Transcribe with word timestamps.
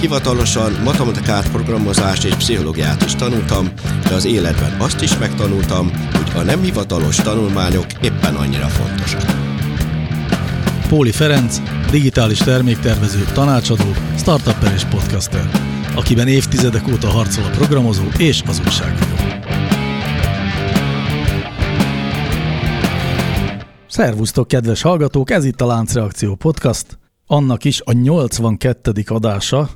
hivatalosan 0.00 0.72
matematikát, 0.84 1.50
programozást 1.50 2.24
és 2.24 2.34
pszichológiát 2.34 3.04
is 3.04 3.14
tanultam, 3.14 3.68
de 4.08 4.14
az 4.14 4.24
életben 4.24 4.80
azt 4.80 5.02
is 5.02 5.18
megtanultam, 5.18 5.90
hogy 6.12 6.40
a 6.40 6.42
nem 6.42 6.62
hivatalos 6.62 7.16
tanulmányok 7.16 7.86
éppen 8.02 8.34
annyira 8.34 8.66
fontosak. 8.66 9.22
Póli 10.88 11.12
Ferenc, 11.12 11.60
digitális 11.90 12.38
terméktervező, 12.38 13.24
tanácsadó, 13.32 13.94
startupper 14.16 14.72
és 14.72 14.84
podcaster, 14.84 15.50
akiben 15.94 16.28
évtizedek 16.28 16.88
óta 16.88 17.08
harcol 17.08 17.44
a 17.44 17.50
programozó 17.50 18.04
és 18.18 18.42
az 18.46 18.60
újságíró. 18.66 19.14
Szervusztok, 23.88 24.48
kedves 24.48 24.82
hallgatók! 24.82 25.30
Ez 25.30 25.44
itt 25.44 25.60
a 25.60 25.66
Láncreakció 25.66 26.34
Podcast, 26.34 26.98
annak 27.26 27.64
is 27.64 27.80
a 27.84 27.92
82. 27.92 28.92
adása, 29.06 29.68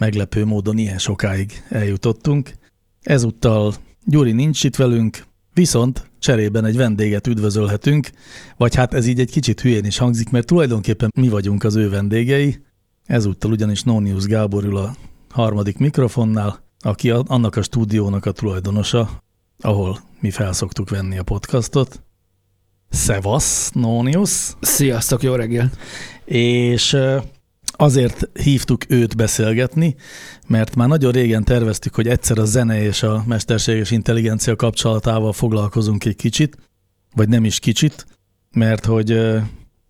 meglepő 0.00 0.44
módon 0.44 0.78
ilyen 0.78 0.98
sokáig 0.98 1.62
eljutottunk. 1.68 2.54
Ezúttal 3.02 3.74
Gyuri 4.04 4.32
nincs 4.32 4.64
itt 4.64 4.76
velünk, 4.76 5.24
viszont 5.54 6.10
cserében 6.18 6.64
egy 6.64 6.76
vendéget 6.76 7.26
üdvözölhetünk, 7.26 8.10
vagy 8.56 8.74
hát 8.74 8.94
ez 8.94 9.06
így 9.06 9.20
egy 9.20 9.30
kicsit 9.30 9.60
hülyén 9.60 9.84
is 9.84 9.98
hangzik, 9.98 10.30
mert 10.30 10.46
tulajdonképpen 10.46 11.12
mi 11.14 11.28
vagyunk 11.28 11.64
az 11.64 11.76
ő 11.76 11.90
vendégei. 11.90 12.62
Ezúttal 13.06 13.50
ugyanis 13.50 13.82
Nonius 13.82 14.24
Gábor 14.24 14.64
ül 14.64 14.76
a 14.76 14.94
harmadik 15.30 15.78
mikrofonnál, 15.78 16.64
aki 16.78 17.10
a, 17.10 17.22
annak 17.26 17.56
a 17.56 17.62
stúdiónak 17.62 18.26
a 18.26 18.32
tulajdonosa, 18.32 19.22
ahol 19.58 20.00
mi 20.20 20.30
felszoktuk 20.30 20.90
venni 20.90 21.18
a 21.18 21.22
podcastot. 21.22 22.02
Szevasz, 22.88 23.70
Nonius! 23.70 24.52
Sziasztok, 24.60 25.22
jó 25.22 25.34
reggel! 25.34 25.70
És 26.24 26.96
azért 27.80 28.28
hívtuk 28.42 28.84
őt 28.88 29.16
beszélgetni, 29.16 29.94
mert 30.46 30.74
már 30.74 30.88
nagyon 30.88 31.12
régen 31.12 31.44
terveztük, 31.44 31.94
hogy 31.94 32.08
egyszer 32.08 32.38
a 32.38 32.44
zene 32.44 32.82
és 32.82 33.02
a 33.02 33.24
mesterséges 33.26 33.90
intelligencia 33.90 34.56
kapcsolatával 34.56 35.32
foglalkozunk 35.32 36.04
egy 36.04 36.16
kicsit, 36.16 36.56
vagy 37.14 37.28
nem 37.28 37.44
is 37.44 37.58
kicsit, 37.58 38.06
mert 38.52 38.84
hogy 38.84 39.20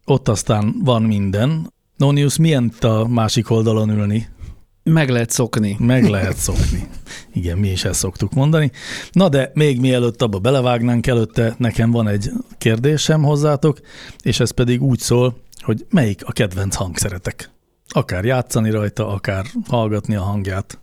ott 0.05 0.29
aztán 0.29 0.75
van 0.85 1.03
minden. 1.03 1.73
Nonius, 1.97 2.37
milyen 2.37 2.73
a 2.81 3.09
másik 3.09 3.51
oldalon 3.51 3.91
ülni? 3.91 4.29
Meg 4.83 5.09
lehet 5.09 5.31
szokni. 5.31 5.77
Meg 5.79 6.09
lehet 6.09 6.37
szokni. 6.37 6.89
Igen, 7.33 7.59
mi 7.59 7.69
is 7.69 7.85
ezt 7.85 7.99
szoktuk 7.99 8.33
mondani. 8.33 8.71
Na 9.13 9.29
de 9.29 9.51
még 9.55 9.81
mielőtt 9.81 10.23
abba 10.23 10.39
belevágnánk, 10.39 11.07
előtte 11.07 11.55
nekem 11.59 11.91
van 11.91 12.09
egy 12.09 12.31
kérdésem 12.59 13.23
hozzátok, 13.23 13.81
és 14.23 14.41
ez 14.41 14.51
pedig 14.51 14.83
úgy 14.83 14.99
szól, 14.99 15.37
hogy 15.61 15.87
melyik 15.91 16.25
a 16.25 16.33
kedvenc 16.33 16.75
hangszeretek? 16.75 17.51
Akár 17.93 18.25
játszani 18.25 18.71
rajta, 18.71 19.09
akár 19.09 19.47
hallgatni 19.69 20.15
a 20.15 20.23
hangját. 20.23 20.79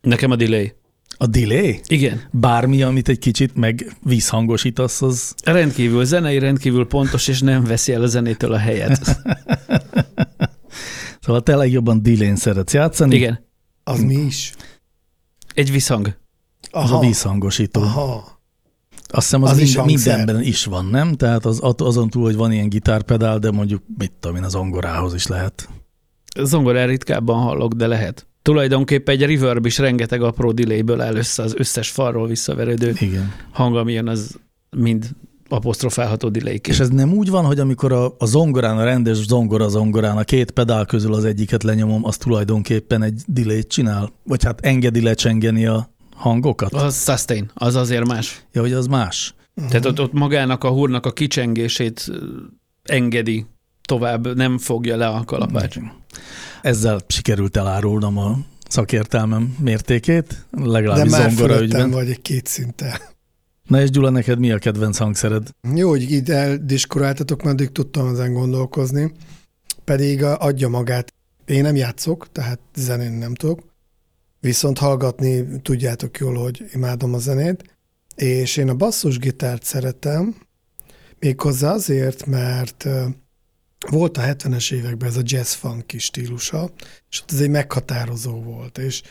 Nekem 0.00 0.30
a 0.30 0.36
delay. 0.36 0.72
A 1.16 1.26
delay? 1.26 1.80
Igen. 1.86 2.20
Bármi, 2.30 2.82
amit 2.82 3.08
egy 3.08 3.18
kicsit 3.18 3.54
meg 3.54 3.96
vízhangosítasz, 4.02 5.02
az... 5.02 5.34
Rendkívül 5.44 6.04
zenei, 6.04 6.38
rendkívül 6.38 6.86
pontos, 6.86 7.28
és 7.28 7.40
nem 7.40 7.64
veszi 7.64 7.92
el 7.92 8.02
a 8.02 8.06
zenétől 8.06 8.52
a 8.52 8.58
helyet. 8.58 9.00
szóval 11.24 11.42
te 11.42 11.56
legjobban 11.56 12.02
delay 12.02 12.36
szeretsz 12.36 12.72
játszani. 12.72 13.14
Igen. 13.14 13.46
Az 13.84 14.00
mi 14.00 14.14
is? 14.14 14.52
Egy 15.54 15.72
visszhang. 15.72 16.16
Az 16.70 16.90
a 16.90 16.98
vízhangosító. 16.98 17.80
Aha. 17.80 18.40
Azt 19.08 19.24
hiszem, 19.24 19.42
az, 19.42 19.50
Az 19.50 19.58
is 19.58 19.74
hangszer. 19.74 20.16
mindenben 20.16 20.42
is 20.42 20.64
van, 20.64 20.86
nem? 20.86 21.14
Tehát 21.14 21.44
az, 21.44 21.60
azon 21.76 22.10
túl, 22.10 22.22
hogy 22.22 22.36
van 22.36 22.52
ilyen 22.52 22.68
gitárpedál, 22.68 23.38
de 23.38 23.50
mondjuk, 23.50 23.82
mit 23.98 24.12
tudom 24.20 24.36
én, 24.36 24.42
az 24.42 24.50
zongorához 24.50 25.14
is 25.14 25.26
lehet. 25.26 25.68
Zongorán 26.40 26.86
ritkábban 26.86 27.42
hallok, 27.42 27.72
de 27.72 27.86
lehet. 27.86 28.26
Tulajdonképpen 28.42 29.14
egy 29.14 29.22
reverb 29.22 29.66
is 29.66 29.78
rengeteg 29.78 30.22
apró 30.22 30.52
delayből 30.52 31.00
áll 31.00 31.14
össze 31.14 31.42
az 31.42 31.54
összes 31.56 31.90
falról 31.90 32.26
visszaverődő 32.26 32.92
Igen. 33.00 33.32
hang, 33.52 33.76
ami 33.76 33.92
jön, 33.92 34.08
az 34.08 34.38
mind 34.76 35.10
apostrofálható 35.48 36.28
delay 36.28 36.60
És 36.68 36.80
ez 36.80 36.88
nem 36.88 37.12
úgy 37.12 37.30
van, 37.30 37.44
hogy 37.44 37.58
amikor 37.58 37.92
a, 37.92 38.14
a 38.18 38.26
zongorán, 38.26 38.78
a 38.78 38.84
rendes 38.84 39.16
zongora 39.16 39.68
zongorán 39.68 40.16
a 40.16 40.22
két 40.22 40.50
pedál 40.50 40.86
közül 40.86 41.14
az 41.14 41.24
egyiket 41.24 41.62
lenyomom, 41.62 42.04
az 42.04 42.16
tulajdonképpen 42.16 43.02
egy 43.02 43.22
delay 43.26 43.64
csinál? 43.64 44.12
Vagy 44.24 44.44
hát 44.44 44.60
engedi 44.60 45.02
lecsengeni 45.02 45.66
a 45.66 45.90
hangokat? 46.14 46.72
Az 46.72 47.04
sustain, 47.04 47.50
az 47.54 47.74
azért 47.74 48.06
más. 48.06 48.44
Ja, 48.52 48.60
hogy 48.60 48.72
az 48.72 48.86
más. 48.86 49.34
Tehát 49.68 49.86
ott, 49.86 50.00
ott 50.00 50.12
magának 50.12 50.64
a 50.64 50.68
húrnak 50.68 51.06
a 51.06 51.12
kicsengését 51.12 52.12
engedi 52.82 53.46
tovább, 53.84 54.34
nem 54.36 54.58
fogja 54.58 54.96
le 54.96 55.06
a 55.06 55.24
kalapács. 55.24 55.76
Ezzel 56.62 57.00
sikerült 57.06 57.56
elárulnom 57.56 58.18
a 58.18 58.38
szakértelmem 58.68 59.56
mértékét, 59.60 60.46
De 60.50 60.66
legalábbis 60.66 61.12
már 61.12 61.30
zongora 61.30 61.62
ügyben. 61.62 61.90
vagy 61.90 62.08
egy 62.10 62.22
két 62.22 62.46
szinten. 62.46 62.92
Na 63.68 63.80
és 63.82 63.90
Gyula, 63.90 64.10
neked 64.10 64.38
mi 64.38 64.50
a 64.52 64.58
kedvenc 64.58 64.96
hangszered? 64.98 65.48
Jó, 65.74 65.88
hogy 65.88 66.10
ide 66.10 66.34
eldiskuráltatok, 66.36 67.42
mert 67.42 67.60
addig 67.60 67.72
tudtam 67.72 68.08
ezen 68.08 68.32
gondolkozni. 68.32 69.12
Pedig 69.84 70.22
a- 70.22 70.38
adja 70.38 70.68
magát. 70.68 71.12
Én 71.46 71.62
nem 71.62 71.76
játszok, 71.76 72.32
tehát 72.32 72.60
zenén 72.74 73.12
nem 73.12 73.34
tudok. 73.34 73.60
Viszont 74.40 74.78
hallgatni 74.78 75.60
tudjátok 75.62 76.18
jól, 76.18 76.34
hogy 76.34 76.64
imádom 76.72 77.14
a 77.14 77.18
zenét. 77.18 77.76
És 78.16 78.56
én 78.56 78.68
a 78.68 78.74
basszusgitárt 78.74 79.62
szeretem, 79.64 80.34
méghozzá 81.18 81.72
azért, 81.72 82.26
mert 82.26 82.88
volt 83.90 84.18
a 84.18 84.22
70-es 84.22 84.72
években 84.72 85.08
ez 85.08 85.16
a 85.16 85.22
jazz 85.24 85.52
funky 85.52 85.98
stílusa, 85.98 86.70
és 87.10 87.20
ott 87.20 87.32
ez 87.32 87.40
egy 87.40 87.50
meghatározó 87.50 88.42
volt, 88.42 88.78
és 88.78 89.02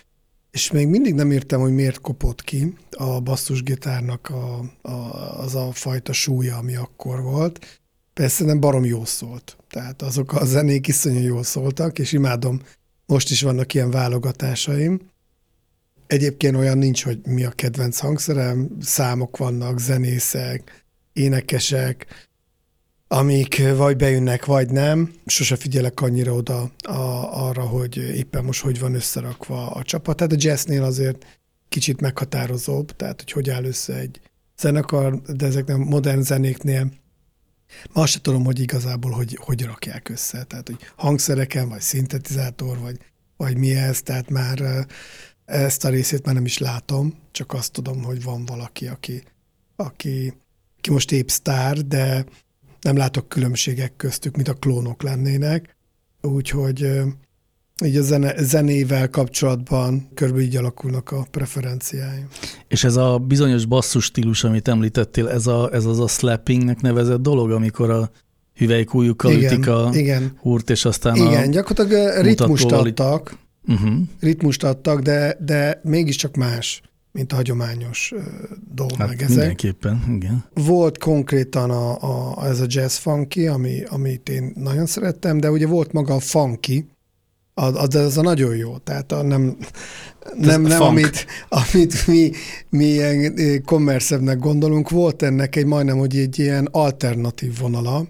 és 0.51 0.71
még 0.71 0.87
mindig 0.87 1.13
nem 1.13 1.31
értem, 1.31 1.59
hogy 1.59 1.73
miért 1.73 2.01
kopott 2.01 2.41
ki 2.41 2.73
a 2.91 3.19
basszusgitárnak 3.19 4.29
a, 4.29 4.59
a, 4.81 4.91
az 5.39 5.55
a 5.55 5.71
fajta 5.71 6.13
súlya, 6.13 6.57
ami 6.57 6.75
akkor 6.75 7.21
volt. 7.21 7.81
Persze 8.13 8.45
nem 8.45 8.59
barom 8.59 8.85
jó 8.85 9.05
szólt. 9.05 9.57
Tehát 9.69 10.01
azok 10.01 10.33
a 10.33 10.45
zenék 10.45 10.87
iszonyú 10.87 11.19
jól 11.19 11.43
szóltak, 11.43 11.99
és 11.99 12.11
imádom, 12.11 12.61
most 13.05 13.29
is 13.29 13.41
vannak 13.41 13.73
ilyen 13.73 13.91
válogatásaim. 13.91 14.99
Egyébként 16.07 16.55
olyan 16.55 16.77
nincs, 16.77 17.03
hogy 17.03 17.19
mi 17.25 17.43
a 17.43 17.51
kedvenc 17.51 17.99
hangszerem, 17.99 18.77
számok 18.81 19.37
vannak, 19.37 19.79
zenészek, 19.79 20.85
énekesek, 21.13 22.05
amik 23.13 23.61
vagy 23.75 23.95
bejönnek, 23.95 24.45
vagy 24.45 24.69
nem. 24.69 25.13
Sose 25.25 25.55
figyelek 25.55 26.01
annyira 26.01 26.33
oda 26.33 26.71
a, 26.81 26.91
arra, 27.47 27.61
hogy 27.61 27.97
éppen 27.97 28.43
most 28.43 28.61
hogy 28.61 28.79
van 28.79 28.93
összerakva 28.93 29.71
a 29.71 29.83
csapat. 29.83 30.17
Tehát 30.17 30.33
a 30.33 30.35
jazznél 30.39 30.83
azért 30.83 31.25
kicsit 31.69 32.01
meghatározóbb, 32.01 32.95
tehát 32.95 33.21
hogy 33.21 33.31
hogy 33.31 33.49
áll 33.49 33.63
össze 33.63 33.93
egy 33.93 34.19
zenekar, 34.57 35.21
de 35.21 35.45
ezeknek 35.45 35.75
a 35.75 35.79
modern 35.79 36.21
zenéknél 36.21 36.91
ma 37.93 38.01
azt 38.01 38.21
tudom, 38.21 38.43
hogy 38.43 38.59
igazából 38.59 39.11
hogy, 39.11 39.37
hogy 39.41 39.63
rakják 39.63 40.09
össze. 40.09 40.43
Tehát, 40.43 40.67
hogy 40.67 40.79
hangszereken, 40.95 41.69
vagy 41.69 41.81
szintetizátor, 41.81 42.79
vagy, 42.79 42.97
vagy 43.37 43.57
mi 43.57 43.75
ez, 43.75 44.01
tehát 44.01 44.29
már 44.29 44.61
eh, 44.61 44.85
ezt 45.45 45.85
a 45.85 45.89
részét 45.89 46.25
már 46.25 46.35
nem 46.35 46.45
is 46.45 46.57
látom, 46.57 47.13
csak 47.31 47.53
azt 47.53 47.71
tudom, 47.71 48.03
hogy 48.03 48.23
van 48.23 48.45
valaki, 48.45 48.87
aki, 48.87 49.23
aki, 49.75 50.33
aki 50.77 50.91
most 50.91 51.11
épp 51.11 51.27
sztár, 51.27 51.77
de 51.77 52.25
nem 52.81 52.97
látok 52.97 53.29
különbségek 53.29 53.95
köztük, 53.95 54.35
mint 54.35 54.47
a 54.47 54.53
klónok 54.53 55.03
lennének. 55.03 55.75
Úgyhogy 56.21 57.01
így 57.85 57.95
a 57.95 58.01
zene, 58.01 58.33
zenével 58.43 59.09
kapcsolatban 59.09 60.09
körülbelül 60.13 60.47
így 60.47 60.55
alakulnak 60.55 61.11
a 61.11 61.27
preferenciáim. 61.31 62.27
És 62.67 62.83
ez 62.83 62.95
a 62.95 63.17
bizonyos 63.17 63.65
basszus 63.65 64.05
stílus, 64.05 64.43
amit 64.43 64.67
említettél, 64.67 65.29
ez, 65.29 65.47
a, 65.47 65.69
ez 65.73 65.85
az 65.85 65.99
a 65.99 66.07
slappingnek 66.07 66.81
nevezett 66.81 67.21
dolog, 67.21 67.51
amikor 67.51 67.89
a 67.89 68.11
hüvelykújukkal 68.55 69.33
ütik 69.33 69.67
a 69.67 69.89
igen, 69.93 70.37
húrt, 70.39 70.69
és 70.69 70.85
aztán 70.85 71.15
igen, 71.15 71.47
a... 71.47 71.51
gyakorlatilag 71.51 72.23
ritmust 72.23 72.71
adtak, 72.71 73.39
Uh-huh. 73.67 73.93
ritmust 74.19 74.63
adtak, 74.63 75.01
de, 75.01 75.37
de 75.39 75.81
mégiscsak 75.83 76.35
más, 76.35 76.81
mint 77.11 77.31
a 77.31 77.35
hagyományos 77.35 78.11
ö, 78.15 78.21
dolog 78.73 78.97
Hát 78.97 79.07
meg 79.07 79.21
ezek. 79.21 79.37
mindenképpen, 79.37 80.03
igen. 80.15 80.45
Volt 80.53 80.97
konkrétan 80.97 81.69
a, 81.69 81.97
a, 82.37 82.45
ez 82.45 82.59
a 82.59 82.65
jazz 82.67 82.95
funky, 82.97 83.47
ami, 83.47 83.83
amit 83.83 84.29
én 84.29 84.51
nagyon 84.55 84.85
szerettem, 84.85 85.39
de 85.39 85.51
ugye 85.51 85.67
volt 85.67 85.91
maga 85.91 86.13
a 86.13 86.19
funky, 86.19 86.85
Az, 87.53 87.95
az, 87.95 88.17
a 88.17 88.21
nagyon 88.21 88.55
jó, 88.55 88.77
tehát 88.77 89.11
a 89.11 89.21
nem, 89.21 89.57
nem, 90.37 90.61
nem 90.61 90.81
amit, 90.81 91.25
amit 91.49 92.07
mi, 92.07 92.31
mi 92.69 92.85
ilyen 92.85 93.35
kommerszebbnek 93.65 94.39
gondolunk, 94.39 94.89
volt 94.89 95.21
ennek 95.21 95.55
egy 95.55 95.65
majdnem, 95.65 95.97
hogy 95.97 96.17
egy 96.17 96.39
ilyen 96.39 96.65
alternatív 96.71 97.59
vonala, 97.59 98.07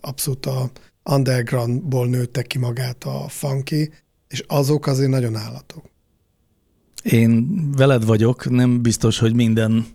abszolút 0.00 0.46
a 0.46 0.70
undergroundból 1.10 2.06
nőtte 2.08 2.42
ki 2.42 2.58
magát 2.58 3.04
a 3.04 3.28
funky, 3.28 3.90
és 4.28 4.44
azok 4.46 4.86
azért 4.86 5.10
nagyon 5.10 5.36
állatok. 5.36 5.84
Én 7.02 7.70
veled 7.76 8.04
vagyok, 8.04 8.50
nem 8.50 8.82
biztos, 8.82 9.18
hogy 9.18 9.34
minden 9.34 9.86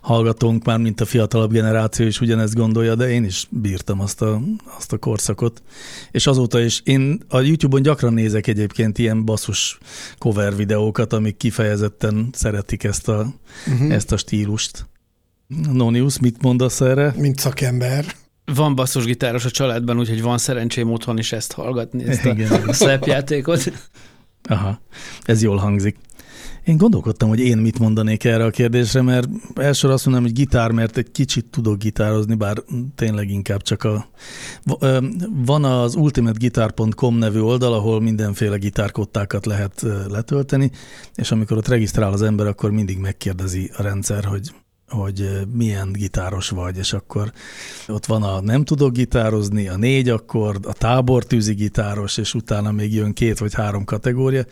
hallgatónk 0.00 0.64
már, 0.64 0.78
mint 0.78 1.00
a 1.00 1.04
fiatalabb 1.04 1.52
generáció 1.52 2.06
is 2.06 2.20
ugyanezt 2.20 2.54
gondolja, 2.54 2.94
de 2.94 3.10
én 3.10 3.24
is 3.24 3.46
bírtam 3.50 4.00
azt 4.00 4.22
a, 4.22 4.40
azt 4.76 4.92
a 4.92 4.98
korszakot. 4.98 5.62
És 6.10 6.26
azóta 6.26 6.60
is, 6.60 6.80
én 6.84 7.22
a 7.28 7.40
YouTube-on 7.40 7.82
gyakran 7.82 8.12
nézek 8.12 8.46
egyébként 8.46 8.98
ilyen 8.98 9.24
basszus 9.24 9.78
cover 10.18 10.56
videókat, 10.56 11.12
amik 11.12 11.36
kifejezetten 11.36 12.28
szeretik 12.32 12.84
ezt 12.84 13.08
a, 13.08 13.34
uh-huh. 13.66 13.92
ezt 13.92 14.12
a 14.12 14.16
stílust. 14.16 14.86
Nonius, 15.72 16.18
mit 16.18 16.42
mondasz 16.42 16.80
erre? 16.80 17.14
Mint 17.16 17.38
szakember. 17.38 18.04
Van 18.54 18.74
basszusgitáros 18.74 19.44
a 19.44 19.50
családban, 19.50 19.98
úgyhogy 19.98 20.22
van 20.22 20.38
szerencsém 20.38 20.92
otthon 20.92 21.18
is 21.18 21.32
ezt 21.32 21.52
hallgatni, 21.52 22.04
ezt 22.04 22.24
Igen. 22.24 22.52
a 22.52 22.72
slap 22.72 23.06
játékot. 23.06 23.72
Aha, 24.48 24.80
ez 25.22 25.42
jól 25.42 25.56
hangzik. 25.56 25.96
Én 26.64 26.76
gondolkodtam, 26.76 27.28
hogy 27.28 27.40
én 27.40 27.58
mit 27.58 27.78
mondanék 27.78 28.24
erre 28.24 28.44
a 28.44 28.50
kérdésre, 28.50 29.02
mert 29.02 29.28
elsőre 29.54 29.92
azt 29.92 30.04
mondom, 30.04 30.22
hogy 30.22 30.32
gitár, 30.32 30.70
mert 30.70 30.96
egy 30.96 31.10
kicsit 31.10 31.46
tudok 31.46 31.78
gitározni, 31.78 32.34
bár 32.34 32.62
tényleg 32.94 33.30
inkább 33.30 33.62
csak 33.62 33.84
a... 33.84 34.08
Van 35.44 35.64
az 35.64 35.94
ultimateguitar.com 35.94 37.16
nevű 37.16 37.40
oldal, 37.40 37.72
ahol 37.72 38.00
mindenféle 38.00 38.56
gitárkottákat 38.56 39.46
lehet 39.46 39.86
letölteni, 40.08 40.70
és 41.14 41.30
amikor 41.30 41.56
ott 41.56 41.68
regisztrál 41.68 42.12
az 42.12 42.22
ember, 42.22 42.46
akkor 42.46 42.70
mindig 42.70 42.98
megkérdezi 42.98 43.70
a 43.76 43.82
rendszer, 43.82 44.24
hogy 44.24 44.52
hogy 44.88 45.30
milyen 45.52 45.92
gitáros 45.92 46.48
vagy, 46.48 46.76
és 46.76 46.92
akkor 46.92 47.32
ott 47.88 48.06
van 48.06 48.22
a 48.22 48.40
nem 48.40 48.64
tudok 48.64 48.92
gitározni, 48.92 49.68
a 49.68 49.76
négy 49.76 50.08
akkord, 50.08 50.66
a 50.66 50.72
tábortűzi 50.72 51.54
gitáros, 51.54 52.16
és 52.16 52.34
utána 52.34 52.72
még 52.72 52.94
jön 52.94 53.12
két 53.12 53.38
vagy 53.38 53.54
három 53.54 53.84
kategória, 53.84 54.44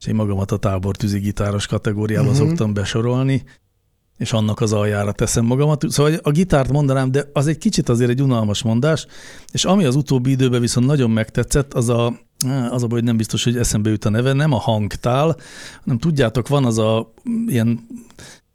és 0.00 0.06
én 0.06 0.14
magamat 0.14 0.50
a 0.50 0.56
tábortűzi 0.56 1.18
gitáros 1.18 1.66
kategóriába 1.66 2.30
uh-huh. 2.30 2.46
szoktam 2.46 2.74
besorolni, 2.74 3.44
és 4.16 4.32
annak 4.32 4.60
az 4.60 4.72
aljára 4.72 5.12
teszem 5.12 5.44
magamat. 5.44 5.84
Szóval 5.88 6.14
a 6.22 6.30
gitárt 6.30 6.70
mondanám, 6.70 7.10
de 7.10 7.24
az 7.32 7.46
egy 7.46 7.58
kicsit 7.58 7.88
azért 7.88 8.10
egy 8.10 8.22
unalmas 8.22 8.62
mondás, 8.62 9.06
és 9.52 9.64
ami 9.64 9.84
az 9.84 9.94
utóbbi 9.94 10.30
időben 10.30 10.60
viszont 10.60 10.86
nagyon 10.86 11.10
megtetszett, 11.10 11.74
az 11.74 11.88
a, 11.88 12.06
az 12.70 12.82
a 12.82 12.86
baj, 12.86 12.98
hogy 12.98 13.04
nem 13.04 13.16
biztos, 13.16 13.44
hogy 13.44 13.56
eszembe 13.56 13.90
jut 13.90 14.04
a 14.04 14.10
neve, 14.10 14.32
nem 14.32 14.52
a 14.52 14.58
hangtál, 14.58 15.36
hanem 15.84 15.98
tudjátok, 15.98 16.48
van 16.48 16.64
az 16.64 16.78
a 16.78 17.12
ilyen 17.46 17.86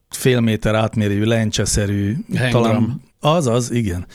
fél 0.10 0.40
méter 0.40 0.76
átmérőjű, 0.76 1.24
lencseszerű, 1.24 2.16
Hangdrum. 2.38 3.02
Az 3.26 3.48
az, 3.48 3.72
igen. 3.72 4.06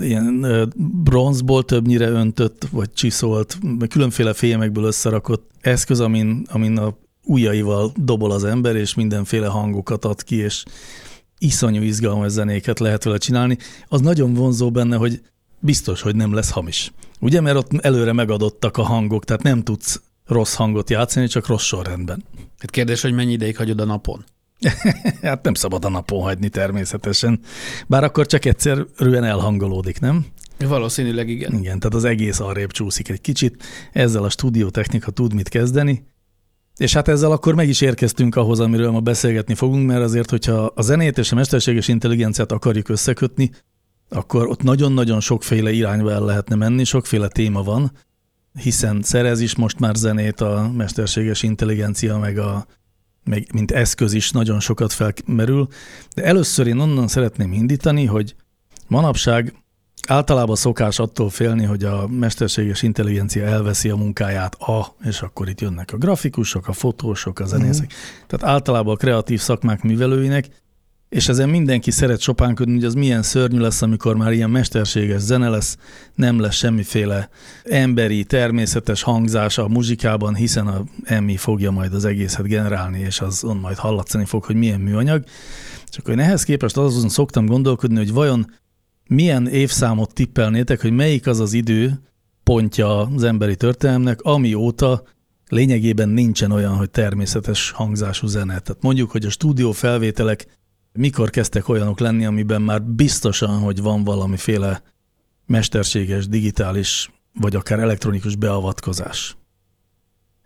Ilyen 0.00 0.46
bronzból 0.76 1.64
többnyire 1.64 2.08
öntött, 2.08 2.66
vagy 2.70 2.92
csiszolt, 2.92 3.58
különféle 3.88 4.32
fémekből 4.32 4.84
összerakott 4.84 5.50
eszköz, 5.60 6.00
amin, 6.00 6.46
amin 6.50 6.78
a 6.78 6.96
ujjaival 7.24 7.92
dobol 7.96 8.30
az 8.30 8.44
ember, 8.44 8.76
és 8.76 8.94
mindenféle 8.94 9.46
hangokat 9.46 10.04
ad 10.04 10.22
ki, 10.22 10.36
és 10.36 10.64
iszonyú 11.38 11.82
izgalmas 11.82 12.30
zenéket 12.30 12.78
lehet 12.78 13.04
vele 13.04 13.18
csinálni. 13.18 13.58
Az 13.88 14.00
nagyon 14.00 14.34
vonzó 14.34 14.70
benne, 14.70 14.96
hogy 14.96 15.20
biztos, 15.60 16.00
hogy 16.00 16.16
nem 16.16 16.34
lesz 16.34 16.50
hamis. 16.50 16.92
Ugye, 17.20 17.40
mert 17.40 17.56
ott 17.56 17.72
előre 17.80 18.12
megadottak 18.12 18.76
a 18.76 18.82
hangok, 18.82 19.24
tehát 19.24 19.42
nem 19.42 19.62
tudsz 19.62 20.00
rossz 20.26 20.54
hangot 20.54 20.90
játszani, 20.90 21.26
csak 21.26 21.46
rossz 21.46 21.64
sorrendben. 21.64 22.24
Hát 22.58 22.70
kérdés, 22.70 23.02
hogy 23.02 23.12
mennyi 23.12 23.32
ideig 23.32 23.56
hagyod 23.56 23.80
a 23.80 23.84
napon? 23.84 24.24
Hát 25.22 25.42
nem 25.42 25.54
szabad 25.54 25.84
a 25.84 25.88
napon 25.88 26.22
hagyni 26.22 26.48
természetesen. 26.48 27.40
Bár 27.86 28.04
akkor 28.04 28.26
csak 28.26 28.44
egyszerűen 28.44 29.24
elhangolódik, 29.24 30.00
nem? 30.00 30.26
Valószínűleg 30.58 31.28
igen. 31.28 31.52
Igen, 31.52 31.78
tehát 31.78 31.94
az 31.94 32.04
egész 32.04 32.40
arrébb 32.40 32.70
csúszik 32.70 33.08
egy 33.08 33.20
kicsit. 33.20 33.62
Ezzel 33.92 34.24
a 34.24 34.30
stúdiótechnika 34.30 35.10
tud 35.10 35.34
mit 35.34 35.48
kezdeni. 35.48 36.06
És 36.76 36.94
hát 36.94 37.08
ezzel 37.08 37.32
akkor 37.32 37.54
meg 37.54 37.68
is 37.68 37.80
érkeztünk 37.80 38.36
ahhoz, 38.36 38.60
amiről 38.60 38.90
ma 38.90 39.00
beszélgetni 39.00 39.54
fogunk, 39.54 39.86
mert 39.86 40.02
azért, 40.02 40.30
hogyha 40.30 40.72
a 40.74 40.82
zenét 40.82 41.18
és 41.18 41.32
a 41.32 41.34
mesterséges 41.34 41.88
intelligenciát 41.88 42.52
akarjuk 42.52 42.88
összekötni, 42.88 43.50
akkor 44.08 44.46
ott 44.46 44.62
nagyon-nagyon 44.62 45.20
sokféle 45.20 45.70
irányba 45.70 46.12
el 46.12 46.24
lehetne 46.24 46.54
menni, 46.54 46.84
sokféle 46.84 47.28
téma 47.28 47.62
van, 47.62 47.92
hiszen 48.52 49.02
szerez 49.02 49.40
is 49.40 49.56
most 49.56 49.78
már 49.78 49.94
zenét 49.94 50.40
a 50.40 50.70
mesterséges 50.76 51.42
intelligencia, 51.42 52.18
meg 52.18 52.38
a 52.38 52.66
meg 53.28 53.46
mint 53.52 53.70
eszköz 53.70 54.12
is 54.12 54.30
nagyon 54.30 54.60
sokat 54.60 54.92
felmerül, 54.92 55.68
de 56.14 56.24
először 56.24 56.66
én 56.66 56.78
onnan 56.78 57.08
szeretném 57.08 57.52
indítani, 57.52 58.04
hogy 58.04 58.34
manapság 58.86 59.54
általában 60.06 60.56
szokás 60.56 60.98
attól 60.98 61.30
félni, 61.30 61.64
hogy 61.64 61.84
a 61.84 62.06
mesterséges 62.06 62.82
intelligencia 62.82 63.44
elveszi 63.44 63.88
a 63.88 63.96
munkáját 63.96 64.54
a, 64.54 64.94
és 65.04 65.20
akkor 65.20 65.48
itt 65.48 65.60
jönnek 65.60 65.92
a 65.92 65.96
grafikusok, 65.96 66.68
a 66.68 66.72
fotósok, 66.72 67.38
a 67.38 67.46
zenészek. 67.46 67.92
Mm. 67.92 68.26
Tehát 68.26 68.54
általában 68.54 68.94
a 68.94 68.96
kreatív 68.96 69.40
szakmák 69.40 69.82
művelőinek, 69.82 70.48
és 71.08 71.28
ezen 71.28 71.48
mindenki 71.48 71.90
szeret 71.90 72.20
sopánkodni, 72.20 72.74
hogy 72.74 72.84
az 72.84 72.94
milyen 72.94 73.22
szörnyű 73.22 73.58
lesz, 73.58 73.82
amikor 73.82 74.16
már 74.16 74.32
ilyen 74.32 74.50
mesterséges 74.50 75.20
zene 75.20 75.48
lesz, 75.48 75.76
nem 76.14 76.40
lesz 76.40 76.54
semmiféle 76.54 77.28
emberi, 77.64 78.24
természetes 78.24 79.02
hangzás 79.02 79.58
a 79.58 79.68
muzsikában, 79.68 80.34
hiszen 80.34 80.66
a 80.66 80.84
Emmy 81.04 81.36
fogja 81.36 81.70
majd 81.70 81.94
az 81.94 82.04
egészet 82.04 82.46
generálni, 82.46 82.98
és 82.98 83.20
az 83.20 83.44
on 83.44 83.56
majd 83.56 83.76
hallatszani 83.76 84.24
fog, 84.24 84.44
hogy 84.44 84.56
milyen 84.56 84.80
műanyag. 84.80 85.24
Akkor 85.98 86.12
én 86.12 86.20
ehhez 86.20 86.42
képest 86.42 86.76
azon 86.76 87.08
szoktam 87.08 87.46
gondolkodni, 87.46 87.96
hogy 87.96 88.12
vajon 88.12 88.50
milyen 89.06 89.46
évszámot 89.46 90.14
tippelnétek, 90.14 90.80
hogy 90.80 90.92
melyik 90.92 91.26
az 91.26 91.40
az 91.40 91.52
idő 91.52 92.00
pontja 92.42 93.00
az 93.00 93.22
emberi 93.22 93.56
történelemnek, 93.56 94.20
amióta 94.20 95.02
lényegében 95.48 96.08
nincsen 96.08 96.50
olyan, 96.50 96.76
hogy 96.76 96.90
természetes 96.90 97.70
hangzású 97.70 98.26
zene. 98.26 98.58
Tehát 98.58 98.82
mondjuk, 98.82 99.10
hogy 99.10 99.24
a 99.24 99.30
stúdió 99.30 99.72
felvételek 99.72 100.57
mikor 100.98 101.30
kezdtek 101.30 101.68
olyanok 101.68 101.98
lenni, 102.00 102.26
amiben 102.26 102.62
már 102.62 102.82
biztosan, 102.82 103.58
hogy 103.58 103.82
van 103.82 104.04
valamiféle 104.04 104.82
mesterséges, 105.46 106.28
digitális, 106.28 107.10
vagy 107.40 107.56
akár 107.56 107.78
elektronikus 107.78 108.36
beavatkozás. 108.36 109.36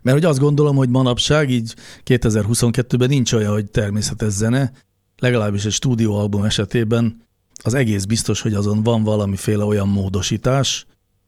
Mert 0.01 0.17
hogy 0.17 0.25
azt 0.25 0.39
gondolom, 0.39 0.75
hogy 0.75 0.89
manapság, 0.89 1.49
így 1.49 1.75
2022-ben 2.05 3.09
nincs 3.09 3.33
olyan, 3.33 3.51
hogy 3.51 3.71
természetes 3.71 4.31
zene, 4.31 4.71
legalábbis 5.17 5.65
egy 5.65 5.71
stúdióalbum 5.71 6.43
esetében 6.43 7.21
az 7.63 7.73
egész 7.73 8.03
biztos, 8.03 8.41
hogy 8.41 8.53
azon 8.53 8.83
van 8.83 9.03
valamiféle 9.03 9.63
olyan 9.63 9.87
módosítás, 9.87 10.85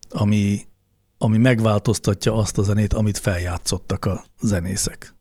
ami, 0.10 0.62
ami 1.18 1.38
megváltoztatja 1.38 2.36
azt 2.36 2.58
a 2.58 2.64
zenét, 2.64 2.94
amit 2.94 3.18
feljátszottak 3.18 4.06
a 4.06 4.24
zenészek. 4.42 5.16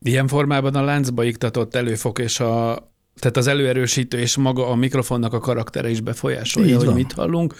Ilyen 0.00 0.26
formában 0.26 0.74
a 0.74 0.82
láncba 0.82 1.24
iktatott 1.24 1.74
előfok 1.74 2.18
és 2.18 2.40
a 2.40 2.87
tehát 3.18 3.36
az 3.36 3.46
előerősítő 3.46 4.18
és 4.18 4.36
maga 4.36 4.68
a 4.68 4.74
mikrofonnak 4.74 5.32
a 5.32 5.38
karaktere 5.38 5.90
is 5.90 6.00
befolyásolja, 6.00 6.68
Így 6.68 6.76
hogy 6.76 6.86
van. 6.86 6.94
mit 6.94 7.12
hallunk. 7.12 7.54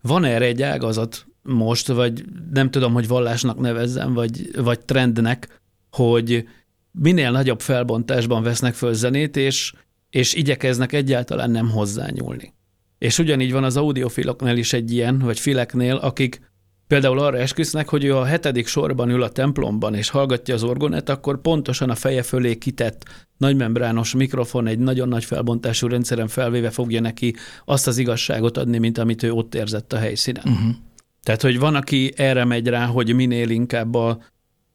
Van 0.00 0.24
erre 0.24 0.44
egy 0.44 0.62
ágazat 0.62 1.26
most, 1.42 1.86
vagy 1.86 2.24
nem 2.52 2.70
tudom, 2.70 2.92
hogy 2.92 3.08
vallásnak 3.08 3.58
nevezzem, 3.58 4.14
vagy, 4.14 4.50
vagy 4.62 4.80
trendnek, 4.80 5.60
hogy 5.90 6.44
minél 6.90 7.30
nagyobb 7.30 7.60
felbontásban 7.60 8.42
vesznek 8.42 8.74
föl 8.74 8.92
zenét, 8.92 9.36
és, 9.36 9.72
és 10.10 10.34
igyekeznek 10.34 10.92
egyáltalán 10.92 11.50
nem 11.50 11.70
hozzányúlni. 11.70 12.54
És 12.98 13.18
ugyanígy 13.18 13.52
van 13.52 13.64
az 13.64 13.76
audiofiloknál 13.76 14.56
is 14.56 14.72
egy 14.72 14.92
ilyen, 14.92 15.18
vagy 15.18 15.38
fileknél, 15.38 15.94
akik 15.94 16.40
például 16.88 17.18
arra 17.18 17.38
esküsznek, 17.38 17.88
hogy 17.88 18.04
ő 18.04 18.16
a 18.16 18.24
hetedik 18.24 18.66
sorban 18.66 19.10
ül 19.10 19.22
a 19.22 19.28
templomban, 19.28 19.94
és 19.94 20.08
hallgatja 20.08 20.54
az 20.54 20.62
orgonát, 20.62 21.08
akkor 21.08 21.40
pontosan 21.40 21.90
a 21.90 21.94
feje 21.94 22.22
fölé 22.22 22.56
kitett 22.56 23.02
nagymembrános 23.36 24.14
mikrofon 24.14 24.66
egy 24.66 24.78
nagyon 24.78 25.08
nagy 25.08 25.24
felbontású 25.24 25.86
rendszeren 25.86 26.28
felvéve 26.28 26.70
fogja 26.70 27.00
neki 27.00 27.34
azt 27.64 27.86
az 27.86 27.98
igazságot 27.98 28.56
adni, 28.56 28.78
mint 28.78 28.98
amit 28.98 29.22
ő 29.22 29.32
ott 29.32 29.54
érzett 29.54 29.92
a 29.92 29.98
helyszínen. 29.98 30.42
Uh-huh. 30.46 30.74
Tehát, 31.22 31.42
hogy 31.42 31.58
van, 31.58 31.74
aki 31.74 32.12
erre 32.16 32.44
megy 32.44 32.66
rá, 32.66 32.86
hogy 32.86 33.14
minél 33.14 33.50
inkább 33.50 33.94
a, 33.94 34.18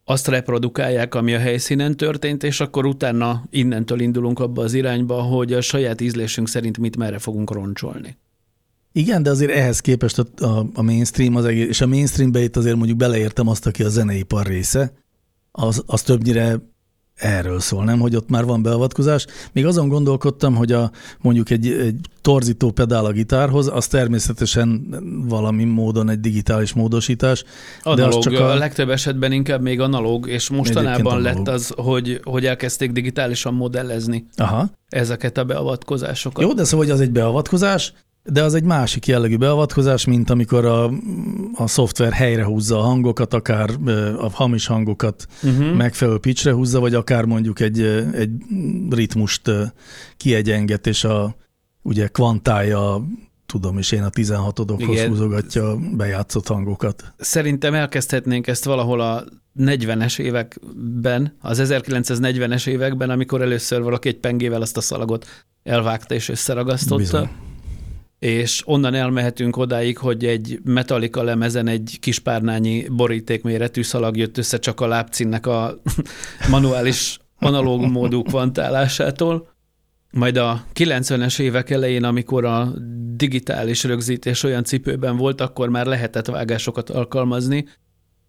azt 0.03 0.27
reprodukálják, 0.27 1.15
ami 1.15 1.33
a 1.33 1.39
helyszínen 1.39 1.97
történt, 1.97 2.43
és 2.43 2.59
akkor 2.59 2.85
utána 2.85 3.43
innentől 3.49 3.99
indulunk 3.99 4.39
abba 4.39 4.63
az 4.63 4.73
irányba, 4.73 5.21
hogy 5.21 5.53
a 5.53 5.61
saját 5.61 6.01
ízlésünk 6.01 6.47
szerint 6.47 6.77
mit 6.77 6.97
merre 6.97 7.19
fogunk 7.19 7.51
roncsolni. 7.51 8.17
Igen, 8.95 9.23
de 9.23 9.29
azért 9.29 9.51
ehhez 9.51 9.79
képest 9.79 10.19
a, 10.19 10.45
a, 10.45 10.65
a 10.73 10.81
mainstream 10.81 11.35
az 11.35 11.45
egész, 11.45 11.67
és 11.67 11.81
a 11.81 11.87
mainstreambe 11.87 12.43
itt 12.43 12.55
azért 12.55 12.75
mondjuk 12.75 12.97
beleértem 12.97 13.47
azt, 13.47 13.65
aki 13.65 13.83
a 13.83 13.89
zeneipar 13.89 14.45
része, 14.45 14.93
az, 15.51 15.83
az 15.85 16.01
többnyire 16.01 16.71
erről 17.15 17.59
szól, 17.59 17.83
nem, 17.83 17.99
hogy 17.99 18.15
ott 18.15 18.29
már 18.29 18.45
van 18.45 18.61
beavatkozás. 18.61 19.25
Még 19.51 19.65
azon 19.65 19.87
gondolkodtam, 19.87 20.55
hogy 20.55 20.71
a, 20.71 20.91
mondjuk 21.21 21.49
egy, 21.49 21.67
egy 21.67 21.95
torzító 22.21 22.71
pedál 22.71 23.05
a 23.05 23.11
gitárhoz, 23.11 23.67
az 23.67 23.87
természetesen 23.87 24.95
valami 25.27 25.63
módon 25.63 26.09
egy 26.09 26.19
digitális 26.19 26.73
módosítás. 26.73 27.43
Analóg, 27.81 28.09
de 28.09 28.17
az 28.17 28.23
csak 28.23 28.33
a... 28.33 28.51
a 28.51 28.55
legtöbb 28.55 28.89
esetben 28.89 29.31
inkább 29.31 29.61
még 29.61 29.79
analóg, 29.79 30.27
és 30.27 30.49
mostanában 30.49 31.13
analóg. 31.13 31.23
lett 31.23 31.47
az, 31.47 31.73
hogy, 31.75 32.19
hogy 32.23 32.45
elkezdték 32.45 32.91
digitálisan 32.91 33.53
modellezni 33.53 34.25
Aha. 34.35 34.69
ezeket 34.89 35.37
a 35.37 35.43
beavatkozásokat. 35.43 36.43
Jó, 36.43 36.53
de 36.53 36.63
szóval 36.63 36.85
hogy 36.85 36.95
az 36.95 37.01
egy 37.01 37.11
beavatkozás, 37.11 37.93
de 38.23 38.43
az 38.43 38.53
egy 38.53 38.63
másik 38.63 39.07
jellegű 39.07 39.37
beavatkozás, 39.37 40.05
mint 40.05 40.29
amikor 40.29 40.65
a, 40.65 40.91
a 41.55 41.67
szoftver 41.67 42.11
helyrehúzza 42.11 42.77
a 42.77 42.81
hangokat, 42.81 43.33
akár 43.33 43.69
a 44.17 44.29
hamis 44.29 44.65
hangokat 44.65 45.27
uh-huh. 45.43 45.73
megfelelő 45.73 46.17
pitchre 46.17 46.51
húzza, 46.51 46.79
vagy 46.79 46.93
akár 46.93 47.25
mondjuk 47.25 47.59
egy, 47.59 47.81
egy 48.13 48.31
ritmust 48.89 49.51
kiegyenget, 50.17 50.87
és 50.87 51.03
a 51.03 51.35
ugye 51.81 52.07
kvantálja, 52.07 53.07
tudom 53.45 53.77
is 53.77 53.91
én, 53.91 54.03
a 54.03 54.09
16-odokhoz 54.09 55.05
húzogatja 55.07 55.69
a 55.69 55.77
bejátszott 55.95 56.47
hangokat. 56.47 57.13
Szerintem 57.17 57.73
elkezdhetnénk 57.73 58.47
ezt 58.47 58.65
valahol 58.65 59.01
a 59.01 59.23
40-es 59.59 60.19
években, 60.19 61.37
az 61.41 61.61
1940-es 61.63 62.67
években, 62.67 63.09
amikor 63.09 63.41
először 63.41 63.81
valaki 63.81 64.07
egy 64.07 64.19
pengével 64.19 64.61
azt 64.61 64.77
a 64.77 64.81
szalagot 64.81 65.27
elvágta 65.63 66.13
és 66.13 66.29
összeragasztotta. 66.29 66.97
Bizony 66.97 67.29
és 68.23 68.61
onnan 68.65 68.93
elmehetünk 68.93 69.57
odáig, 69.57 69.97
hogy 69.97 70.25
egy 70.25 70.59
Metallica 70.63 71.23
lemezen 71.23 71.67
egy 71.67 71.97
kispárnányi 71.99 72.87
borítékméretű 72.89 73.81
szalag 73.81 74.17
jött 74.17 74.37
össze 74.37 74.59
csak 74.59 74.81
a 74.81 74.87
lábcinnek 74.87 75.47
a 75.47 75.81
manuális 76.49 77.19
analóg 77.39 77.91
módú 77.91 78.21
kvantálásától. 78.21 79.47
Majd 80.11 80.37
a 80.37 80.63
90-es 80.73 81.39
évek 81.39 81.69
elején, 81.69 82.03
amikor 82.03 82.45
a 82.45 82.73
digitális 83.15 83.83
rögzítés 83.83 84.43
olyan 84.43 84.63
cipőben 84.63 85.17
volt, 85.17 85.41
akkor 85.41 85.69
már 85.69 85.85
lehetett 85.85 86.27
vágásokat 86.27 86.89
alkalmazni, 86.89 87.65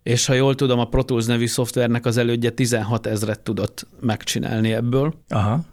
és 0.03 0.27
ha 0.27 0.35
jól 0.35 0.55
tudom, 0.55 0.79
a 0.79 0.89
Pro 0.89 1.03
Tools 1.03 1.27
nevű 1.27 1.47
szoftvernek 1.47 2.07
az 2.07 2.17
elődje 2.17 2.51
16 2.51 3.07
ezret 3.07 3.41
tudott 3.41 3.87
megcsinálni 4.01 4.73
ebből. 4.73 5.15
Aha 5.29 5.73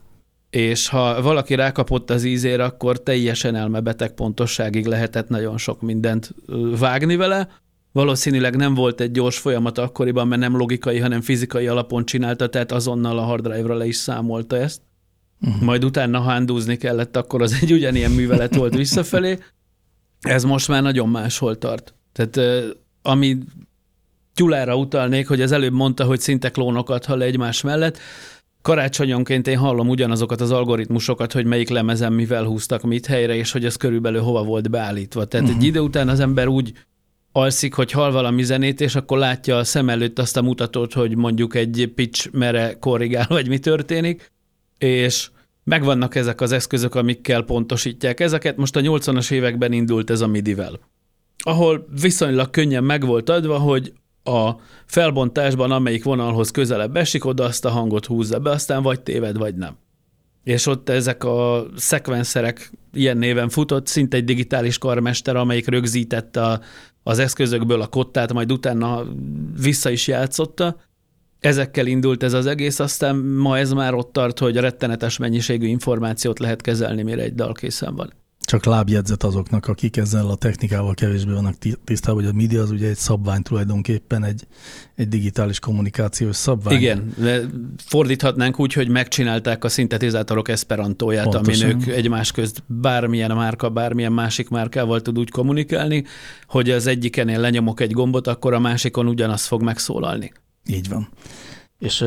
és 0.52 0.88
ha 0.88 1.22
valaki 1.22 1.56
rákapott 1.56 2.10
az 2.10 2.24
ízére, 2.24 2.64
akkor 2.64 3.04
teljesen 3.04 3.56
elmebeteg 3.56 4.14
pontosságig 4.14 4.86
lehetett 4.86 5.30
nagyon 5.30 5.58
sok 5.58 5.82
mindent 5.82 6.34
vágni 6.80 7.16
vele. 7.16 7.50
Valószínűleg 7.92 8.56
nem 8.56 8.74
volt 8.74 9.02
egy 9.02 9.12
gyors 9.12 9.38
folyamat 9.38 9.78
akkoriban, 9.78 10.28
mert 10.28 10.42
nem 10.42 10.58
logikai, 10.58 11.00
hanem 11.00 11.22
fizikai 11.22 11.68
alapon 11.68 12.06
csinálta, 12.06 12.50
tehát 12.50 12.72
azonnal 12.72 13.18
a 13.18 13.22
hard 13.22 13.48
drive-ra 13.48 13.76
le 13.76 13.86
is 13.86 13.96
számolta 13.96 14.58
ezt. 14.58 14.82
Uh-huh. 15.42 15.62
Majd 15.62 15.84
utána 15.84 16.22
hándúzni 16.22 16.78
kellett, 16.78 17.16
akkor 17.16 17.42
az 17.42 17.58
egy 17.62 17.72
ugyanilyen 17.72 18.12
művelet 18.12 18.56
volt 18.56 18.76
visszafelé. 18.76 19.38
Ez 20.22 20.44
most 20.44 20.68
már 20.68 20.82
nagyon 20.82 21.10
máshol 21.10 21.58
tart. 21.58 21.94
Tehát 22.12 22.40
ami 23.02 23.38
Gyulára 24.36 24.76
utalnék, 24.76 25.28
hogy 25.28 25.42
az 25.42 25.52
előbb 25.52 25.74
mondta, 25.74 26.04
hogy 26.04 26.20
szinte 26.20 26.50
klónokat 26.50 27.06
hall 27.06 27.22
egymás 27.22 27.62
mellett, 27.62 27.98
Karácsonyonként 28.62 29.48
én 29.48 29.58
hallom 29.58 29.90
ugyanazokat 29.90 30.42
az 30.42 30.52
algoritmusokat, 30.52 31.32
hogy 31.32 31.46
melyik 31.46 31.70
lemezen 31.70 32.14
mivel 32.14 32.44
húztak 32.44 32.82
mit 32.82 33.06
helyre, 33.06 33.36
és 33.36 33.52
hogy 33.52 33.66
ez 33.66 33.76
körülbelül 33.76 34.22
hova 34.22 34.44
volt 34.44 34.70
beállítva. 34.70 35.26
Tehát 35.26 35.48
uh-huh. 35.48 35.62
egy 35.62 35.68
idő 35.68 35.80
után 35.80 36.10
az 36.10 36.20
ember 36.20 36.48
úgy 36.48 36.74
alszik, 37.32 37.74
hogy 37.74 37.92
hall 37.92 38.12
valami 38.12 38.44
zenét, 38.44 38.82
és 38.82 38.96
akkor 38.96 39.18
látja 39.18 39.58
a 39.58 39.64
szem 39.64 39.90
előtt 39.90 40.20
azt 40.20 40.38
a 40.38 40.42
mutatót, 40.42 40.94
hogy 40.94 41.16
mondjuk 41.16 41.56
egy 41.56 41.92
pitch 41.96 42.32
mere 42.32 42.78
korrigál, 42.80 43.26
vagy 43.30 43.48
mi 43.48 43.60
történik, 43.60 44.32
és 44.78 45.30
megvannak 45.64 46.16
ezek 46.16 46.42
az 46.42 46.52
eszközök, 46.52 46.96
amikkel 46.96 47.42
pontosítják 47.42 48.20
ezeket. 48.20 48.58
Most 48.58 48.76
a 48.76 48.82
80-as 48.82 49.32
években 49.32 49.72
indult 49.72 50.10
ez 50.10 50.22
a 50.22 50.28
MIDI-vel, 50.28 50.80
ahol 51.38 51.88
viszonylag 52.02 52.50
könnyen 52.50 52.84
meg 52.84 53.06
volt 53.06 53.30
adva, 53.30 53.58
hogy 53.58 53.94
a 54.24 54.52
felbontásban, 54.86 55.72
amelyik 55.72 56.04
vonalhoz 56.04 56.52
közelebb 56.52 56.96
esik, 56.96 57.26
oda 57.26 57.44
azt 57.44 57.66
a 57.66 57.70
hangot 57.70 58.06
húzza 58.06 58.40
be, 58.40 58.50
aztán 58.50 58.84
vagy 58.84 59.02
téved, 59.02 59.38
vagy 59.38 59.56
nem. 59.56 59.78
És 60.44 60.66
ott 60.66 60.90
ezek 60.90 61.24
a 61.24 61.66
szekvenszerek 61.76 62.72
ilyen 62.94 63.18
néven 63.18 63.50
futott, 63.50 63.88
szinte 63.88 64.18
egy 64.18 64.24
digitális 64.24 64.78
karmester, 64.78 65.36
amelyik 65.36 65.68
rögzítette 65.68 66.42
a, 66.42 66.62
az 67.04 67.20
eszközökből 67.20 67.82
a 67.82 67.88
kottát, 67.88 68.34
majd 68.34 68.52
utána 68.52 69.04
vissza 69.62 69.90
is 69.90 70.08
játszotta. 70.08 70.76
Ezekkel 71.40 71.86
indult 71.86 72.24
ez 72.24 72.34
az 72.34 72.46
egész, 72.46 72.80
aztán 72.80 73.16
ma 73.16 73.58
ez 73.58 73.72
már 73.72 73.94
ott 73.94 74.14
tart, 74.14 74.40
hogy 74.40 74.56
rettenetes 74.56 75.18
mennyiségű 75.18 75.68
információt 75.68 76.40
lehet 76.40 76.62
kezelni, 76.62 77.02
mire 77.02 77.22
egy 77.22 77.36
dal 77.36 77.54
készen 77.54 77.96
van. 77.96 78.14
Csak 78.52 78.66
lábjegyzet 78.66 79.24
azoknak, 79.24 79.68
akik 79.68 79.98
ezzel 79.98 80.28
a 80.28 80.36
technikával 80.36 80.94
kevésbé 80.94 81.32
vannak 81.32 81.56
tisztában, 81.84 82.24
hogy 82.24 82.32
a 82.34 82.36
MIDI 82.36 82.58
az 82.58 82.72
ugye 82.72 82.88
egy 82.88 82.98
szabvány 82.98 83.42
tulajdonképpen, 83.42 84.24
egy, 84.24 84.48
egy 84.96 85.08
digitális 85.08 85.60
kommunikációs 85.60 86.36
szabvány. 86.36 86.78
Igen, 86.78 87.16
fordíthatnánk 87.78 88.60
úgy, 88.60 88.74
hogy 88.74 88.88
megcsinálták 88.88 89.64
a 89.64 89.70
szintetizátorok 89.70 90.50
esperantóját, 90.50 91.36
amin 91.36 91.66
ők 91.66 91.88
egymás 91.88 92.32
közt 92.32 92.64
bármilyen 92.68 93.32
márka, 93.32 93.70
bármilyen 93.70 94.14
másik 94.14 94.50
márkával 94.50 95.02
tud 95.02 95.20
úgy 95.20 95.30
kommunikálni, 95.30 96.04
hogy 96.46 96.70
az 96.70 96.88
egyikenél 96.88 97.40
lenyomok 97.40 97.80
egy 97.80 97.92
gombot, 97.92 98.28
akkor 98.28 98.54
a 98.54 98.60
másikon 98.60 99.08
ugyanaz 99.08 99.46
fog 99.46 99.62
megszólalni. 99.62 100.32
Így 100.66 100.90
van. 100.90 101.10
És 101.80 102.06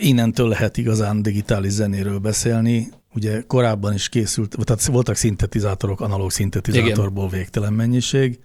innentől 0.00 0.48
lehet 0.48 0.76
igazán 0.76 1.22
digitális 1.22 1.72
zenéről 1.72 2.18
beszélni, 2.18 2.88
ugye 3.14 3.42
korábban 3.46 3.94
is 3.94 4.08
készült, 4.08 4.56
tehát 4.64 4.84
voltak 4.84 5.16
szintetizátorok, 5.16 6.00
analóg 6.00 6.30
szintetizátorból 6.30 7.26
Igen. 7.26 7.38
végtelen 7.38 7.72
mennyiség. 7.72 8.38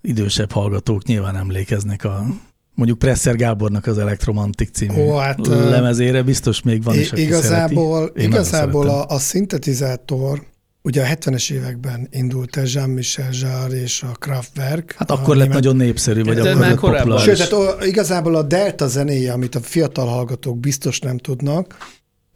Idősebb 0.00 0.52
hallgatók 0.52 1.04
nyilván 1.04 1.36
emlékeznek 1.36 2.04
a 2.04 2.26
mondjuk 2.74 2.98
Presser 2.98 3.36
Gábornak 3.36 3.86
az 3.86 3.98
Elektromantik 3.98 4.68
című 4.72 5.00
Ó, 5.00 5.16
hát, 5.16 5.46
lemezére, 5.46 6.22
biztos 6.22 6.62
még 6.62 6.82
van 6.82 6.98
is, 6.98 7.12
Igazából, 7.12 8.12
igazából 8.14 8.88
a, 8.88 9.06
a 9.06 9.18
szintetizátor, 9.18 10.42
ugye 10.82 11.02
a 11.02 11.06
70-es 11.06 11.52
években 11.52 12.08
indult 12.10 12.56
ez 12.56 12.74
Jean-Michel 12.74 13.30
Jarre 13.32 13.80
és 13.80 14.02
a 14.02 14.12
Kraftwerk. 14.18 14.94
Hát 14.98 15.10
akkor 15.10 15.36
lett 15.36 15.48
nagyon 15.48 15.76
népszerű, 15.76 16.22
vagy 16.22 16.38
akkor 16.38 16.60
lett 16.60 16.78
populáris. 16.78 17.38
Sőt, 17.38 17.48
tehát 17.48 17.84
igazából 17.84 18.34
a 18.34 18.42
Delta 18.42 18.86
zenéje, 18.86 19.32
amit 19.32 19.54
a 19.54 19.60
fiatal 19.60 20.06
hallgatók 20.06 20.58
biztos 20.58 21.00
nem 21.00 21.18
tudnak, 21.18 21.76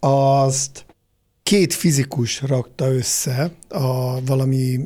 azt 0.01 0.85
két 1.43 1.75
fizikus 1.75 2.43
rakta 2.43 2.93
össze 2.93 3.53
a 3.69 4.25
valami 4.25 4.81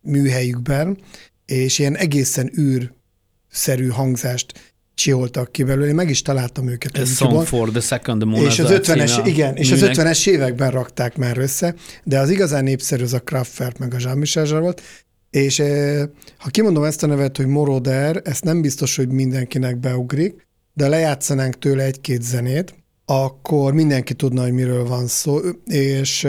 műhelyükben, 0.00 0.98
és 1.46 1.78
ilyen 1.78 1.96
egészen 1.96 2.52
űrszerű 2.58 3.88
hangzást 3.88 4.74
csiholtak 4.94 5.52
ki 5.52 5.62
belőle. 5.62 5.88
Én 5.88 5.94
meg 5.94 6.10
is 6.10 6.22
találtam 6.22 6.68
őket. 6.68 6.98
A 6.98 7.04
Song 7.04 7.44
for 7.44 7.70
the 7.70 7.80
Second 7.80 8.24
Moon. 8.24 8.44
És 8.44 8.58
az 8.58 8.70
50-es, 8.70 9.22
igen, 9.24 9.56
és 9.56 9.72
az 9.72 9.80
50-es 9.82 10.28
években 10.28 10.70
rakták 10.70 11.16
már 11.16 11.38
össze, 11.38 11.74
de 12.04 12.18
az 12.18 12.30
igazán 12.30 12.64
népszerű 12.64 13.02
az 13.02 13.12
a 13.12 13.20
Kraftwerk 13.20 13.78
meg 13.78 13.94
a 13.94 13.96
Jean-Michel 14.00 14.60
volt, 14.60 14.82
és 15.30 15.58
eh, 15.58 16.02
ha 16.38 16.50
kimondom 16.50 16.84
ezt 16.84 17.02
a 17.02 17.06
nevet, 17.06 17.36
hogy 17.36 17.46
Moroder, 17.46 18.20
ezt 18.24 18.44
nem 18.44 18.60
biztos, 18.60 18.96
hogy 18.96 19.08
mindenkinek 19.08 19.76
beugrik, 19.76 20.46
de 20.72 20.88
lejátszanánk 20.88 21.58
tőle 21.58 21.84
egy-két 21.84 22.22
zenét, 22.22 22.74
akkor 23.06 23.72
mindenki 23.72 24.14
tudna, 24.14 24.42
hogy 24.42 24.52
miről 24.52 24.86
van 24.86 25.06
szó, 25.06 25.38
és 25.66 26.28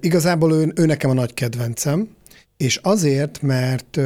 igazából 0.00 0.52
ő, 0.52 0.72
ő 0.74 0.86
nekem 0.86 1.10
a 1.10 1.14
nagy 1.14 1.34
kedvencem, 1.34 2.08
és 2.56 2.76
azért, 2.76 3.42
mert 3.42 4.00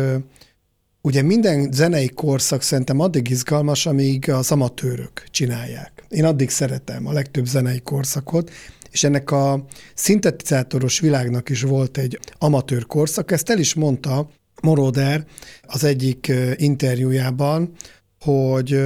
ugye 1.00 1.22
minden 1.22 1.72
zenei 1.72 2.08
korszak 2.08 2.62
szerintem 2.62 3.00
addig 3.00 3.30
izgalmas, 3.30 3.86
amíg 3.86 4.30
az 4.30 4.50
amatőrök 4.50 5.24
csinálják. 5.30 6.04
Én 6.08 6.24
addig 6.24 6.50
szeretem 6.50 7.06
a 7.06 7.12
legtöbb 7.12 7.46
zenei 7.46 7.80
korszakot, 7.80 8.50
és 8.90 9.04
ennek 9.04 9.30
a 9.30 9.64
szintetizátoros 9.94 11.00
világnak 11.00 11.48
is 11.48 11.62
volt 11.62 11.98
egy 11.98 12.18
amatőr 12.38 12.86
korszak, 12.86 13.30
ezt 13.30 13.50
el 13.50 13.58
is 13.58 13.74
mondta 13.74 14.30
Moroder 14.62 15.26
az 15.62 15.84
egyik 15.84 16.32
interjújában, 16.56 17.72
hogy 18.20 18.82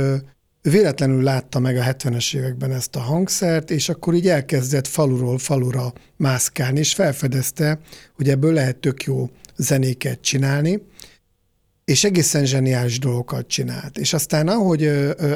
véletlenül 0.71 1.23
látta 1.23 1.59
meg 1.59 1.77
a 1.77 1.83
70-es 1.83 2.37
években 2.37 2.73
ezt 2.73 2.97
a 2.97 3.01
hangszert, 3.01 3.71
és 3.71 3.89
akkor 3.89 4.15
így 4.15 4.29
elkezdett 4.29 4.87
faluról 4.87 5.39
falura 5.39 5.93
mászkálni, 6.17 6.79
és 6.79 6.95
felfedezte, 6.95 7.79
hogy 8.15 8.29
ebből 8.29 8.53
lehet 8.53 8.77
tök 8.77 9.03
jó 9.03 9.31
zenéket 9.57 10.21
csinálni, 10.21 10.83
és 11.85 12.05
egészen 12.05 12.45
zseniális 12.45 12.99
dolgokat 12.99 13.47
csinált. 13.47 13.99
És 13.99 14.13
aztán 14.13 14.49
ahogy 14.49 14.87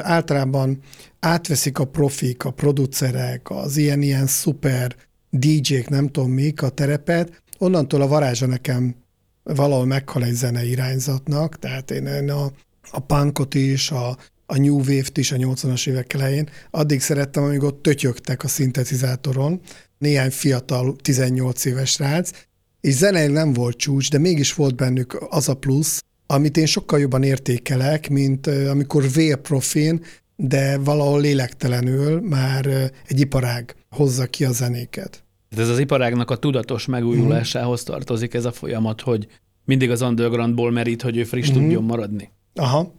általában 0.01 0.79
átveszik 1.19 1.79
a 1.79 1.85
profik, 1.85 2.45
a 2.45 2.51
producerek, 2.51 3.49
az 3.49 3.77
ilyen-ilyen 3.77 4.27
szuper 4.27 4.95
DJ-k, 5.29 5.89
nem 5.89 6.07
tudom 6.07 6.31
mik 6.31 6.61
a 6.61 6.69
terepet, 6.69 7.41
onnantól 7.57 8.01
a 8.01 8.07
varázsa 8.07 8.45
nekem 8.45 8.95
valahol 9.43 9.85
meghal 9.85 10.23
egy 10.23 10.33
zene 10.33 10.65
irányzatnak, 10.65 11.59
tehát 11.59 11.91
én 11.91 12.29
a, 12.29 12.51
a 12.91 12.99
punkot 12.99 13.53
is, 13.53 13.91
a 13.91 14.17
a 14.51 14.57
New 14.57 14.77
Wave-t 14.77 15.17
is 15.17 15.31
a 15.31 15.35
80-as 15.35 15.87
évek 15.87 16.13
elején. 16.13 16.49
Addig 16.71 17.01
szerettem, 17.01 17.43
amíg 17.43 17.63
ott 17.63 17.81
tötyögtek 17.81 18.43
a 18.43 18.47
szintetizátoron, 18.47 19.59
néhány 19.97 20.29
fiatal 20.29 20.95
18 20.95 21.65
éves 21.65 21.99
rác, 21.99 22.31
és 22.81 22.93
zeneileg 22.93 23.31
nem 23.31 23.53
volt 23.53 23.77
csúcs, 23.77 24.09
de 24.09 24.17
mégis 24.17 24.53
volt 24.53 24.75
bennük 24.75 25.25
az 25.29 25.49
a 25.49 25.53
plusz, 25.53 26.03
amit 26.25 26.57
én 26.57 26.65
sokkal 26.65 26.99
jobban 26.99 27.23
értékelek, 27.23 28.09
mint 28.09 28.47
amikor 28.47 29.11
vérprofin, 29.11 30.03
de 30.35 30.77
valahol 30.77 31.21
lélektelenül 31.21 32.21
már 32.21 32.91
egy 33.07 33.19
iparág 33.19 33.75
hozza 33.89 34.25
ki 34.25 34.45
a 34.45 34.51
zenéket. 34.51 35.23
Ez 35.57 35.69
az 35.69 35.79
iparágnak 35.79 36.31
a 36.31 36.37
tudatos 36.37 36.85
megújulásához 36.85 37.83
tartozik 37.83 38.33
ez 38.33 38.45
a 38.45 38.51
folyamat, 38.51 39.01
hogy 39.01 39.27
mindig 39.65 39.91
az 39.91 40.01
undergroundból 40.01 40.71
merít, 40.71 41.01
hogy 41.01 41.17
ő 41.17 41.23
friss 41.23 41.47
uh-huh. 41.47 41.63
tudjon 41.63 41.83
maradni. 41.83 42.29
Aha. 42.55 42.97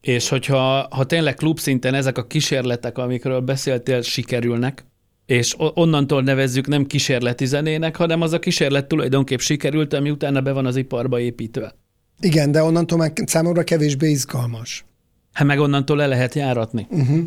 És 0.00 0.28
hogyha 0.28 0.86
ha 0.90 1.04
tényleg 1.04 1.34
klubszinten 1.34 1.94
ezek 1.94 2.18
a 2.18 2.26
kísérletek, 2.26 2.98
amikről 2.98 3.40
beszéltél, 3.40 4.02
sikerülnek, 4.02 4.84
és 5.26 5.54
onnantól 5.58 6.22
nevezzük 6.22 6.66
nem 6.66 6.86
kísérleti 6.86 7.46
zenének, 7.46 7.96
hanem 7.96 8.20
az 8.20 8.32
a 8.32 8.38
kísérlet 8.38 8.86
tulajdonképp 8.86 9.38
sikerült, 9.38 9.92
ami 9.92 10.10
utána 10.10 10.40
be 10.40 10.52
van 10.52 10.66
az 10.66 10.76
iparba 10.76 11.20
építve. 11.20 11.74
Igen, 12.20 12.52
de 12.52 12.62
onnantól 12.62 12.98
már 12.98 13.12
számomra 13.26 13.62
kevésbé 13.62 14.10
izgalmas. 14.10 14.84
Hát 15.32 15.46
meg 15.46 15.58
onnantól 15.58 15.96
le 15.96 16.06
lehet 16.06 16.34
járatni. 16.34 16.86
Uh-huh. 16.90 17.20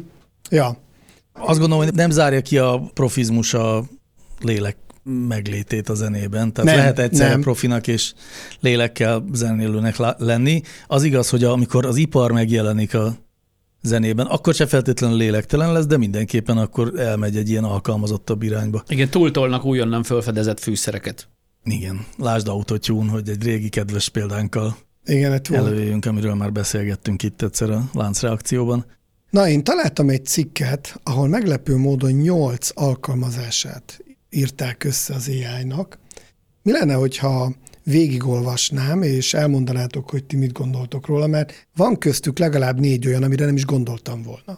Ja. 0.49 0.77
Azt 1.33 1.59
gondolom, 1.59 1.83
hogy 1.85 1.93
nem 1.93 2.09
zárja 2.09 2.41
ki 2.41 2.57
a 2.57 2.81
profizmus 2.93 3.53
a 3.53 3.83
lélek 4.41 4.77
meglétét 5.03 5.89
a 5.89 5.93
zenében. 5.93 6.53
Tehát 6.53 6.69
nem, 6.69 6.79
lehet 6.79 6.99
egyszerre 6.99 7.29
nem. 7.29 7.41
profinak 7.41 7.87
és 7.87 8.13
lélekkel 8.59 9.25
zenélőnek 9.33 9.97
lenni. 10.17 10.61
Az 10.87 11.03
igaz, 11.03 11.29
hogy 11.29 11.43
amikor 11.43 11.85
az 11.85 11.95
ipar 11.95 12.31
megjelenik 12.31 12.93
a 12.93 13.15
zenében, 13.81 14.25
akkor 14.25 14.53
se 14.53 14.65
feltétlenül 14.65 15.17
lélektelen 15.17 15.71
lesz, 15.73 15.85
de 15.85 15.97
mindenképpen 15.97 16.57
akkor 16.57 16.99
elmegy 16.99 17.37
egy 17.37 17.49
ilyen 17.49 17.63
alkalmazottabb 17.63 18.43
irányba. 18.43 18.83
Igen, 18.87 19.09
túltolnak 19.09 19.65
újonnan 19.65 20.03
felfedezett 20.03 20.59
fűszereket. 20.59 21.27
Igen, 21.63 22.05
lásd 22.17 22.47
autotune, 22.47 23.11
hogy 23.11 23.29
egy 23.29 23.43
régi 23.43 23.69
kedves 23.69 24.09
példánkkal 24.09 24.77
Igen, 25.05 25.41
előjöjjünk, 25.51 26.05
amiről 26.05 26.33
már 26.33 26.51
beszélgettünk 26.51 27.23
itt 27.23 27.41
egyszer 27.41 27.69
a 27.69 27.89
láncreakcióban. 27.93 28.85
Na, 29.29 29.47
én 29.47 29.63
találtam 29.63 30.09
egy 30.09 30.25
cikket, 30.25 30.99
ahol 31.03 31.27
meglepő 31.27 31.77
módon 31.77 32.11
nyolc 32.11 32.69
alkalmazását 32.73 34.03
írták 34.35 34.83
össze 34.83 35.13
az 35.13 35.27
AI-nak. 35.27 35.99
Mi 36.61 36.71
lenne, 36.71 36.93
hogyha 36.93 37.53
végigolvasnám, 37.83 39.01
és 39.01 39.33
elmondanátok, 39.33 40.09
hogy 40.09 40.23
ti 40.23 40.35
mit 40.35 40.51
gondoltok 40.51 41.07
róla, 41.07 41.27
mert 41.27 41.67
van 41.75 41.97
köztük 41.97 42.39
legalább 42.39 42.79
négy 42.79 43.07
olyan, 43.07 43.23
amire 43.23 43.45
nem 43.45 43.55
is 43.55 43.65
gondoltam 43.65 44.21
volna. 44.21 44.57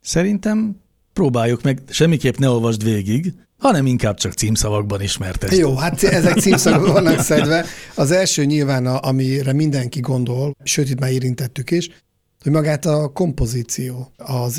Szerintem 0.00 0.80
próbáljuk 1.12 1.62
meg, 1.62 1.82
semmiképp 1.88 2.36
ne 2.36 2.48
olvasd 2.48 2.84
végig, 2.84 3.34
hanem 3.58 3.86
inkább 3.86 4.16
csak 4.16 4.32
címszavakban 4.32 5.02
ismertesd. 5.02 5.58
Jó, 5.58 5.74
hát 5.74 6.02
ezek 6.02 6.38
címszavak 6.38 6.86
vannak 6.86 7.20
szedve. 7.20 7.64
Az 7.94 8.10
első 8.10 8.44
nyilván, 8.44 8.86
amire 8.86 9.52
mindenki 9.52 10.00
gondol, 10.00 10.56
sőt, 10.62 10.90
itt 10.90 11.00
már 11.00 11.10
érintettük 11.10 11.70
is, 11.70 11.90
hogy 12.42 12.52
magát 12.52 12.86
a 12.86 13.08
kompozíció 13.08 14.12
az 14.16 14.58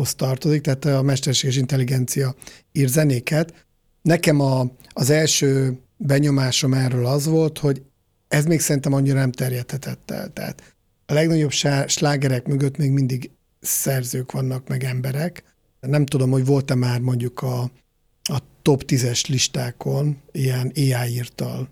AI-hoz 0.00 0.14
tartozik, 0.14 0.60
tehát 0.60 0.84
a 0.84 1.02
mesterséges 1.02 1.56
intelligencia 1.56 2.34
ír 2.72 2.88
zenéket. 2.88 3.66
Nekem 4.02 4.40
a, 4.40 4.66
az 4.88 5.10
első 5.10 5.78
benyomásom 5.96 6.74
erről 6.74 7.06
az 7.06 7.26
volt, 7.26 7.58
hogy 7.58 7.82
ez 8.28 8.44
még 8.44 8.60
szerintem 8.60 8.92
annyira 8.92 9.18
nem 9.18 9.32
terjedhetett 9.32 10.10
el. 10.10 10.32
Tehát 10.32 10.74
a 11.06 11.12
legnagyobb 11.12 11.50
slágerek 11.86 12.46
mögött 12.46 12.76
még 12.76 12.90
mindig 12.90 13.30
szerzők 13.60 14.32
vannak, 14.32 14.68
meg 14.68 14.84
emberek. 14.84 15.44
Nem 15.80 16.06
tudom, 16.06 16.30
hogy 16.30 16.44
volt-e 16.44 16.74
már 16.74 17.00
mondjuk 17.00 17.40
a, 17.42 17.62
a 18.22 18.38
top 18.62 18.82
10-es 18.86 19.28
listákon 19.28 20.16
ilyen 20.32 20.72
AI 20.74 21.12
írtal 21.12 21.68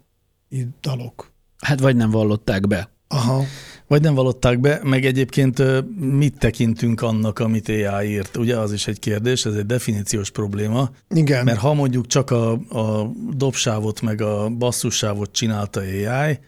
dalok. 0.80 1.32
Hát 1.58 1.80
vagy 1.80 1.96
nem 1.96 2.10
vallották 2.10 2.66
be. 2.66 2.90
Aha. 3.08 3.44
Vagy 3.88 4.02
nem 4.02 4.14
valották 4.14 4.60
be, 4.60 4.80
meg 4.82 5.04
egyébként 5.04 5.62
mit 6.00 6.38
tekintünk 6.38 7.02
annak, 7.02 7.38
amit 7.38 7.68
AI 7.68 8.08
írt? 8.08 8.36
Ugye 8.36 8.56
az 8.56 8.72
is 8.72 8.86
egy 8.86 8.98
kérdés, 8.98 9.44
ez 9.44 9.54
egy 9.54 9.66
definíciós 9.66 10.30
probléma. 10.30 10.90
Igen. 11.14 11.44
Mert 11.44 11.58
ha 11.58 11.74
mondjuk 11.74 12.06
csak 12.06 12.30
a, 12.30 12.52
a 12.52 13.12
dobsávot 13.36 14.00
meg 14.00 14.20
a 14.20 14.48
basszussávot 14.48 15.32
csinálta 15.32 15.80
AI, 15.80 16.38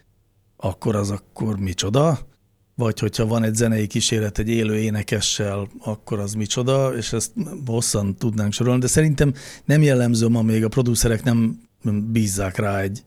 akkor 0.57 0.95
az 0.95 1.09
akkor 1.09 1.59
micsoda? 1.59 2.19
Vagy 2.75 2.99
hogyha 2.99 3.25
van 3.25 3.43
egy 3.43 3.55
zenei 3.55 3.87
kísérlet 3.87 4.39
egy 4.39 4.49
élő 4.49 4.75
énekessel, 4.75 5.67
akkor 5.83 6.19
az 6.19 6.33
micsoda, 6.33 6.95
és 6.95 7.13
ezt 7.13 7.31
hosszan 7.65 8.15
tudnánk 8.15 8.53
sorolni, 8.53 8.79
de 8.79 8.87
szerintem 8.87 9.33
nem 9.65 9.81
jellemző 9.81 10.27
ma 10.27 10.41
még 10.41 10.63
a 10.63 10.67
producerek 10.67 11.23
nem 11.23 11.59
bízzák 12.11 12.57
rá 12.57 12.79
egy 12.79 13.03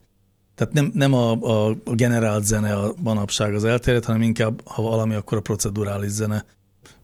tehát 0.55 0.73
nem, 0.73 0.91
nem 0.93 1.13
a, 1.13 1.31
a, 1.31 1.69
a 1.83 1.95
generált 1.95 2.45
zene 2.45 2.73
a 2.73 2.93
manapság 3.03 3.53
az 3.53 3.63
elterjedt, 3.63 4.05
hanem 4.05 4.21
inkább, 4.21 4.61
ha 4.65 4.81
valami, 4.81 5.13
akkor 5.13 5.37
a 5.37 5.41
procedurális 5.41 6.09
zene. 6.09 6.45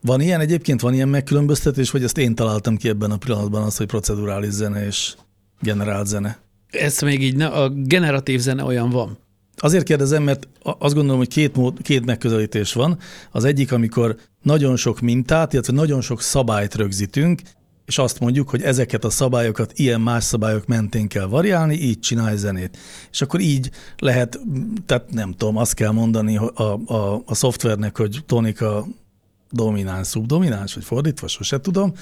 Van 0.02 0.22
ilyen 0.22 0.40
egyébként, 0.40 0.82
van 0.82 0.94
ilyen 0.94 1.10
megkülönböztetés, 1.10 1.92
vagy 1.92 2.04
ezt 2.04 2.18
én 2.18 2.36
találtam 2.36 2.78
ki 2.78 2.90
ebben 2.90 3.12
a 3.12 3.18
pillanatban, 3.18 3.64
az, 3.64 3.78
hogy 3.78 3.86
procedurális 3.88 4.52
zene 4.52 4.86
és 4.86 5.16
generált 5.62 6.08
zene? 6.08 6.40
Ez 6.70 7.02
még 7.02 7.24
így, 7.24 7.36
ne, 7.36 7.46
a 7.48 7.70
generatív 7.70 8.40
zene 8.40 8.64
olyan 8.64 8.90
van. 8.90 9.18
Azért 9.58 9.84
kérdezem, 9.84 10.24
mert 10.24 10.48
azt 10.64 10.94
gondolom, 10.94 11.18
hogy 11.18 11.28
két, 11.28 11.56
mód, 11.56 11.82
két 11.82 12.06
megközelítés 12.06 12.74
van. 12.74 12.98
Az 13.32 13.44
egyik, 13.44 13.72
amikor 13.72 14.16
nagyon 14.42 14.76
sok 14.76 15.00
mintát, 15.00 15.54
illetve 15.54 15.74
nagyon 15.74 16.02
sok 16.02 16.22
szabályt 16.22 16.76
rögzítünk, 16.76 17.42
és 17.92 17.98
azt 17.98 18.20
mondjuk, 18.20 18.50
hogy 18.50 18.62
ezeket 18.62 19.04
a 19.04 19.10
szabályokat 19.10 19.72
ilyen 19.76 20.02
más 20.02 20.24
szabályok 20.24 20.66
mentén 20.66 21.08
kell 21.08 21.26
variálni, 21.26 21.76
így 21.76 22.00
csinálj 22.00 22.38
zenét. 22.38 22.78
És 23.12 23.22
akkor 23.22 23.40
így 23.40 23.70
lehet, 23.98 24.40
tehát 24.86 25.12
nem 25.12 25.32
tudom, 25.32 25.58
azt 25.58 25.74
kell 25.74 25.92
mondani 25.92 26.38
a, 26.38 26.80
a, 26.86 27.24
a 27.26 27.36
szoftvernek, 27.36 27.98
hogy 27.98 28.20
tonika 28.26 28.88
domináns, 29.50 30.08
szubdomináns, 30.08 30.74
vagy 30.74 30.84
fordítva, 30.84 31.28
sose 31.28 31.60
tudom, 31.60 31.94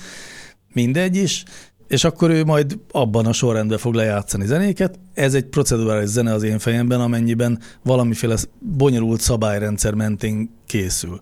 mindegy 0.74 1.16
is, 1.16 1.44
és 1.88 2.04
akkor 2.04 2.30
ő 2.30 2.44
majd 2.44 2.80
abban 2.92 3.26
a 3.26 3.34
sorrendben 3.34 3.78
fog 3.78 3.94
lejátszani 3.94 4.46
zenéket. 4.46 5.00
Ez 5.14 5.34
egy 5.34 5.46
procedurális 5.46 6.10
zene 6.10 6.34
az 6.34 6.44
én 6.44 6.60
fejemben, 6.60 7.02
amennyiben 7.02 7.60
valamiféle 7.84 8.38
bonyolult 8.60 9.22
szabályrendszer 9.22 9.94
mentén 9.94 10.50
készül. 10.66 11.22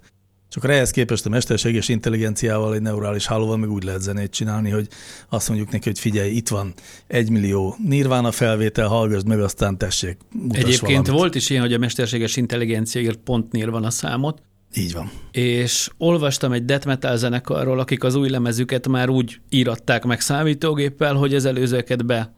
És 0.50 0.56
akkor 0.56 0.70
ehhez 0.70 0.92
képest 0.92 1.26
a 1.26 1.30
mesterséges 1.30 1.90
intelligenciával, 1.90 2.74
egy 2.74 2.82
neurális 2.82 3.26
hálóval 3.26 3.58
meg 3.58 3.72
úgy 3.72 3.84
lehet 3.84 4.02
zenét 4.02 4.32
csinálni, 4.32 4.70
hogy 4.70 4.88
azt 5.30 5.48
mondjuk 5.48 5.72
neki, 5.72 5.90
hogy 5.90 6.00
figyelj, 6.00 6.32
itt 6.32 6.48
van 6.48 6.74
egy 7.08 7.30
millió 7.30 7.76
Nirvana 7.86 8.32
felvétel, 8.32 8.88
hallgassd 8.88 9.28
meg, 9.28 9.40
aztán 9.40 9.78
tessék, 9.78 10.18
Egyébként 10.50 10.80
valamit. 10.82 11.08
volt 11.08 11.36
is 11.36 11.50
ilyen, 11.50 11.62
hogy 11.62 11.74
a 11.74 11.78
mesterséges 11.78 12.36
intelligencia 12.36 13.02
írt 13.02 13.20
pont 13.20 13.52
Nirvana 13.52 13.90
számot, 13.90 14.42
így 14.76 14.94
van. 14.94 15.12
És 15.32 15.90
olvastam 15.98 16.52
egy 16.52 16.66
death 16.66 16.86
metal 16.86 17.18
zenekarról, 17.18 17.80
akik 17.80 18.04
az 18.04 18.16
új 18.16 18.30
lemezüket 18.30 18.88
már 18.88 19.10
úgy 19.10 19.40
íratták 19.50 20.04
meg 20.04 20.22
számítógéppel, 20.22 21.14
hogy 21.14 21.36
az 21.36 21.46
előzőket 21.46 22.06
be 22.06 22.36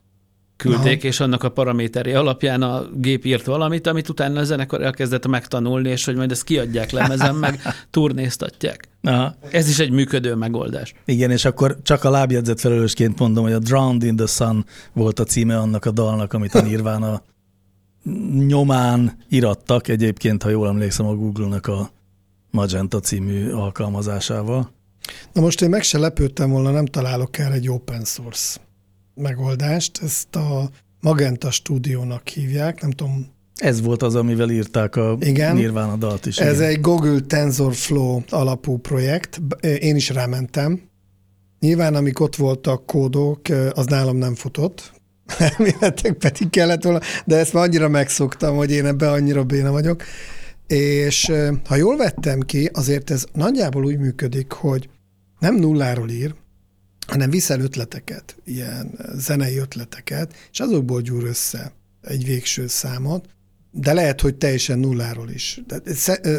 küldték, 0.60 0.98
Aha. 0.98 1.08
és 1.08 1.19
annak 1.19 1.43
a 1.43 1.50
paraméteri 1.50 2.13
alapján 2.13 2.62
a 2.62 2.86
gép 2.95 3.26
írt 3.26 3.45
valamit, 3.45 3.88
amit 3.88 4.10
utána 4.10 4.39
a 4.39 4.43
zenekar 4.43 4.82
elkezdett 4.82 5.28
megtanulni, 5.28 5.89
és 5.89 6.06
hogy 6.06 6.15
majd 6.15 6.32
ezt 6.32 6.43
kiadják 6.43 6.91
lemezen, 6.91 7.36
meg 7.36 7.62
turnéztatják. 7.91 8.88
Aha. 9.02 9.36
Ez 9.52 9.69
is 9.69 9.80
egy 9.80 9.91
működő 9.91 10.36
megoldás. 10.36 10.93
Igen, 11.06 11.32
és 11.32 11.45
akkor 11.45 11.78
csak 11.84 12.04
a 12.04 12.10
lábjegyzet 12.10 12.60
felelősként 12.60 13.19
mondom, 13.19 13.43
hogy 13.43 13.54
a 13.54 13.60
Drowned 13.60 14.04
in 14.04 14.15
the 14.15 14.26
Sun 14.26 14.65
volt 14.93 15.19
a 15.19 15.24
címe 15.24 15.58
annak 15.58 15.86
a 15.86 15.91
dalnak, 15.91 16.34
amit 16.34 16.56
a 16.56 16.62
Nirvana 16.62 17.22
nyomán 18.48 19.17
irattak, 19.30 19.88
egyébként, 19.88 20.43
ha 20.43 20.50
jól 20.50 20.67
emlékszem, 20.67 21.06
a 21.06 21.15
Google-nak 21.15 21.67
a 21.67 21.91
Magenta 22.52 23.00
című 23.00 23.52
alkalmazásával. 23.52 24.72
Na 25.34 25.41
most 25.41 25.62
én 25.62 25.69
meg 25.69 25.84
se 25.84 25.98
lepődtem 25.98 26.50
volna, 26.50 26.72
nem 26.72 26.86
találok 26.86 27.38
el 27.38 27.54
egy 27.54 27.69
open 27.69 28.04
source 28.04 28.60
megoldást. 29.19 29.99
Ezt 30.03 30.36
a 30.36 30.69
Magenta 31.01 31.51
stúdiónak 31.51 32.27
hívják, 32.27 32.82
nem 32.82 32.91
tudom. 32.91 33.27
Ez 33.55 33.82
volt 33.82 34.03
az, 34.03 34.15
amivel 34.15 34.49
írták 34.49 34.95
a 34.95 35.17
igen, 35.19 35.55
Nirvana 35.55 35.95
dalt 35.95 36.25
is. 36.25 36.38
Ez 36.38 36.55
igen. 36.55 36.69
egy 36.69 36.82
Google 36.82 37.19
TensorFlow 37.19 38.21
alapú 38.29 38.77
projekt. 38.77 39.41
Én 39.79 39.95
is 39.95 40.10
rámentem. 40.10 40.82
Nyilván, 41.60 41.95
amik 41.95 42.19
ott 42.19 42.36
voltak 42.36 42.86
kódok, 42.86 43.41
az 43.73 43.86
nálam 43.86 44.17
nem 44.17 44.36
futott. 44.36 44.91
Elméletek 45.58 46.13
pedig 46.13 46.49
kellett 46.49 46.84
volna, 46.84 46.99
de 47.25 47.38
ezt 47.38 47.53
már 47.53 47.63
annyira 47.63 47.89
megszoktam, 47.89 48.55
hogy 48.55 48.71
én 48.71 48.86
ebbe 48.86 49.12
annyira 49.12 49.43
béna 49.43 49.71
vagyok. 49.71 50.03
És 50.67 51.32
ha 51.67 51.75
jól 51.75 51.97
vettem 51.97 52.39
ki, 52.39 52.69
azért 52.73 53.10
ez 53.10 53.25
nagyjából 53.34 53.86
úgy 53.86 53.97
működik, 53.97 54.51
hogy 54.51 54.89
nem 55.39 55.55
nulláról 55.55 56.10
ír, 56.10 56.34
hanem 57.10 57.30
viszel 57.30 57.62
ötleteket, 57.62 58.36
ilyen 58.45 59.00
zenei 59.15 59.58
ötleteket, 59.58 60.34
és 60.52 60.60
azokból 60.60 61.02
gyúr 61.02 61.24
össze 61.24 61.72
egy 62.02 62.26
végső 62.26 62.67
számot, 62.67 63.30
de 63.72 63.93
lehet, 63.93 64.22
hogy 64.22 64.36
teljesen 64.36 64.80
nulláról 64.80 65.30
is. 65.30 65.62
De, 65.67 65.82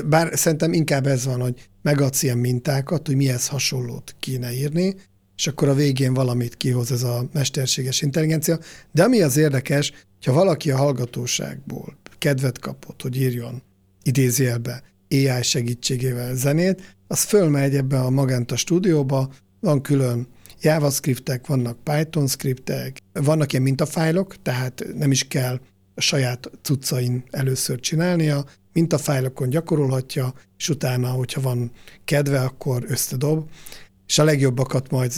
bár 0.03 0.39
szerintem 0.39 0.73
inkább 0.73 1.07
ez 1.07 1.25
van, 1.25 1.41
hogy 1.41 1.69
megadsz 1.83 2.23
ilyen 2.23 2.39
mintákat, 2.39 3.07
hogy 3.07 3.17
mihez 3.17 3.47
hasonlót 3.47 4.15
kéne 4.21 4.53
írni, 4.53 4.95
és 5.37 5.47
akkor 5.47 5.69
a 5.69 5.75
végén 5.75 6.15
valamit 6.15 6.57
kihoz 6.57 6.93
ez 6.93 7.03
a 7.03 7.29
mesterséges 7.33 8.03
intelligencia. 8.03 8.59
De 8.93 9.03
ami 9.03 9.23
az 9.23 9.37
érdekes, 9.37 9.93
ha 10.25 10.33
valaki 10.33 10.71
a 10.71 10.77
hallgatóságból 10.77 11.97
kedvet 12.19 12.59
kapott, 12.59 13.03
hogy 13.03 13.17
írjon 13.17 13.63
idézélbe 14.03 14.83
AI 15.11 15.43
segítségével 15.43 16.35
zenét, 16.35 16.97
az 17.07 17.23
fölmegy 17.23 17.75
ebbe 17.75 18.01
a 18.01 18.11
Magenta 18.11 18.57
stúdióba, 18.57 19.33
van 19.61 19.83
külön 19.83 20.29
JavaScriptek, 20.61 21.47
vannak 21.47 21.79
Python 21.83 22.27
skriptek, 22.27 22.99
vannak 23.13 23.53
ilyen 23.53 23.65
mintafájlok, 23.65 24.43
tehát 24.43 24.85
nem 24.97 25.11
is 25.11 25.29
kell 25.29 25.61
a 25.95 26.01
saját 26.01 26.51
cuccain 26.63 27.25
először 27.31 27.81
csinálnia, 27.81 28.45
mintafájlokon 28.73 29.49
gyakorolhatja, 29.49 30.33
és 30.59 30.69
utána, 30.69 31.09
hogyha 31.09 31.41
van 31.41 31.71
kedve, 32.05 32.41
akkor 32.41 32.85
összedob, 32.89 33.49
és 34.07 34.19
a 34.19 34.25
legjobbakat 34.25 34.91
majd 34.91 35.13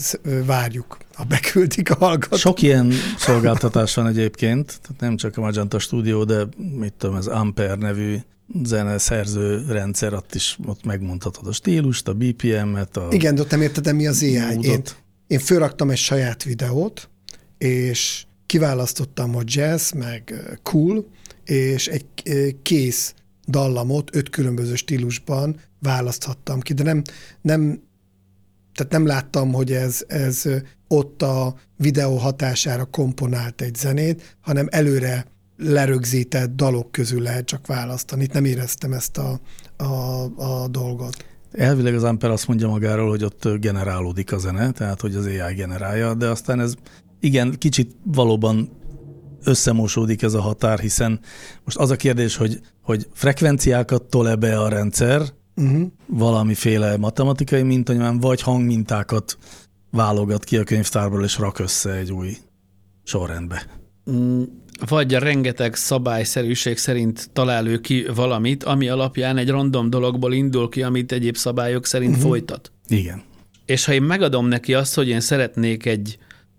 várjuk, 0.47 0.99
ha 1.15 1.25
beküldik 1.25 1.91
a 1.91 1.95
hallgatók. 1.95 2.39
Sok 2.39 2.63
ilyen 2.63 2.93
szolgáltatás 3.19 3.95
van 3.95 4.07
egyébként, 4.07 4.67
tehát 4.67 5.01
nem 5.01 5.17
csak 5.17 5.37
a 5.37 5.41
Magenta 5.41 5.79
Studio, 5.79 6.25
de 6.25 6.47
mit 6.79 6.93
tudom, 6.93 7.17
ez 7.17 7.27
Ampere 7.27 7.75
nevű 7.75 8.17
zeneszerző 8.65 9.65
rendszer, 9.69 10.15
ott 10.15 10.35
is 10.35 10.59
ott 10.67 10.85
megmondhatod 10.85 11.47
a 11.47 11.53
stílust, 11.53 12.09
a 12.09 12.15
BPM-et. 12.15 12.97
A 12.97 13.09
Igen, 13.11 13.35
de 13.35 13.41
ott 13.41 13.51
nem 13.51 13.63
érted, 13.63 13.95
mi 13.95 14.07
az 14.07 14.23
AI. 14.23 14.59
Én, 14.63 14.83
én 15.33 15.39
fölraktam 15.39 15.91
egy 15.91 15.97
saját 15.97 16.43
videót, 16.43 17.09
és 17.59 18.25
kiválasztottam, 18.47 19.33
hogy 19.33 19.55
jazz, 19.55 19.93
meg 19.93 20.35
cool, 20.63 21.07
és 21.45 21.87
egy 21.87 22.05
kész 22.63 23.15
dallamot 23.47 24.17
öt 24.17 24.31
különböző 24.31 24.75
stílusban 24.75 25.61
választhattam 25.79 26.61
ki, 26.61 26.73
de 26.73 26.83
nem, 26.83 27.03
nem 27.41 27.83
tehát 28.75 28.93
nem 28.93 29.07
láttam, 29.07 29.53
hogy 29.53 29.73
ez, 29.73 30.05
ez 30.07 30.43
ott 30.89 31.23
a 31.23 31.55
videó 31.77 32.17
hatására 32.17 32.85
komponált 32.85 33.61
egy 33.61 33.75
zenét, 33.75 34.37
hanem 34.41 34.67
előre 34.71 35.27
lerögzített 35.57 36.55
dalok 36.55 36.93
közül 36.93 37.23
lehet 37.23 37.45
csak 37.45 37.67
választani. 37.67 38.23
Itt 38.23 38.33
nem 38.33 38.45
éreztem 38.45 38.93
ezt 38.93 39.19
a, 39.19 39.41
a, 39.77 39.85
a 40.37 40.69
dolgot. 40.69 41.25
Elvileg 41.53 41.95
az 41.95 42.05
Amper 42.05 42.31
azt 42.31 42.49
mondja 42.49 42.69
magáról, 42.69 43.09
hogy 43.09 43.25
ott 43.25 43.49
generálódik 43.61 44.33
a 44.33 44.39
zene, 44.39 44.71
tehát 44.71 45.01
hogy 45.01 45.15
az 45.15 45.27
AI 45.27 45.55
generálja, 45.55 46.15
de 46.15 46.29
aztán 46.29 46.61
ez 46.61 46.75
igen, 47.21 47.55
kicsit 47.59 47.97
valóban 48.05 48.71
összemosódik 49.45 50.23
ez 50.23 50.35
a 50.35 50.41
határ, 50.41 50.79
hiszen 50.79 51.21
most 51.65 51.77
az 51.77 51.91
a 51.91 51.97
kérdés, 51.97 52.37
hogy, 52.37 52.61
hogy 52.83 53.07
frekvenciákat 53.13 54.03
tol-e 54.03 54.37
be 54.37 54.59
a 54.59 54.69
rendszer, 54.69 55.23
uh-huh. 55.57 55.87
valamiféle 56.07 56.97
matematikai 56.97 57.63
mintanyomán, 57.63 58.21
vagy 58.21 58.41
hangmintákat 58.41 59.39
válogat 59.91 60.45
ki 60.45 60.57
a 60.57 60.65
könyvtárból, 60.65 61.25
és 61.25 61.39
rak 61.39 61.59
össze 61.59 61.93
egy 61.93 62.13
új 62.13 62.37
sorrendbe. 63.03 63.67
Mm, 64.11 64.43
vagy 64.89 65.15
a 65.15 65.19
rengeteg 65.19 65.75
szabályszerűség 65.75 66.79
szerint 66.79 67.31
talál 67.33 67.67
ő 67.67 67.79
ki 67.79 68.07
valamit, 68.15 68.65
ami 68.65 68.89
alapján 68.89 69.37
egy 69.37 69.49
random 69.51 69.91
dologból 69.91 70.33
indul 70.33 70.69
ki, 70.69 70.83
amit 70.83 71.13
egyéb 71.13 71.37
szabályok 71.37 71.87
szerint 71.87 72.15
uh-huh. 72.15 72.29
folytat. 72.29 72.73
Igen. 72.89 73.23
És 73.67 73.85
ha 73.85 73.93
én 73.93 74.03
megadom 74.03 74.47
neki 74.47 74.75
azt, 74.75 74.95
hogy 74.95 75.09
én 75.09 75.21
szeretnék 75.21 75.87
egy 75.87 76.19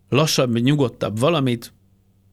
lassabb, 0.10 0.60
nyugodtabb 0.60 1.20
valamit, 1.20 1.74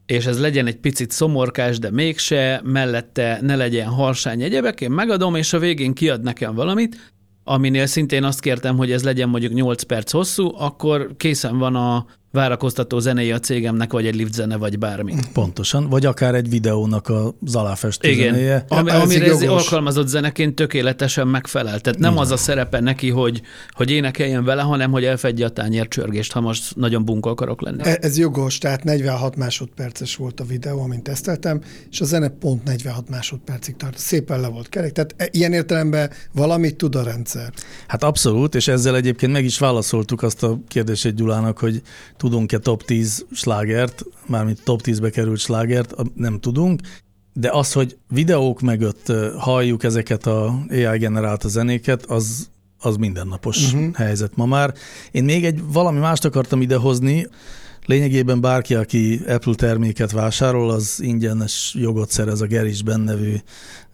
és 0.07 0.27
ez 0.27 0.41
legyen 0.41 0.67
egy 0.67 0.77
picit 0.77 1.11
szomorkás, 1.11 1.79
de 1.79 1.91
mégse, 1.91 2.61
mellette 2.65 3.39
ne 3.43 3.57
legyen 3.57 3.87
harsány 3.87 4.43
egyebek, 4.43 4.81
én 4.81 4.91
megadom, 4.91 5.35
és 5.35 5.53
a 5.53 5.59
végén 5.59 5.95
kiad 5.95 6.23
nekem 6.23 6.55
valamit, 6.55 7.13
aminél 7.45 7.87
szintén 7.87 8.25
azt 8.25 8.41
kértem, 8.41 8.77
hogy 8.77 8.93
ez 8.93 9.05
legyen 9.05 9.29
mondjuk 9.29 9.53
8 9.53 9.83
perc 9.83 10.11
hosszú, 10.11 10.53
akkor 10.57 11.15
készen 11.17 11.59
van 11.59 11.77
a 11.77 12.07
várakoztató 12.33 12.99
zenéje 12.99 13.35
a 13.35 13.39
cégemnek, 13.39 13.93
vagy 13.93 14.07
egy 14.07 14.15
lift 14.15 14.33
zene, 14.33 14.57
vagy 14.57 14.79
bármi. 14.79 15.15
Pontosan, 15.33 15.89
vagy 15.89 16.07
akár 16.07 16.35
egy 16.35 16.49
videónak 16.49 17.09
az 17.09 17.55
aláfestő 17.55 18.09
Igen. 18.09 18.33
zenéje. 18.33 18.65
Ami, 18.69 18.91
ez 18.91 19.01
amire 19.01 19.25
ez 19.25 19.43
alkalmazott 19.43 20.07
zeneként 20.07 20.55
tökéletesen 20.55 21.29
megfelel. 21.29 21.81
Tehát 21.81 21.99
nem 21.99 22.11
Igen. 22.13 22.23
az 22.23 22.31
a 22.31 22.37
szerepe 22.37 22.81
neki, 22.81 23.11
hogy, 23.11 23.43
hogy 23.71 23.91
énekeljen 23.91 24.45
vele, 24.45 24.63
hanem 24.63 24.91
hogy 24.91 25.05
elfedje 25.05 25.47
a 25.47 25.49
tányércsörgést, 25.49 26.33
ha 26.33 26.41
most 26.41 26.77
nagyon 26.77 27.05
bunkó 27.05 27.31
akarok 27.31 27.63
lenni. 27.63 27.83
E, 27.83 27.99
ez 28.01 28.19
jogos, 28.19 28.59
tehát 28.59 28.85
46 28.85 29.37
másodperces 29.37 30.17
volt 30.17 30.41
a 30.41 30.45
videó, 30.45 30.83
amint 30.83 31.03
teszteltem, 31.03 31.61
és 31.91 32.01
a 32.01 32.05
zene 32.05 32.29
pont 32.29 32.65
46 32.65 33.09
másodpercig 33.09 33.77
tart. 33.77 33.99
Szépen 33.99 34.41
le 34.41 34.49
volt 34.49 34.69
kerek. 34.69 34.93
Tehát 34.93 35.15
e, 35.17 35.29
ilyen 35.31 35.53
értelemben 35.53 36.11
valamit 36.33 36.77
tud 36.77 36.95
a 36.95 37.03
rendszer. 37.03 37.53
Hát 37.87 38.03
abszolút, 38.03 38.55
és 38.55 38.69
ezzel 38.69 38.97
egyébként 38.97 39.33
meg 39.33 39.45
is 39.45 39.59
válaszoltuk 39.59 40.23
azt 40.23 40.43
a 40.43 40.59
kérdést 40.69 41.15
Gyulának, 41.15 41.59
hogy 41.59 41.83
tudunk-e 42.21 42.59
top 42.59 42.83
10 42.83 43.27
slágert, 43.33 44.05
mármint 44.27 44.63
top 44.65 44.81
10-be 44.85 45.11
került 45.11 45.39
slágert, 45.39 45.95
nem 46.15 46.41
tudunk, 46.41 46.81
de 47.33 47.51
az, 47.53 47.73
hogy 47.73 47.97
videók 48.09 48.61
mögött 48.61 49.13
halljuk 49.37 49.85
ezeket 49.85 50.27
a 50.27 50.65
AI 50.71 50.99
generált 50.99 51.49
zenéket, 51.49 52.05
az, 52.07 52.51
az 52.79 52.97
mindennapos 52.97 53.73
uh-huh. 53.73 53.95
helyzet 53.95 54.37
ma 54.37 54.47
már. 54.47 54.75
Én 55.11 55.25
még 55.25 55.45
egy 55.45 55.63
valami 55.73 55.99
mást 55.99 56.25
akartam 56.25 56.61
idehozni, 56.61 57.27
Lényegében 57.87 58.41
bárki, 58.41 58.75
aki 58.75 59.21
Apple 59.27 59.55
terméket 59.55 60.13
vásárol, 60.13 60.71
az 60.71 61.01
ingyenes 61.03 61.75
jogot 61.79 62.11
szerez 62.11 62.41
a 62.41 62.47
GarageBand 62.47 63.05
nevű 63.05 63.35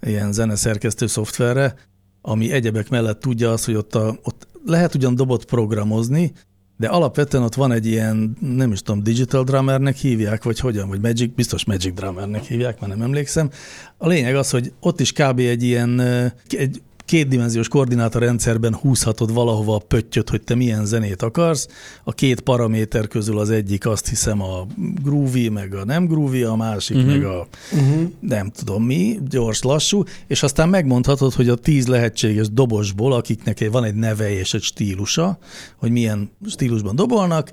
ilyen 0.02 0.32
zeneszerkesztő 0.32 1.06
szoftverre, 1.06 1.74
ami 2.20 2.52
egyebek 2.52 2.88
mellett 2.88 3.20
tudja 3.20 3.52
azt, 3.52 3.64
hogy 3.64 3.74
ott, 3.74 3.94
a, 3.94 4.18
ott 4.22 4.48
lehet 4.64 4.94
ugyan 4.94 5.14
dobot 5.14 5.44
programozni, 5.44 6.32
de 6.76 6.88
alapvetően 6.88 7.42
ott 7.42 7.54
van 7.54 7.72
egy 7.72 7.86
ilyen, 7.86 8.36
nem 8.40 8.72
is 8.72 8.82
tudom, 8.82 9.02
digital 9.02 9.44
drummernek 9.44 9.96
hívják, 9.96 10.44
vagy 10.44 10.58
hogyan, 10.60 10.88
vagy 10.88 11.00
magic, 11.00 11.34
biztos 11.34 11.64
magic 11.64 11.94
drummernek 11.94 12.42
hívják, 12.42 12.80
már 12.80 12.90
nem 12.90 13.02
emlékszem. 13.02 13.50
A 13.98 14.08
lényeg 14.08 14.36
az, 14.36 14.50
hogy 14.50 14.72
ott 14.80 15.00
is 15.00 15.12
kb. 15.12 15.38
egy 15.38 15.62
ilyen, 15.62 16.00
egy 16.48 16.82
kétdimenziós 17.06 17.68
koordinátorrendszerben 17.68 18.74
húzhatod 18.74 19.32
valahova 19.32 19.74
a 19.74 19.78
pöttyöt, 19.78 20.30
hogy 20.30 20.42
te 20.42 20.54
milyen 20.54 20.84
zenét 20.84 21.22
akarsz. 21.22 21.68
A 22.04 22.12
két 22.12 22.40
paraméter 22.40 23.08
közül 23.08 23.38
az 23.38 23.50
egyik 23.50 23.86
azt 23.86 24.08
hiszem 24.08 24.42
a 24.42 24.66
groovy, 25.02 25.48
meg 25.48 25.74
a 25.74 25.84
nem 25.84 26.06
groovy, 26.06 26.42
a 26.42 26.54
másik 26.54 26.96
uh-huh. 26.96 27.12
meg 27.12 27.24
a 27.24 27.46
uh-huh. 27.72 28.10
nem 28.20 28.50
tudom 28.50 28.84
mi, 28.84 29.18
gyors, 29.28 29.62
lassú, 29.62 30.02
és 30.26 30.42
aztán 30.42 30.68
megmondhatod, 30.68 31.32
hogy 31.32 31.48
a 31.48 31.54
tíz 31.54 31.86
lehetséges 31.86 32.50
dobosból, 32.50 33.12
akiknek 33.12 33.70
van 33.70 33.84
egy 33.84 33.94
neve 33.94 34.38
és 34.38 34.54
egy 34.54 34.62
stílusa, 34.62 35.38
hogy 35.76 35.90
milyen 35.90 36.30
stílusban 36.46 36.96
dobolnak, 36.96 37.50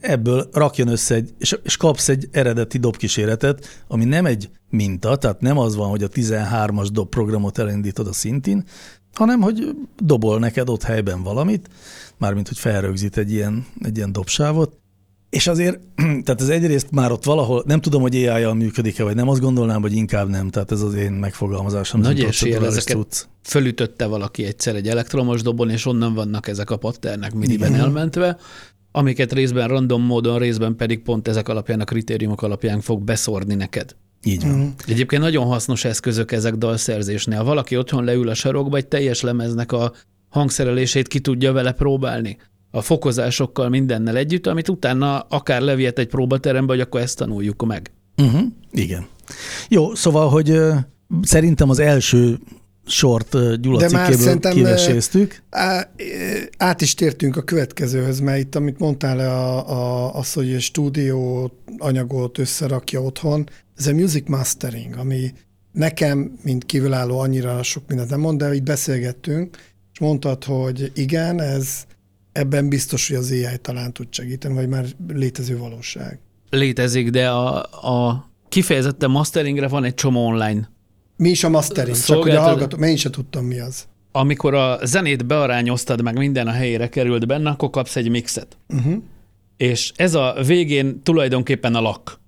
ebből 0.00 0.48
rakjon 0.52 0.88
össze 0.88 1.14
egy, 1.14 1.34
és, 1.38 1.56
és 1.62 1.76
kapsz 1.76 2.08
egy 2.08 2.28
eredeti 2.32 2.78
dobkíséretet, 2.78 3.84
ami 3.88 4.04
nem 4.04 4.26
egy 4.26 4.50
minta, 4.70 5.16
tehát 5.16 5.40
nem 5.40 5.58
az 5.58 5.76
van, 5.76 5.88
hogy 5.88 6.02
a 6.02 6.08
13-as 6.08 6.88
dob 6.92 7.08
programot 7.08 7.58
elindítod 7.58 8.06
a 8.06 8.12
szintén, 8.12 8.64
hanem 9.14 9.40
hogy 9.40 9.76
dobol 9.98 10.38
neked 10.38 10.68
ott 10.68 10.82
helyben 10.82 11.22
valamit, 11.22 11.68
mármint 12.16 12.48
hogy 12.48 12.58
felrögzít 12.58 13.16
egy 13.16 13.32
ilyen, 13.32 13.66
egy 13.82 13.96
ilyen 13.96 14.12
dobsávot, 14.12 14.80
és 15.30 15.46
azért, 15.46 15.80
tehát 16.24 16.40
ez 16.40 16.48
egyrészt 16.48 16.90
már 16.90 17.12
ott 17.12 17.24
valahol, 17.24 17.62
nem 17.66 17.80
tudom, 17.80 18.02
hogy 18.02 18.24
ai 18.24 18.52
működik-e, 18.52 19.02
vagy 19.02 19.14
nem, 19.14 19.28
azt 19.28 19.40
gondolnám, 19.40 19.80
hogy 19.80 19.92
inkább 19.92 20.28
nem, 20.28 20.48
tehát 20.48 20.72
ez 20.72 20.80
az 20.80 20.94
én 20.94 21.12
megfogalmazásom. 21.12 22.00
Nagy 22.00 22.20
esélye 22.20 22.60
ezeket 22.60 22.96
tudsz. 22.96 23.28
fölütötte 23.42 24.06
valaki 24.06 24.44
egyszer 24.44 24.74
egy 24.74 24.88
elektromos 24.88 25.42
dobon, 25.42 25.70
és 25.70 25.86
onnan 25.86 26.14
vannak 26.14 26.48
ezek 26.48 26.70
a 26.70 26.76
patternek 26.76 27.34
midiben 27.34 27.74
elmentve, 27.74 28.36
amiket 28.92 29.32
részben 29.32 29.68
random 29.68 30.02
módon, 30.02 30.38
részben 30.38 30.76
pedig 30.76 31.02
pont 31.02 31.28
ezek 31.28 31.48
alapján, 31.48 31.80
a 31.80 31.84
kritériumok 31.84 32.42
alapján 32.42 32.80
fog 32.80 33.02
beszórni 33.02 33.54
neked. 33.54 33.96
Így 34.24 34.42
van. 34.42 34.58
Mm. 34.58 34.66
Egyébként 34.86 35.22
nagyon 35.22 35.46
hasznos 35.46 35.84
eszközök 35.84 36.32
ezek 36.32 36.54
dalszerzésnél. 36.54 37.38
Ha 37.38 37.44
valaki 37.44 37.76
otthon 37.76 38.04
leül 38.04 38.28
a 38.28 38.34
sarokba, 38.34 38.76
egy 38.76 38.86
teljes 38.86 39.20
lemeznek 39.20 39.72
a 39.72 39.92
hangszerelését 40.28 41.08
ki 41.08 41.20
tudja 41.20 41.52
vele 41.52 41.72
próbálni. 41.72 42.36
A 42.70 42.80
fokozásokkal 42.80 43.68
mindennel 43.68 44.16
együtt, 44.16 44.46
amit 44.46 44.68
utána 44.68 45.18
akár 45.18 45.60
levihet 45.60 45.98
egy 45.98 46.06
próbaterembe, 46.06 46.72
hogy 46.72 46.80
akkor 46.80 47.00
ezt 47.00 47.16
tanuljuk 47.16 47.66
meg. 47.66 47.90
Uh-huh. 48.16 48.42
Igen. 48.72 49.06
Jó, 49.68 49.94
szóval, 49.94 50.28
hogy 50.28 50.60
szerintem 51.22 51.70
az 51.70 51.78
első 51.78 52.38
sort 52.90 53.60
Gyula 53.60 53.78
De 53.78 53.88
már 53.90 54.14
szerintem 54.14 54.52
kiveséztük. 54.52 55.42
Át 56.56 56.80
is 56.80 56.94
tértünk 56.94 57.36
a 57.36 57.42
következőhöz, 57.42 58.20
mert 58.20 58.38
itt, 58.38 58.54
amit 58.54 58.78
mondtál, 58.78 59.18
a, 59.18 59.70
a, 59.70 60.14
az, 60.14 60.32
hogy 60.32 60.54
a 60.54 60.60
stúdió 60.60 61.50
anyagot 61.78 62.38
összerakja 62.38 63.02
otthon, 63.02 63.48
ez 63.76 63.86
a 63.86 63.94
music 63.94 64.28
mastering, 64.28 64.96
ami 64.96 65.32
nekem, 65.72 66.38
mint 66.42 66.66
kívülálló, 66.66 67.18
annyira 67.18 67.62
sok 67.62 67.82
mindent 67.88 68.10
nem 68.10 68.20
mond, 68.20 68.38
de 68.38 68.54
így 68.54 68.62
beszélgettünk, 68.62 69.56
és 69.92 69.98
mondtad, 69.98 70.44
hogy 70.44 70.92
igen, 70.94 71.40
ez 71.40 71.84
ebben 72.32 72.68
biztos, 72.68 73.08
hogy 73.08 73.16
az 73.16 73.30
AI 73.30 73.58
talán 73.62 73.92
tud 73.92 74.06
segíteni, 74.10 74.54
vagy 74.54 74.68
már 74.68 74.84
létező 75.08 75.58
valóság. 75.58 76.18
Létezik, 76.50 77.10
de 77.10 77.28
a, 77.28 77.56
a 77.96 78.30
kifejezetten 78.48 79.10
masteringre 79.10 79.68
van 79.68 79.84
egy 79.84 79.94
csomó 79.94 80.26
online 80.26 80.70
Mi 81.20 81.28
is 81.28 81.44
a 81.44 81.48
mastering? 81.48 81.96
Csak 81.96 82.22
hogy 82.22 82.34
a 82.34 82.40
hallgató, 82.40 82.84
én 82.84 82.96
sem 82.96 83.12
tudtam 83.12 83.44
mi 83.44 83.58
az. 83.58 83.86
amikor 84.12 84.54
a 84.54 84.78
zenét 84.82 85.26
bearányoztad, 85.26 86.02
meg 86.02 86.18
minden 86.18 86.46
a 86.46 86.50
helyére 86.50 86.88
került 86.88 87.26
benne, 87.26 87.50
akkor 87.50 87.70
kapsz 87.70 87.96
egy 87.96 88.08
mixet. 88.08 88.56
Uh-huh. 88.68 88.94
És 89.56 89.92
ez 89.96 90.14
a 90.14 90.36
végén 90.46 91.02
tulajdonképpen 91.02 91.74
a 91.74 91.80
lak, 91.80 92.20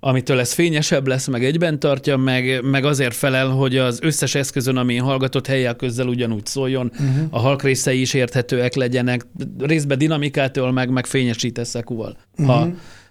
amitől 0.00 0.40
ez 0.40 0.52
fényesebb 0.52 1.06
lesz, 1.06 1.26
meg 1.26 1.44
egyben 1.44 1.78
tartja, 1.78 2.16
meg, 2.16 2.62
meg 2.62 2.84
azért 2.84 3.14
felel, 3.14 3.48
hogy 3.48 3.76
az 3.76 3.98
összes 4.02 4.34
eszközön, 4.34 4.76
ami 4.76 4.96
hallgatott 4.96 5.46
helyjel 5.46 5.76
közzel 5.76 6.06
ugyanúgy 6.06 6.46
szóljon, 6.46 6.90
uh-huh. 6.92 7.26
a 7.30 7.38
halk 7.38 7.62
részei 7.62 8.00
is 8.00 8.14
érthetőek 8.14 8.74
legyenek, 8.74 9.26
részben 9.58 9.98
dinamikától, 9.98 10.72
meg, 10.72 10.90
meg 10.90 11.06
fényesítesz 11.06 11.68
szekuval. 11.68 12.16
Uh-huh. 12.38 12.56
Ha, 12.56 12.68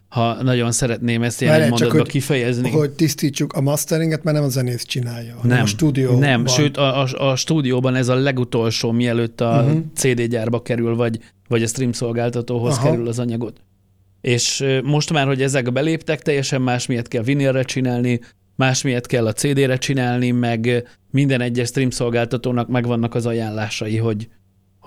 ha 0.08 0.43
nagyon 0.43 0.72
szeretném 0.72 1.24
ezt 1.24 1.41
ilyen 1.41 1.54
Várjál, 1.54 1.70
csak, 1.70 1.80
mondatba 1.80 2.04
hogy- 2.04 2.12
kifejezni. 2.12 2.70
Hogy 2.72 2.91
tisztítsuk, 2.91 3.54
a 3.54 3.62
masteringet 3.62 4.24
már 4.24 4.34
nem 4.34 4.43
a 4.43 4.50
zenész 4.50 4.84
csinálja, 4.86 5.36
Nem, 5.43 5.62
a 5.62 5.65
stúdióban. 5.65 6.20
Nem, 6.20 6.46
sőt 6.46 6.78
a, 6.78 7.02
a, 7.02 7.30
a 7.30 7.36
stúdióban 7.36 7.96
ez 7.96 8.08
a 8.08 8.15
legutolsó, 8.15 8.91
mielőtt 8.91 9.41
a 9.41 9.52
Mhm. 9.62 9.65
uh-huh. 9.67 9.84
CD 9.96 10.22
gyárba 10.22 10.62
kerül, 10.62 10.96
vagy, 10.96 11.20
vagy 11.48 11.63
a 11.63 11.67
stream 11.67 11.91
szolgáltatóhoz 11.91 12.78
Aha. 12.78 12.89
Kerül 12.89 13.08
az 13.08 13.20
anyagot. 13.20 13.62
És 14.22 14.65
most 14.84 15.13
már, 15.13 15.26
hogy 15.28 15.41
ezek 15.41 15.72
beléptek, 15.72 16.22
teljesen 16.22 16.62
más 16.62 16.86
miatt 16.86 17.08
kell 17.08 17.24
vinylre 17.24 17.63
csinálni, 17.63 18.20
más 18.56 18.82
miatt 18.82 19.06
kell 19.06 19.26
a 19.28 19.34
CD-re 19.34 19.78
csinálni, 19.78 20.32
meg 20.32 20.88
minden 21.12 21.41
egyes 21.41 21.67
stream 21.67 21.89
szolgáltatónak 21.89 22.67
megvannak 22.67 23.15
az 23.15 23.26
ajánlásai, 23.26 23.98
hogy, 23.98 24.28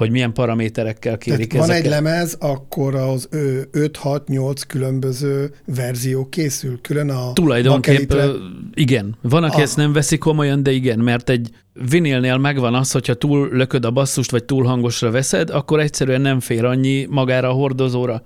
hogy 0.00 0.10
milyen 0.10 0.32
paraméterekkel 0.32 1.18
kérik 1.18 1.50
Tehát 1.50 1.66
van 1.66 1.76
ezeket. 1.76 1.92
egy 1.92 2.02
lemez, 2.02 2.36
akkor 2.40 2.94
az 2.94 3.28
5-6-8 3.72 4.62
különböző 4.68 5.50
verzió 5.66 6.28
készül, 6.28 6.80
külön 6.80 7.10
a 7.10 7.32
Tulajdonképp 7.32 8.08
bakelitre. 8.08 8.38
igen. 8.74 9.16
Van, 9.22 9.44
aki 9.44 9.56
Ah. 9.56 9.62
ezt 9.62 9.76
nem 9.76 9.92
veszi 9.92 10.18
komolyan, 10.18 10.62
de 10.62 10.70
igen, 10.70 10.98
mert 10.98 11.28
egy 11.30 11.50
vinilnél 11.90 12.36
megvan 12.36 12.74
az, 12.74 12.90
hogyha 12.92 13.14
túl 13.14 13.48
lököd 13.52 13.84
a 13.84 13.90
basszust, 13.90 14.30
vagy 14.30 14.44
túl 14.44 14.64
hangosra 14.64 15.10
veszed, 15.10 15.50
akkor 15.50 15.80
egyszerűen 15.80 16.20
nem 16.20 16.40
fér 16.40 16.64
annyi 16.64 17.06
magára 17.10 17.48
a 17.48 17.52
hordozóra 17.52 18.22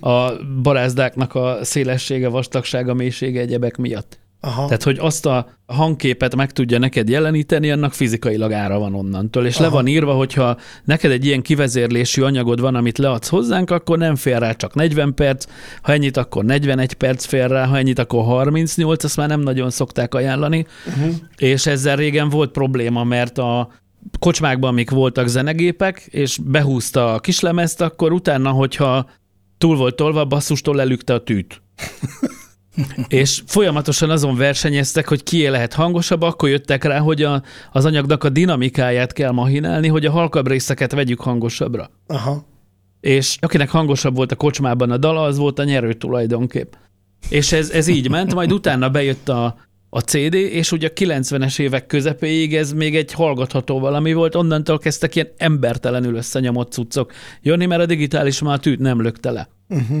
a 0.00 0.30
barázdáknak 0.62 1.34
a 1.34 1.58
szélessége, 1.62 2.28
vastagsága, 2.28 2.94
mélysége, 2.94 3.40
egyebek 3.40 3.76
miatt. 3.76 4.18
Aha. 4.46 4.64
Tehát, 4.64 4.82
hogy 4.82 4.98
azt 5.00 5.26
a 5.26 5.48
hangképet 5.66 6.36
meg 6.36 6.52
tudja 6.52 6.78
neked 6.78 7.08
jeleníteni, 7.08 7.70
annak 7.70 7.92
fizikailag 7.92 8.52
ára 8.52 8.78
van 8.78 8.94
onnantól. 8.94 9.46
És 9.46 9.58
le 9.58 9.66
Aha. 9.66 9.74
van 9.74 9.86
írva, 9.86 10.12
hogyha 10.12 10.56
neked 10.84 11.10
egy 11.10 11.24
ilyen 11.24 11.42
kivezérlésű 11.42 12.22
anyagod 12.22 12.60
van, 12.60 12.74
amit 12.74 12.98
leadsz 12.98 13.28
hozzánk, 13.28 13.70
akkor 13.70 13.98
nem 13.98 14.16
fér 14.16 14.38
rá 14.38 14.52
csak 14.52 14.74
40 14.74 15.14
perc, 15.14 15.46
ha 15.82 15.92
ennyit, 15.92 16.16
akkor 16.16 16.44
41 16.44 16.92
perc 16.92 17.24
fér 17.24 17.50
rá, 17.50 17.66
ha 17.66 17.78
ennyit, 17.78 17.98
akkor 17.98 18.24
38, 18.24 19.04
azt 19.04 19.16
már 19.16 19.28
nem 19.28 19.40
nagyon 19.40 19.70
szokták 19.70 20.14
ajánlani. 20.14 20.66
Uh-huh. 20.86 21.14
És 21.36 21.66
ezzel 21.66 21.96
régen 21.96 22.28
volt 22.28 22.50
probléma, 22.50 23.04
mert 23.04 23.38
a 23.38 23.68
kocsmákban, 24.18 24.70
amik 24.70 24.90
voltak 24.90 25.26
zenegépek, 25.26 26.06
és 26.10 26.38
behúzta 26.44 27.14
a 27.14 27.18
kislemezt, 27.18 27.80
akkor 27.80 28.12
utána, 28.12 28.50
hogyha 28.50 29.10
túl 29.58 29.76
volt 29.76 29.96
tolva, 29.96 30.24
basszustól 30.24 30.74
lelükte 30.74 31.14
a 31.14 31.22
tűt. 31.22 31.62
és 33.08 33.42
folyamatosan 33.46 34.10
azon 34.10 34.36
versenyeztek, 34.36 35.08
hogy 35.08 35.22
kié 35.22 35.46
lehet 35.46 35.72
hangosabb, 35.72 36.22
akkor 36.22 36.48
jöttek 36.48 36.84
rá, 36.84 36.98
hogy 36.98 37.22
a, 37.22 37.42
az 37.72 37.84
anyagnak 37.84 38.24
a 38.24 38.28
dinamikáját 38.28 39.12
kell 39.12 39.30
mahinálni, 39.30 39.88
hogy 39.88 40.06
a 40.06 40.10
halkabb 40.10 40.48
részeket 40.48 40.92
vegyük 40.92 41.20
hangosabbra. 41.20 41.90
Aha. 42.06 42.44
És 43.00 43.36
akinek 43.40 43.70
hangosabb 43.70 44.16
volt 44.16 44.32
a 44.32 44.36
kocsmában 44.36 44.90
a 44.90 44.96
dala, 44.96 45.22
az 45.22 45.38
volt 45.38 45.58
a 45.58 45.64
nyerő 45.64 45.92
tulajdonképp. 45.92 46.72
És 47.28 47.52
ez, 47.52 47.70
ez 47.70 47.86
így 47.86 48.10
ment, 48.10 48.34
majd 48.34 48.52
utána 48.52 48.88
bejött 48.90 49.28
a, 49.28 49.56
a 49.90 50.00
CD, 50.00 50.34
és 50.34 50.72
ugye 50.72 50.88
a 50.88 50.92
90-es 50.92 51.58
évek 51.60 51.86
közepéig 51.86 52.54
ez 52.54 52.72
még 52.72 52.96
egy 52.96 53.12
hallgatható 53.12 53.78
valami 53.78 54.12
volt, 54.12 54.34
onnantól 54.34 54.78
kezdtek 54.78 55.14
ilyen 55.14 55.28
embertelenül 55.36 56.14
összenyomott 56.14 56.72
cuccok 56.72 57.12
jönni, 57.42 57.66
mert 57.66 57.82
a 57.82 57.86
digitális 57.86 58.42
már 58.42 58.54
a 58.54 58.58
tűt 58.58 58.78
nem 58.78 59.02
lökte 59.02 59.30
le. 59.30 59.48
Uh-huh. 59.68 60.00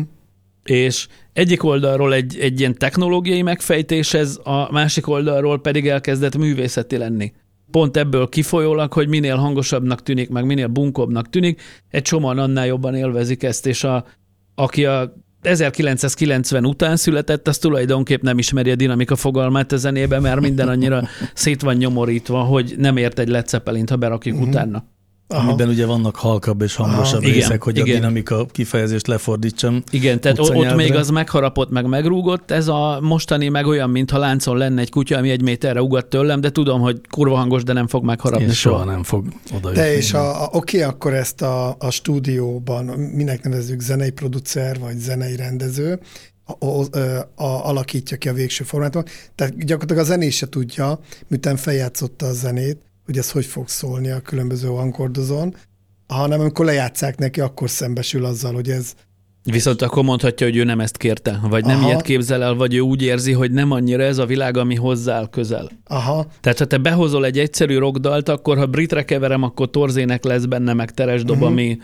És 0.66 1.06
egyik 1.32 1.64
oldalról 1.64 2.14
egy, 2.14 2.38
egy 2.40 2.60
ilyen 2.60 2.74
technológiai 2.74 3.42
megfejtés, 3.42 4.14
ez 4.14 4.38
a 4.44 4.72
másik 4.72 5.08
oldalról 5.08 5.60
pedig 5.60 5.88
elkezdett 5.88 6.36
művészeti 6.36 6.96
lenni. 6.96 7.32
Pont 7.70 7.96
ebből 7.96 8.28
kifolyólag, 8.28 8.92
hogy 8.92 9.08
minél 9.08 9.36
hangosabbnak 9.36 10.02
tűnik, 10.02 10.28
meg 10.28 10.44
minél 10.44 10.66
bunkobbnak 10.66 11.30
tűnik, 11.30 11.62
egy 11.90 12.02
csomóan 12.02 12.38
annál 12.38 12.66
jobban 12.66 12.94
élvezik 12.94 13.42
ezt, 13.42 13.66
és 13.66 13.84
a, 13.84 14.06
aki 14.54 14.84
a 14.84 15.14
1990 15.42 16.66
után 16.66 16.96
született, 16.96 17.48
az 17.48 17.58
tulajdonképp 17.58 18.22
nem 18.22 18.38
ismeri 18.38 18.70
a 18.70 18.74
dinamika 18.74 19.16
fogalmát 19.16 19.72
a 19.72 19.76
zenében, 19.76 20.22
mert 20.22 20.40
minden 20.40 20.68
annyira 20.68 21.02
szét 21.34 21.62
van 21.62 21.76
nyomorítva, 21.76 22.42
hogy 22.42 22.74
nem 22.78 22.96
ért 22.96 23.18
egy 23.18 23.28
Led 23.28 23.48
Zeppelint, 23.48 23.90
ha 23.90 23.96
berakjuk 23.96 24.34
uh-huh. 24.34 24.50
utána. 24.50 24.84
Aha. 25.28 25.48
Amiben 25.48 25.68
ugye 25.68 25.86
vannak 25.86 26.16
halkabb 26.16 26.62
és 26.62 26.74
hangosabb 26.74 27.22
Igen, 27.22 27.34
részek, 27.34 27.62
hogy 27.62 27.78
a 27.78 27.82
igen. 27.82 27.94
dinamika 27.94 28.46
kifejezést 28.46 29.06
lefordítsam. 29.06 29.82
Igen, 29.90 30.20
tehát 30.20 30.38
ott 30.38 30.74
még 30.74 30.94
az 30.94 31.10
megharapott, 31.10 31.70
meg 31.70 31.86
megrúgott, 31.86 32.50
ez 32.50 32.68
a 32.68 32.98
mostani 33.02 33.48
meg 33.48 33.66
olyan, 33.66 33.90
mintha 33.90 34.18
láncon 34.18 34.56
lenne 34.56 34.80
egy 34.80 34.90
kutya, 34.90 35.16
ami 35.16 35.30
egy 35.30 35.42
méterre 35.42 35.82
ugat 35.82 36.06
tőlem, 36.06 36.40
de 36.40 36.50
tudom, 36.50 36.80
hogy 36.80 37.00
kurva 37.10 37.36
hangos, 37.36 37.62
de 37.62 37.72
nem 37.72 37.86
fog 37.86 38.04
megharapni 38.04 38.46
És 38.46 38.58
soha. 38.58 38.78
soha 38.78 38.90
nem 38.90 39.02
fog 39.02 39.26
oda 39.56 39.72
De 39.72 39.96
és 39.96 40.12
a, 40.12 40.42
a, 40.44 40.48
oké, 40.52 40.82
akkor 40.82 41.14
ezt 41.14 41.42
a, 41.42 41.76
a 41.78 41.90
stúdióban, 41.90 42.84
minek 43.14 43.42
nevezzük 43.42 43.80
zenei 43.80 44.10
producer, 44.10 44.78
vagy 44.78 44.98
zenei 44.98 45.36
rendező, 45.36 46.00
a, 46.44 46.66
a, 46.66 46.84
a, 47.34 47.68
alakítja 47.68 48.16
ki 48.16 48.28
a 48.28 48.32
végső 48.32 48.64
formátumot. 48.64 49.10
Tehát 49.34 49.64
gyakorlatilag 49.64 50.02
a 50.02 50.06
zenés 50.06 50.36
se 50.36 50.48
tudja, 50.48 51.00
miután 51.28 51.56
feljátszotta 51.56 52.26
a 52.26 52.32
zenét, 52.32 52.78
hogy 53.06 53.18
ez 53.18 53.30
hogy 53.30 53.44
fog 53.44 53.68
szólni 53.68 54.10
a 54.10 54.20
különböző 54.20 54.68
hangkordozón, 54.68 55.54
hanem 56.06 56.40
amikor 56.40 56.64
lejátszák 56.64 57.18
neki, 57.18 57.40
akkor 57.40 57.70
szembesül 57.70 58.24
azzal, 58.24 58.54
hogy 58.54 58.70
ez 58.70 58.94
Viszont 59.50 59.82
akkor 59.82 60.04
mondhatja, 60.04 60.46
hogy 60.46 60.56
ő 60.56 60.64
nem 60.64 60.80
ezt 60.80 60.96
kérte, 60.96 61.40
vagy 61.42 61.64
nem 61.64 61.78
Aha. 61.78 61.86
ilyet 61.86 62.02
képzel 62.02 62.42
el, 62.42 62.54
vagy 62.54 62.74
ő 62.74 62.80
úgy 62.80 63.02
érzi, 63.02 63.32
hogy 63.32 63.50
nem 63.50 63.70
annyira 63.70 64.02
ez 64.02 64.18
a 64.18 64.26
világ, 64.26 64.56
ami 64.56 64.74
hozzááll 64.74 65.28
közel. 65.28 65.70
aha, 65.86 66.26
Tehát 66.40 66.58
ha 66.58 66.64
te 66.64 66.78
behozol 66.78 67.24
egy 67.24 67.38
egyszerű 67.38 67.78
rockdalt, 67.78 68.28
akkor 68.28 68.56
ha 68.58 68.66
britre 68.66 69.04
keverem, 69.04 69.42
akkor 69.42 69.70
torzének 69.70 70.24
lesz 70.24 70.44
benne, 70.44 70.72
meg 70.72 70.90
teres 70.90 71.24
dob, 71.24 71.36
uh-huh. 71.36 71.50
ami, 71.50 71.78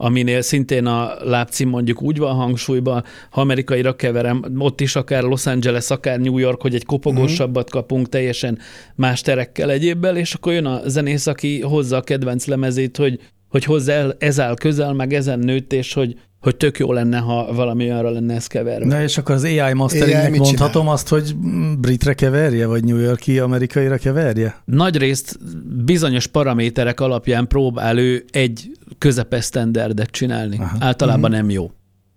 aminél 0.00 0.40
szintén 0.40 0.86
a 0.86 1.14
lábcím 1.24 1.68
mondjuk 1.68 2.02
úgy 2.02 2.18
van 2.18 2.34
hangsúlyban, 2.34 3.04
ha 3.30 3.40
amerikaira 3.40 3.96
keverem, 3.96 4.44
ott 4.58 4.80
is 4.80 4.96
akár 4.96 5.22
Los 5.22 5.46
Angeles, 5.46 5.90
akár 5.90 6.18
New 6.18 6.38
York, 6.38 6.62
hogy 6.62 6.74
egy 6.74 6.84
kopogósabbat 6.84 7.70
kapunk 7.70 8.08
teljesen 8.08 8.58
más 8.94 9.20
terekkel 9.20 9.70
egyébbel, 9.70 10.16
és 10.16 10.34
akkor 10.34 10.52
jön 10.52 10.66
a 10.66 10.88
zenész, 10.88 11.26
aki 11.26 11.60
hozza 11.60 11.96
a 11.96 12.02
kedvenc 12.02 12.46
lemezét, 12.46 12.96
hogy, 12.96 13.20
hogy 13.48 13.64
hozzá 13.64 14.06
ez 14.18 14.40
áll 14.40 14.56
közel, 14.56 14.92
meg 14.92 15.12
ezen 15.12 15.38
nőtt, 15.38 15.72
és 15.72 15.92
hogy, 15.92 16.16
hogy 16.40 16.56
tök 16.56 16.78
jó 16.78 16.92
lenne, 16.92 17.18
ha 17.18 17.54
valami 17.54 17.84
olyanra 17.84 18.10
lenne 18.10 18.34
ez 18.34 18.46
keverve. 18.46 18.86
Na 18.86 19.02
és 19.02 19.18
akkor 19.18 19.34
az 19.34 19.44
AI 19.44 19.58
AI 19.58 19.72
masteringnek 19.72 20.30
mit 20.30 20.40
mondhatom 20.40 20.80
csinál? 20.82 20.94
azt, 20.94 21.08
hogy 21.08 21.36
britre 21.78 22.14
keverje, 22.14 22.66
vagy 22.66 22.84
New 22.84 22.98
Yorki 22.98 23.38
amerikaira 23.38 23.96
keverje? 23.96 24.62
nagy 24.64 24.96
részt 24.96 25.38
bizonyos 25.84 26.26
paraméterek 26.26 27.00
alapján 27.00 27.46
próbál 27.46 27.98
ő 27.98 28.24
egy 28.30 28.70
közepes 28.98 29.44
standardet 29.44 30.10
csinálni. 30.10 30.56
Aha. 30.58 30.76
Általában 30.80 31.30
nem 31.30 31.50
jó. 31.50 31.70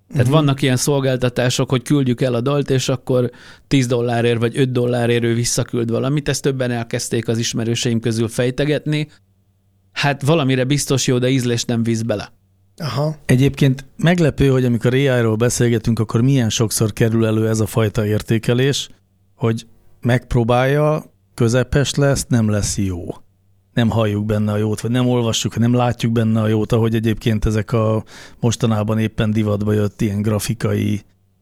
Tehát 0.07 0.25
uh-huh. 0.25 0.41
vannak 0.41 0.61
ilyen 0.61 0.75
szolgáltatások, 0.75 1.69
hogy 1.69 1.81
küldjük 1.81 2.21
el 2.21 2.33
a 2.33 2.41
dalt, 2.41 2.69
és 2.69 2.89
akkor 2.89 3.31
10 3.67 3.87
dollárért 3.87 4.39
vagy 4.39 4.57
5 4.57 4.71
dollárért 4.71 5.23
ő 5.23 5.33
visszaküld 5.33 5.91
valamit. 5.91 6.29
Ezt 6.29 6.41
többen 6.41 6.71
elkezdték 6.71 7.27
az 7.27 7.37
ismerőseim 7.37 7.99
közül 7.99 8.27
fejtegetni. 8.27 9.07
Hát 9.91 10.21
valamire 10.21 10.63
biztos 10.63 11.07
jó, 11.07 11.17
de 11.17 11.29
ízlést 11.29 11.67
nem 11.67 11.83
víz 11.83 12.01
bele. 12.01 12.31
Aha, 12.81 13.15
Egyébként 13.25 13.85
meglepő, 13.97 14.47
hogy 14.47 14.65
amikor 14.65 14.93
AI-ról 14.93 15.35
beszélgetünk, 15.35 15.99
akkor 15.99 16.21
milyen 16.21 16.49
sokszor 16.49 16.93
kerül 16.93 17.25
elő 17.25 17.47
ez 17.47 17.59
a 17.59 17.65
fajta 17.65 18.05
értékelés, 18.05 18.89
hogy 19.35 19.67
megpróbálja, 20.01 21.03
közepes 21.33 21.95
lesz, 21.95 22.25
nem 22.27 22.49
lesz 22.49 22.77
jó. 22.77 23.05
Nem 23.73 23.89
halljuk 23.89 24.25
benne 24.25 24.51
a 24.51 24.57
jót, 24.57 24.81
vagy 24.81 24.91
nem 24.91 25.07
olvassuk, 25.07 25.57
nem 25.57 25.73
látjuk 25.73 26.11
benne 26.11 26.41
a 26.41 26.47
jót, 26.47 26.71
ahogy 26.71 26.95
egyébként 26.95 27.45
ezek 27.45 27.71
a 27.71 28.03
mostanában 28.39 28.99
éppen 28.99 29.31
divatba 29.31 29.73
jött 29.73 30.01
ilyen 30.01 30.21
grafikai 30.21 31.01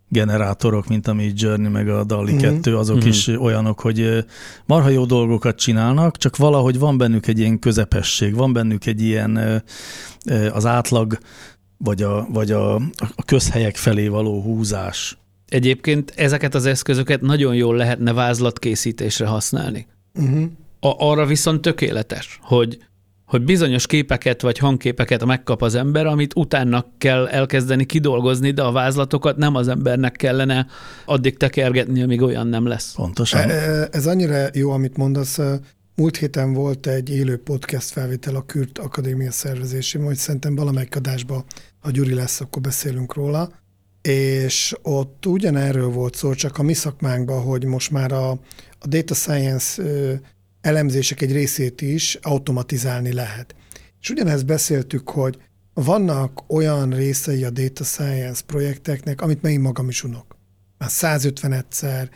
generátorok, 0.10 0.88
mint 0.88 1.08
ami 1.08 1.32
Journey 1.36 1.69
meg 1.69 1.89
a 1.89 2.04
DALI. 2.04 2.36
2, 2.36 2.78
azok 2.78 2.98
Mhm. 2.98 3.08
is 3.08 3.28
olyanok, 3.28 3.80
hogy 3.80 4.26
marha 4.65 4.89
jó 4.89 5.06
dolgokat 5.06 5.56
csinálnak, 5.58 6.17
csak 6.17 6.38
valahogy 6.38 6.80
van 6.80 6.98
bennük 6.98 7.28
egy 7.28 7.39
ilyen 7.39 7.60
közepesség, 7.60 8.36
van 8.36 8.54
bennük 8.54 8.86
egy 8.86 9.02
ilyen 9.02 9.63
az 10.54 10.65
átlag 10.65 11.17
vagy 11.78 12.02
a, 12.02 12.28
vagy 12.32 12.52
a, 12.52 12.76
a 13.15 13.24
közhelyek 13.26 13.76
felé 13.76 14.08
való 14.08 14.41
húzás. 14.41 15.17
Egyébként 15.48 16.13
ezeket 16.15 16.56
az 16.56 16.65
eszközöket 16.65 17.22
nagyon 17.22 17.56
jól 17.56 17.76
lehetne 17.76 18.13
vázlatkészítésre 18.13 19.26
használni. 19.28 19.88
uh-huh. 20.15 20.43
A, 20.82 20.95
arra 21.10 21.26
viszont 21.26 21.62
tökéletes, 21.62 22.39
hogy, 22.41 22.78
hogy 23.30 23.44
bizonyos 23.44 23.86
képeket 23.86 24.42
vagy 24.42 24.58
hangképeket 24.58 25.26
megkap 25.26 25.62
az 25.62 25.76
ember, 25.76 26.06
amit 26.06 26.36
utána 26.36 26.86
kell 26.98 27.28
elkezdeni 27.28 27.86
kidolgozni, 27.86 28.52
de 28.52 28.62
a 28.62 28.72
vázlatokat 28.72 29.38
nem 29.38 29.56
az 29.56 29.68
embernek 29.68 30.12
kellene 30.12 30.68
addig 31.06 31.38
tekergetni, 31.38 32.02
amíg 32.02 32.22
olyan 32.22 32.48
nem 32.48 32.68
lesz. 32.68 32.94
Pontosan. 32.94 33.50
E- 33.50 33.54
e- 33.54 33.88
Ez 33.92 34.08
annyira 34.08 34.48
jó, 34.54 34.72
amit 34.72 34.98
mondasz, 34.98 35.39
múlt 35.96 36.18
héten 36.18 36.54
volt 36.54 36.88
egy 36.88 37.10
élő 37.10 37.38
podcast 37.38 37.89
felvétel 37.89 38.36
a 38.36 38.42
Kürt 38.42 38.78
Akadémia 38.78 39.32
szervezésében, 39.32 40.08
hogy 40.08 40.18
szerintem 40.18 40.56
valamelyik 40.56 40.96
adásban, 40.96 41.44
ha 41.80 41.92
Gyuri 41.92 42.13
lesz, 42.13 42.42
akkor 42.42 42.62
beszélünk 42.62 43.13
róla, 43.13 43.52
és 44.02 44.76
ott 44.82 45.26
ugyanerről 45.26 45.89
volt 45.89 46.15
szó, 46.15 46.34
csak 46.34 46.58
a 46.58 46.63
mi 46.63 46.74
szakmánkban, 46.74 47.42
hogy 47.42 47.65
most 47.65 47.92
már 47.92 48.12
a, 48.12 48.30
a 48.80 48.88
data 48.88 49.13
science 49.13 49.84
elemzések 50.62 51.22
egy 51.22 51.32
részét 51.32 51.82
is 51.82 52.17
automatizálni 52.22 53.13
lehet. 53.13 53.56
És 54.02 54.10
ugyanezt 54.10 54.45
beszéltük, 54.45 55.10
hogy 55.10 55.38
vannak 55.74 56.43
olyan 56.48 56.89
részei 56.89 57.43
a 57.43 57.50
data 57.50 57.84
science 57.84 58.41
projekteknek, 58.45 59.22
amit 59.22 59.41
meg 59.41 59.52
én 59.52 59.60
magam 59.60 59.89
is 59.89 60.04
unok. 60.04 60.38
Már 60.78 60.89
150 60.89 61.52
egyszer, 61.52 62.10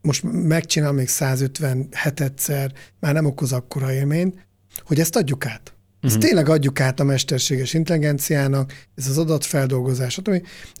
most 0.00 0.22
megcsinál 0.32 0.92
még 0.92 1.08
157 1.08 2.20
egyszer, 2.20 2.72
már 3.00 3.14
nem 3.14 3.24
okoz 3.24 3.52
akkora 3.52 3.92
élményt, 3.92 4.46
hogy 4.80 5.00
ezt 5.00 5.16
adjuk 5.16 5.46
át. 5.46 5.72
Ezt 6.00 6.14
uh-huh. 6.14 6.28
tényleg 6.28 6.48
adjuk 6.48 6.80
át 6.80 7.00
a 7.00 7.04
mesterséges 7.04 7.74
intelligenciának, 7.74 8.72
ez 8.94 9.08
az 9.08 9.18
adatfeldolgozás, 9.18 10.20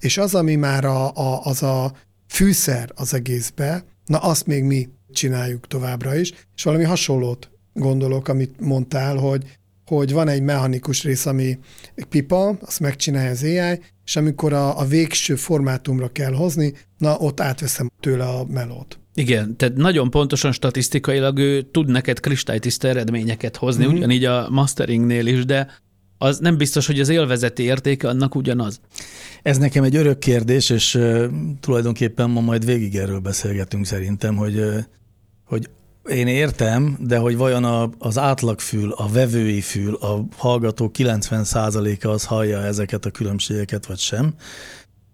és 0.00 0.18
az, 0.18 0.34
ami 0.34 0.54
már 0.54 0.84
a, 0.84 1.14
a, 1.14 1.44
az 1.44 1.62
a 1.62 1.92
fűszer 2.28 2.92
az 2.94 3.14
egészbe, 3.14 3.84
na 4.04 4.18
azt 4.18 4.46
még 4.46 4.62
mi 4.62 4.88
csináljuk 5.12 5.66
továbbra 5.66 6.16
is, 6.16 6.32
és 6.56 6.62
valami 6.62 6.84
hasonlót 6.84 7.50
gondolok, 7.72 8.28
amit 8.28 8.60
mondtál, 8.60 9.16
hogy, 9.16 9.58
hogy 9.86 10.12
van 10.12 10.28
egy 10.28 10.42
mechanikus 10.42 11.02
rész, 11.02 11.26
ami 11.26 11.58
egy 11.94 12.04
pipa, 12.04 12.48
azt 12.48 12.80
megcsinálja 12.80 13.30
az 13.30 13.42
AI, 13.42 13.80
és 14.04 14.16
amikor 14.16 14.52
a, 14.52 14.78
a 14.78 14.84
végső 14.84 15.34
formátumra 15.34 16.08
kell 16.08 16.32
hozni, 16.32 16.72
na 16.98 17.16
ott 17.16 17.40
átveszem 17.40 17.90
tőle 18.00 18.24
a 18.24 18.44
melót. 18.44 18.98
Igen, 19.14 19.56
tehát 19.56 19.76
nagyon 19.76 20.10
pontosan 20.10 20.52
statisztikailag 20.52 21.38
ő 21.38 21.62
tud 21.62 21.88
neked 21.88 22.20
kristálytiszta 22.20 22.88
eredményeket 22.88 23.56
hozni, 23.56 23.84
mm-hmm. 23.84 23.96
ugyanígy 23.96 24.24
a 24.24 24.48
masteringnél 24.50 25.26
is, 25.26 25.44
de 25.44 25.66
az 26.18 26.38
nem 26.38 26.56
biztos, 26.56 26.86
hogy 26.86 27.00
az 27.00 27.08
élvezeti 27.08 27.62
értéke 27.62 28.08
annak 28.08 28.34
ugyanaz. 28.34 28.80
Ez 29.42 29.58
nekem 29.58 29.84
egy 29.84 29.96
örök 29.96 30.18
kérdés, 30.18 30.70
és 30.70 30.98
tulajdonképpen 31.60 32.30
ma 32.30 32.40
majd 32.40 32.64
végig 32.64 32.96
erről 32.96 33.18
beszélgetünk 33.18 33.86
szerintem, 33.86 34.36
hogy, 34.36 34.62
hogy 35.48 35.68
én 36.10 36.26
értem, 36.26 36.96
de 37.00 37.18
hogy 37.18 37.36
vajon 37.36 37.64
a, 37.64 37.90
az 37.98 38.18
átlagfül, 38.18 38.92
a 38.92 39.08
vevői 39.08 39.60
fül, 39.60 39.94
a 39.94 40.24
hallgató 40.36 40.90
90%-a 40.98 42.08
az 42.08 42.24
hallja 42.24 42.58
ezeket 42.58 43.04
a 43.04 43.10
különbségeket, 43.10 43.86
vagy 43.86 43.98
sem. 43.98 44.34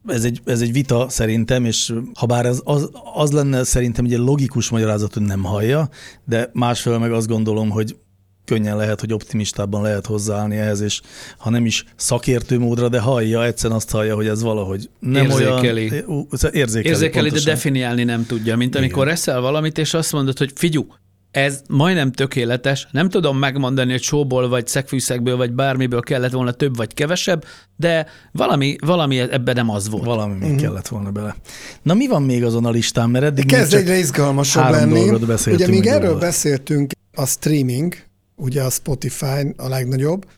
Ez 0.07 0.25
egy, 0.25 0.40
ez 0.44 0.61
egy 0.61 0.73
vita 0.73 1.09
szerintem, 1.09 1.64
és 1.64 1.92
ha 2.14 2.27
bár 2.27 2.47
ez 2.47 2.61
az, 2.64 2.90
az 3.14 3.33
lenne 3.33 3.64
szerintem 3.64 4.05
egy 4.05 4.12
logikus 4.12 4.68
magyarázat, 4.68 5.14
hogy 5.14 5.23
nem 5.23 5.42
hallja, 5.42 5.88
de 6.25 6.51
másfelől 6.53 6.99
meg 6.99 7.12
azt 7.12 7.29
gondolom, 7.29 7.70
hogy 7.70 7.97
könnyen 8.44 8.76
lehet, 8.76 9.00
hogy 9.00 9.12
optimistában 9.12 9.83
lehet 9.83 10.07
hozzáállni 10.07 10.57
ehhez, 10.57 10.80
és 10.80 11.00
ha 11.38 11.50
nem 11.50 11.66
is 11.66 11.85
szakértő 11.96 12.59
módra, 12.59 12.88
de 12.88 13.00
hallja, 13.00 13.44
egyszerűen 13.44 13.78
azt 13.78 13.90
hallja, 13.90 14.14
hogy 14.14 14.26
ez 14.26 14.42
valahogy 14.42 14.90
nem 14.98 15.24
érzékeli. 15.24 15.90
olyan... 15.90 16.26
Érzékeli. 16.52 16.88
Érzékeli, 16.88 17.28
de 17.28 17.40
definiálni 17.44 18.04
nem 18.04 18.26
tudja, 18.26 18.57
mint 18.57 18.76
amikor 18.76 19.02
Igen. 19.02 19.14
eszel 19.14 19.40
valamit, 19.40 19.78
és 19.78 19.94
azt 19.94 20.12
mondod, 20.12 20.38
hogy 20.38 20.52
figyú, 20.54 20.87
ez 21.35 21.62
majdnem 21.68 22.12
tökéletes, 22.12 22.88
nem 22.90 23.09
tudom 23.09 23.38
megmondani, 23.38 23.90
hogy 23.90 24.02
sóból, 24.02 24.48
vagy 24.48 24.66
szegfűszegből, 24.66 25.37
vagy 25.37 25.52
bármiből 25.52 26.00
kellett 26.00 26.33
volna 26.33 26.52
több, 26.52 26.76
vagy 26.76 26.94
kevesebb, 26.94 27.44
de 27.76 28.07
valami, 28.33 28.76
valami 28.80 29.18
ebben 29.18 29.54
nem 29.54 29.70
az 29.70 29.88
volt. 29.88 30.04
Valami 30.04 30.35
még 30.35 30.42
uh-huh. 30.42 30.61
kellett 30.61 30.88
volna 30.88 31.11
bele. 31.11 31.37
Na 31.83 31.94
mi 31.94 32.07
van 32.07 32.22
még 32.22 32.44
azon 32.44 32.64
a 32.64 32.70
listán, 32.70 33.11
mert 33.11 33.24
eddig 33.24 33.46
Kezd 33.46 33.74
egyre 33.74 33.96
izgalmasabb 33.98 34.70
lenni. 34.70 35.11
Ugye 35.46 35.68
még 35.68 35.87
erről 35.87 36.18
beszéltünk, 36.18 36.92
a 37.14 37.26
streaming, 37.26 37.94
ugye 38.37 38.62
a 38.62 38.70
Spotify 38.70 39.55
a 39.57 39.68
legnagyobb, 39.68 40.31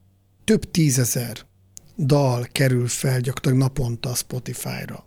több 0.45 0.71
tízezer 0.71 1.47
dal 1.97 2.47
kerül 2.53 2.89
fel 2.89 3.21
gyakorlatilag 3.21 3.59
naponta 3.59 4.11
a 4.11 4.15
Spotify-ra. 4.15 5.07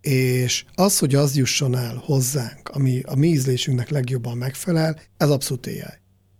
És 0.00 0.64
az, 0.74 0.98
hogy 0.98 1.14
az 1.14 1.36
jusson 1.36 1.76
el 1.76 2.02
hozzánk, 2.04 2.68
ami 2.68 3.00
a 3.04 3.14
mi 3.14 3.28
ízlésünknek 3.28 3.88
legjobban 3.88 4.36
megfelel, 4.36 5.00
ez 5.16 5.30
abszolút 5.30 5.66
AI. 5.66 5.82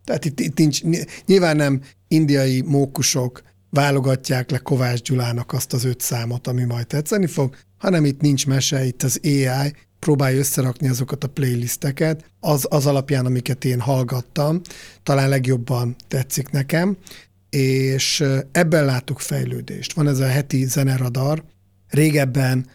Tehát 0.04 0.24
itt, 0.24 0.40
itt 0.40 0.58
nincs, 0.58 0.82
nyilván 1.26 1.56
nem 1.56 1.82
indiai 2.08 2.60
mókusok 2.60 3.42
válogatják 3.70 4.50
le 4.50 4.58
Kovács 4.58 5.02
Gyulának 5.02 5.52
azt 5.52 5.72
az 5.72 5.84
öt 5.84 6.00
számot, 6.00 6.46
ami 6.46 6.64
majd 6.64 6.86
tetszeni 6.86 7.26
fog, 7.26 7.56
hanem 7.78 8.04
itt 8.04 8.20
nincs 8.20 8.46
mese, 8.46 8.84
itt 8.84 9.02
az 9.02 9.20
AI 9.22 9.72
próbálja 10.00 10.38
összerakni 10.38 10.88
azokat 10.88 11.24
a 11.24 11.28
playlisteket, 11.28 12.24
az, 12.40 12.66
az 12.68 12.86
alapján, 12.86 13.26
amiket 13.26 13.64
én 13.64 13.80
hallgattam, 13.80 14.60
talán 15.02 15.28
legjobban 15.28 15.96
tetszik 16.08 16.50
nekem, 16.50 16.96
és 17.50 18.24
ebben 18.52 18.84
látok 18.84 19.20
fejlődést. 19.20 19.92
Van 19.92 20.08
ez 20.08 20.18
a 20.18 20.26
heti 20.26 20.64
zeneradar, 20.64 21.44
régebben 21.88 22.66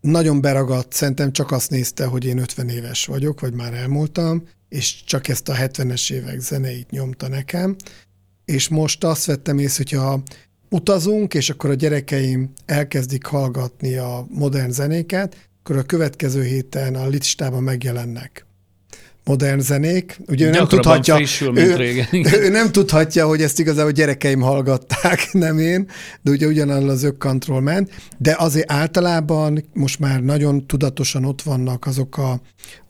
nagyon 0.00 0.40
beragadt, 0.40 0.92
szerintem 0.92 1.32
csak 1.32 1.50
azt 1.50 1.70
nézte, 1.70 2.04
hogy 2.04 2.24
én 2.24 2.38
50 2.38 2.68
éves 2.68 3.06
vagyok, 3.06 3.40
vagy 3.40 3.52
már 3.52 3.74
elmúltam, 3.74 4.42
és 4.68 5.04
csak 5.04 5.28
ezt 5.28 5.48
a 5.48 5.54
70-es 5.54 6.12
évek 6.12 6.40
zeneit 6.40 6.90
nyomta 6.90 7.28
nekem, 7.28 7.76
és 8.44 8.68
most 8.68 9.04
azt 9.04 9.24
vettem 9.24 9.58
észre, 9.58 9.82
hogyha 9.82 10.22
utazunk, 10.70 11.34
és 11.34 11.50
akkor 11.50 11.70
a 11.70 11.74
gyerekeim 11.74 12.52
elkezdik 12.66 13.24
hallgatni 13.24 13.94
a 13.94 14.26
modern 14.30 14.70
zenéket, 14.70 15.48
akkor 15.64 15.76
a 15.76 15.82
következő 15.82 16.42
héten 16.42 16.94
a 16.94 17.06
listában 17.06 17.62
megjelennek 17.62 18.46
modern 19.24 19.60
zenék. 19.60 20.20
Ugye 20.26 20.46
ő 20.46 20.50
nem 20.50 20.68
tudhatja, 20.68 21.14
frissül, 21.14 21.58
ő, 21.58 21.74
régen. 21.74 22.06
ő 22.12 22.48
nem 22.48 22.72
tudhatja, 22.72 23.26
hogy 23.26 23.42
ezt 23.42 23.58
igazából 23.58 23.90
gyerekeim 23.90 24.40
hallgatták, 24.40 25.28
nem 25.32 25.58
én, 25.58 25.90
de 26.22 26.30
ugye 26.30 26.46
ugyanaz 26.46 27.04
az 27.04 27.12
control 27.18 27.60
ment, 27.60 27.90
de 28.18 28.36
azért 28.38 28.72
általában 28.72 29.64
most 29.72 29.98
már 29.98 30.20
nagyon 30.20 30.66
tudatosan 30.66 31.24
ott 31.24 31.42
vannak 31.42 31.86
azok 31.86 32.18
a, 32.18 32.40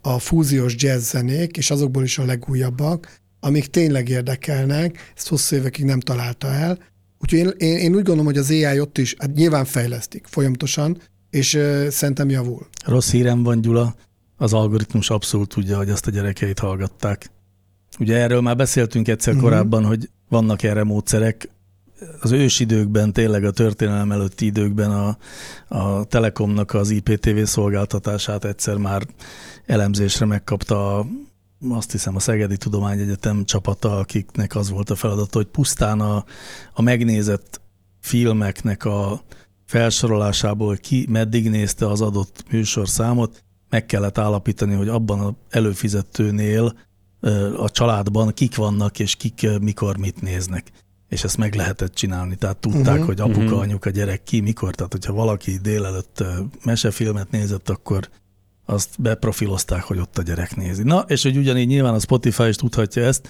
a 0.01 0.19
fúziós 0.19 0.75
jazz 0.77 1.09
zenék, 1.09 1.57
és 1.57 1.71
azokból 1.71 2.03
is 2.03 2.17
a 2.17 2.25
legújabbak, 2.25 3.21
amik 3.39 3.65
tényleg 3.65 4.09
érdekelnek, 4.09 5.11
ezt 5.15 5.27
hosszú 5.27 5.55
évekig 5.55 5.85
nem 5.85 5.99
találta 5.99 6.47
el. 6.47 6.79
Úgyhogy 7.19 7.39
én, 7.39 7.53
én, 7.57 7.77
én 7.77 7.89
úgy 7.89 8.03
gondolom, 8.03 8.25
hogy 8.25 8.37
az 8.37 8.49
AI 8.49 8.79
ott 8.79 8.97
is, 8.97 9.15
hát 9.17 9.33
nyilván 9.33 9.65
fejlesztik 9.65 10.25
folyamatosan, 10.29 10.97
és 11.35 11.53
uh, 11.53 11.87
szerintem 11.87 12.29
javul. 12.29 12.67
Rossz 12.85 13.11
hírem 13.11 13.43
van, 13.43 13.61
Gyula, 13.61 13.95
az 14.37 14.53
algoritmus 14.53 15.09
abszolút 15.09 15.49
tudja, 15.49 15.77
hogy 15.77 15.89
azt 15.89 16.07
a 16.07 16.11
gyerekeit 16.11 16.59
hallgatták. 16.59 17.31
Ugye 17.99 18.15
erről 18.15 18.41
már 18.41 18.55
beszéltünk 18.55 19.07
egyszer 19.07 19.33
uh-huh. 19.33 19.49
korábban, 19.49 19.85
hogy 19.85 20.09
vannak 20.29 20.63
erre 20.63 20.83
módszerek. 20.83 21.49
Az 22.21 22.31
ősidőkben, 22.31 23.13
tényleg 23.13 23.43
a 23.43 23.51
történelem 23.51 24.11
előtti 24.11 24.45
időkben 24.45 24.91
a, 24.91 25.17
a 25.67 26.03
Telekomnak 26.03 26.73
az 26.73 26.89
IPTV 26.89 27.43
szolgáltatását 27.43 28.45
egyszer 28.45 28.77
már 28.77 29.07
elemzésre 29.65 30.25
megkapta 30.25 30.97
a, 30.97 31.05
azt 31.69 31.91
hiszem 31.91 32.15
a 32.15 32.19
Szegedi 32.19 32.57
Tudományegyetem 32.57 33.45
csapata, 33.45 33.97
akiknek 33.97 34.55
az 34.55 34.69
volt 34.69 34.89
a 34.89 34.95
feladata, 34.95 35.37
hogy 35.37 35.47
pusztán 35.47 35.99
a, 35.99 36.25
a 36.73 36.81
megnézett 36.81 37.61
filmeknek 37.99 38.85
a 38.85 39.21
felsorolásából 39.65 40.77
ki 40.77 41.05
meddig 41.09 41.49
nézte 41.49 41.87
az 41.87 42.01
adott 42.01 42.43
műsorszámot, 42.51 43.43
meg 43.69 43.85
kellett 43.85 44.17
állapítani, 44.17 44.73
hogy 44.73 44.87
abban 44.87 45.19
az 45.19 45.33
előfizetőnél 45.49 46.77
a 47.57 47.69
családban 47.69 48.33
kik 48.33 48.55
vannak, 48.55 48.99
és 48.99 49.15
kik 49.15 49.47
mikor 49.61 49.97
mit 49.97 50.21
néznek. 50.21 50.71
És 51.09 51.23
ezt 51.23 51.37
meg 51.37 51.55
lehetett 51.55 51.93
csinálni. 51.93 52.35
Tehát 52.35 52.57
tudták, 52.57 52.93
uh-huh, 52.93 53.05
hogy 53.05 53.19
apuka, 53.19 53.43
uh-huh. 53.43 53.59
anyuka, 53.59 53.89
gyerek 53.89 54.23
ki, 54.23 54.39
mikor. 54.39 54.75
Tehát, 54.75 54.91
hogyha 54.91 55.13
valaki 55.13 55.57
délelőtt 55.61 56.23
mesefilmet 56.63 57.31
nézett, 57.31 57.69
akkor 57.69 58.09
azt 58.65 59.01
beprofilozták, 59.01 59.83
hogy 59.83 59.99
ott 59.99 60.17
a 60.17 60.21
gyerek 60.21 60.55
nézi. 60.55 60.83
Na, 60.83 60.99
és 61.07 61.23
hogy 61.23 61.37
ugyanígy 61.37 61.67
nyilván 61.67 61.93
a 61.93 61.99
Spotify 61.99 62.47
is 62.47 62.55
tudhatja 62.55 63.03
ezt, 63.03 63.27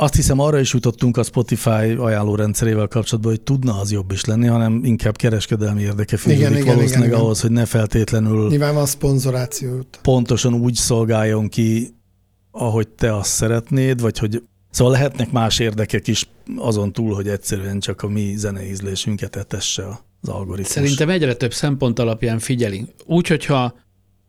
azt 0.00 0.14
hiszem 0.14 0.38
arra 0.38 0.58
is 0.58 0.72
jutottunk 0.72 1.16
a 1.16 1.22
Spotify 1.22 1.94
ajánlórendszerével 1.98 2.86
kapcsolatban, 2.86 3.32
hogy 3.32 3.40
tudna 3.40 3.80
az 3.80 3.92
jobb 3.92 4.12
is 4.12 4.24
lenni, 4.24 4.46
hanem 4.46 4.80
inkább 4.84 5.16
kereskedelmi 5.16 5.82
érdeke 5.82 6.16
fűződik 6.16 6.40
igen, 6.40 6.52
valószínűleg 6.52 6.88
igen, 6.88 7.02
igen, 7.02 7.20
ahhoz, 7.20 7.40
hogy 7.40 7.50
ne 7.50 7.64
feltétlenül 7.64 8.48
Nyilván 8.48 8.74
van 8.74 8.86
szponzorációt. 8.86 9.98
Pontosan 10.02 10.54
úgy 10.54 10.74
szolgáljon 10.74 11.48
ki, 11.48 11.94
ahogy 12.50 12.88
te 12.88 13.16
azt 13.16 13.30
szeretnéd, 13.30 14.00
vagy 14.00 14.18
hogy 14.18 14.42
Szóval 14.70 14.92
lehetnek 14.92 15.30
más 15.30 15.58
érdekek 15.58 16.06
is 16.06 16.28
azon 16.56 16.92
túl, 16.92 17.14
hogy 17.14 17.28
egyszerűen 17.28 17.80
csak 17.80 18.02
a 18.02 18.08
mi 18.08 18.34
zeneízlésünket 18.36 19.36
etesse 19.36 19.86
az 20.20 20.28
algoritmus. 20.28 20.72
Szerintem 20.72 21.10
egyre 21.10 21.34
több 21.34 21.52
szempont 21.52 21.98
alapján 21.98 22.38
figyeli. 22.38 22.86
Úgy, 23.06 23.28
hogyha 23.28 23.74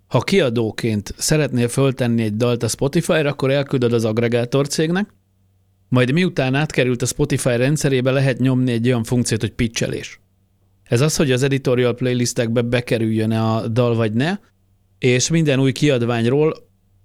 ha 0.07 0.19
kiadóként 0.19 1.13
szeretnél 1.17 1.67
föltenni 1.67 2.23
egy 2.23 2.35
dalt 2.35 2.63
a 2.63 2.67
Spotify-ra, 2.67 3.29
akkor 3.29 3.51
elküldöd 3.51 3.93
az 3.93 4.05
agregátor 4.05 4.67
cégnek, 4.67 5.13
majd 5.89 6.11
miután 6.11 6.55
átkerült 6.55 7.01
a 7.01 7.05
Spotify 7.05 7.55
rendszerébe, 7.55 8.11
lehet 8.11 8.39
nyomni 8.39 8.71
egy 8.71 8.87
olyan 8.87 9.03
funkciót, 9.03 9.41
hogy 9.41 9.53
pitchelés. 9.53 10.19
Ez 10.83 11.01
az, 11.01 11.15
hogy 11.15 11.31
az 11.31 11.43
editorial 11.43 11.95
playlistekbe 11.95 12.61
bekerüljön 12.61 13.31
-e 13.31 13.43
a 13.43 13.67
dal 13.67 13.95
vagy 13.95 14.13
ne, 14.13 14.37
és 14.99 15.29
minden 15.29 15.59
új 15.59 15.71
kiadványról 15.71 16.53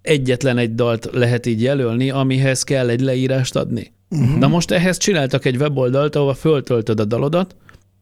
egyetlen 0.02 0.58
egy 0.58 0.74
dalt 0.74 1.08
lehet 1.12 1.46
így 1.46 1.62
jelölni, 1.62 2.10
amihez 2.10 2.62
kell 2.62 2.88
egy 2.88 3.00
leírást 3.00 3.56
adni. 3.56 3.92
Uh-huh. 4.10 4.38
Na 4.38 4.48
most 4.48 4.70
ehhez 4.70 4.96
csináltak 4.96 5.44
egy 5.44 5.56
weboldalt, 5.56 6.16
ahova 6.16 6.34
föltöltöd 6.34 7.00
a 7.00 7.04
dalodat, 7.04 7.56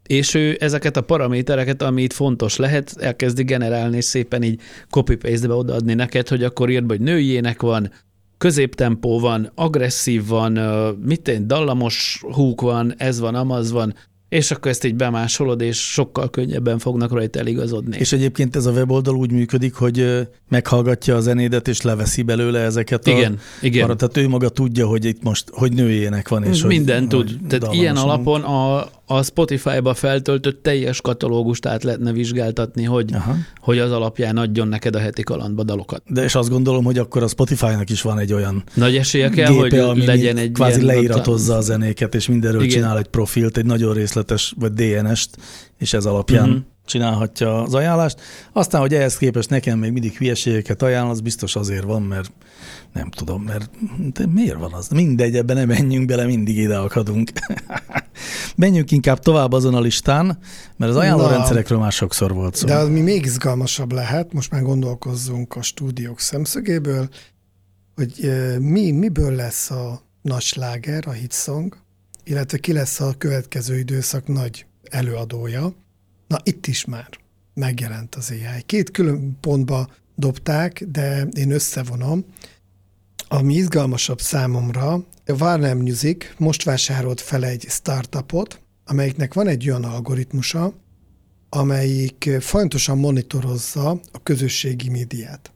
és 0.07 0.35
ő 0.35 0.57
ezeket 0.61 0.97
a 0.97 1.01
paramétereket, 1.01 1.83
ami 1.83 2.03
itt 2.03 2.12
fontos 2.12 2.57
lehet, 2.57 2.97
elkezdi 3.01 3.45
generálni, 3.45 3.97
és 3.97 4.05
szépen 4.05 4.43
így 4.43 4.61
copy-paste-be 4.91 5.55
odaadni 5.55 5.95
neked, 5.95 6.28
hogy 6.28 6.45
akkor 6.45 6.70
írd, 6.70 6.89
hogy 6.89 7.01
nőjének 7.01 7.62
van, 7.62 7.91
középtempó 8.43 9.20
van, 9.20 9.53
agresszív 9.55 10.26
van, 10.26 10.53
mit 11.03 11.28
én, 11.28 11.47
dallamos 11.47 12.22
húk 12.32 12.61
van, 12.61 12.95
ez 12.97 13.20
van, 13.20 13.34
amaz 13.34 13.72
van, 13.72 13.95
és 14.28 14.51
akkor 14.51 14.70
ezt 14.70 14.84
így 14.84 14.95
bemásolod, 14.95 15.61
és 15.61 15.90
sokkal 15.93 16.30
könnyebben 16.30 16.78
fognak 16.78 17.12
rajta 17.12 17.38
eligazodni. 17.38 17.97
És 17.99 18.12
egyébként 18.12 18.57
ez 18.57 18.66
a 18.66 18.70
weboldal 18.70 19.16
úgy 19.16 19.32
működik, 19.32 19.74
hogy 19.74 20.28
meghallgatja 20.49 21.16
a 21.16 21.20
zenédet, 21.20 21.68
és 21.68 21.80
leveszi 21.80 22.22
belőle 22.22 22.59
ezeket 22.59 23.07
igen, 23.07 23.32
a... 23.32 23.64
Igen, 23.64 23.84
arra, 23.84 23.95
Tehát 23.95 24.16
ő 24.16 24.28
maga 24.28 24.49
tudja, 24.49 24.86
hogy 24.86 25.05
itt 25.05 25.22
most, 25.22 25.51
hogy 25.53 25.72
nőjének 25.72 26.28
van, 26.28 26.45
és 26.45 26.64
Minden 26.64 26.99
hogy, 26.99 27.09
tud. 27.09 27.28
Hogy 27.28 27.59
Tehát 27.59 27.74
ilyen 27.74 27.97
alapon 27.97 28.40
a, 28.40 28.88
a 29.07 29.22
Spotify-ba 29.22 29.94
feltöltött 29.94 30.62
teljes 30.62 31.00
katalógust 31.00 31.66
át 31.66 31.82
lehetne 31.82 32.12
vizsgáltatni, 32.12 32.84
hogy, 32.84 33.14
Aha. 33.14 33.34
hogy 33.61 33.78
az 33.78 33.92
alapján 33.92 34.36
adjon 34.36 34.68
neked 34.68 34.94
a 34.94 34.98
heti 34.98 35.22
kalandba 35.22 35.62
dalokat. 35.62 36.03
De 36.07 36.22
és 36.22 36.34
azt 36.34 36.48
gondolom, 36.48 36.84
hogy 36.84 36.98
akkor 36.98 37.22
a 37.22 37.28
Spotify-nak 37.28 37.90
is 37.90 38.03
van 38.03 38.18
egy 38.18 38.32
olyan 38.32 38.62
Nagy 38.74 38.96
esélye 38.96 39.28
kell, 39.28 39.53
gépe, 39.53 39.84
hogy 39.84 40.05
legyen 40.05 40.36
egy 40.36 40.53
kvázi 40.53 40.82
ilyen 40.82 40.94
leíratozza 40.94 41.57
a 41.57 41.61
zenéket, 41.61 42.14
és 42.14 42.28
mindenről 42.28 42.62
Igen. 42.62 42.74
csinál 42.74 42.98
egy 42.98 43.07
profilt, 43.07 43.57
egy 43.57 43.66
nagyon 43.66 43.94
részletes, 43.94 44.55
vagy 44.59 44.72
DNS-t, 44.72 45.38
és 45.78 45.92
ez 45.92 46.05
alapján 46.05 46.48
uh-huh 46.48 46.70
csinálhatja 46.85 47.62
az 47.62 47.74
ajánlást. 47.74 48.20
Aztán, 48.53 48.80
hogy 48.80 48.95
ehhez 48.95 49.16
képest 49.16 49.51
nekem 49.51 49.78
még 49.78 49.93
mindig 49.93 50.16
hülyeségeket 50.16 50.83
ajánl, 50.83 51.11
az 51.11 51.20
biztos 51.20 51.57
azért 51.57 51.85
van, 51.85 52.03
mert 52.03 52.33
nem 52.93 53.11
tudom, 53.11 53.43
mert 53.43 53.70
de 54.12 54.26
miért 54.26 54.59
van 54.59 54.72
az? 54.72 54.89
Mindegy, 54.89 55.37
ebben 55.37 55.57
nem 55.57 55.68
menjünk 55.68 56.07
bele, 56.07 56.24
mindig 56.24 56.57
ide 56.57 56.78
akadunk. 56.78 57.30
Menjünk 58.57 58.91
inkább 58.91 59.18
tovább 59.18 59.53
azon 59.53 59.74
a 59.74 59.80
listán, 59.80 60.39
mert 60.76 60.91
az 60.91 60.97
ajánlórendszerekről 60.97 61.78
már 61.78 61.93
sokszor 61.93 62.35
volt 62.35 62.55
szó. 62.55 62.66
De 62.66 62.74
az 62.74 62.89
mi 62.89 63.01
még 63.01 63.24
izgalmasabb 63.24 63.93
lehet, 63.93 64.33
most 64.33 64.51
már 64.51 64.62
gondolkozzunk 64.62 65.57
a 65.57 65.62
stúdiók 65.62 66.20
szemszögéből, 66.20 67.09
hogy 67.95 68.33
mi, 68.59 68.91
miből 68.91 69.35
lesz 69.35 69.70
a 69.70 70.03
nagy 70.22 70.43
sláger, 70.43 71.05
a 71.07 71.11
hitsong, 71.11 71.76
illetve 72.24 72.59
ki 72.59 72.72
lesz 72.72 73.01
a 73.01 73.14
következő 73.18 73.78
időszak 73.78 74.26
nagy 74.26 74.66
előadója. 74.91 75.74
Na 76.33 76.39
itt 76.43 76.66
is 76.66 76.85
már 76.85 77.09
megjelent 77.55 78.14
az 78.14 78.30
AI. 78.30 78.62
Két 78.66 78.91
külön 78.91 79.39
pontba 79.41 79.89
dobták, 80.14 80.85
de 80.89 81.26
én 81.33 81.51
összevonom. 81.51 82.24
Ami 83.28 83.55
izgalmasabb 83.55 84.20
számomra, 84.20 84.93
a 85.26 85.33
Warner 85.39 85.74
Music 85.74 86.24
most 86.37 86.62
vásárolt 86.62 87.20
fel 87.20 87.45
egy 87.45 87.66
startupot, 87.68 88.61
amelyiknek 88.85 89.35
van 89.35 89.47
egy 89.47 89.68
olyan 89.68 89.85
algoritmusa, 89.85 90.74
amelyik 91.49 92.30
folyamatosan 92.41 92.99
monitorozza 92.99 93.91
a 94.12 94.22
közösségi 94.22 94.89
médiát. 94.89 95.53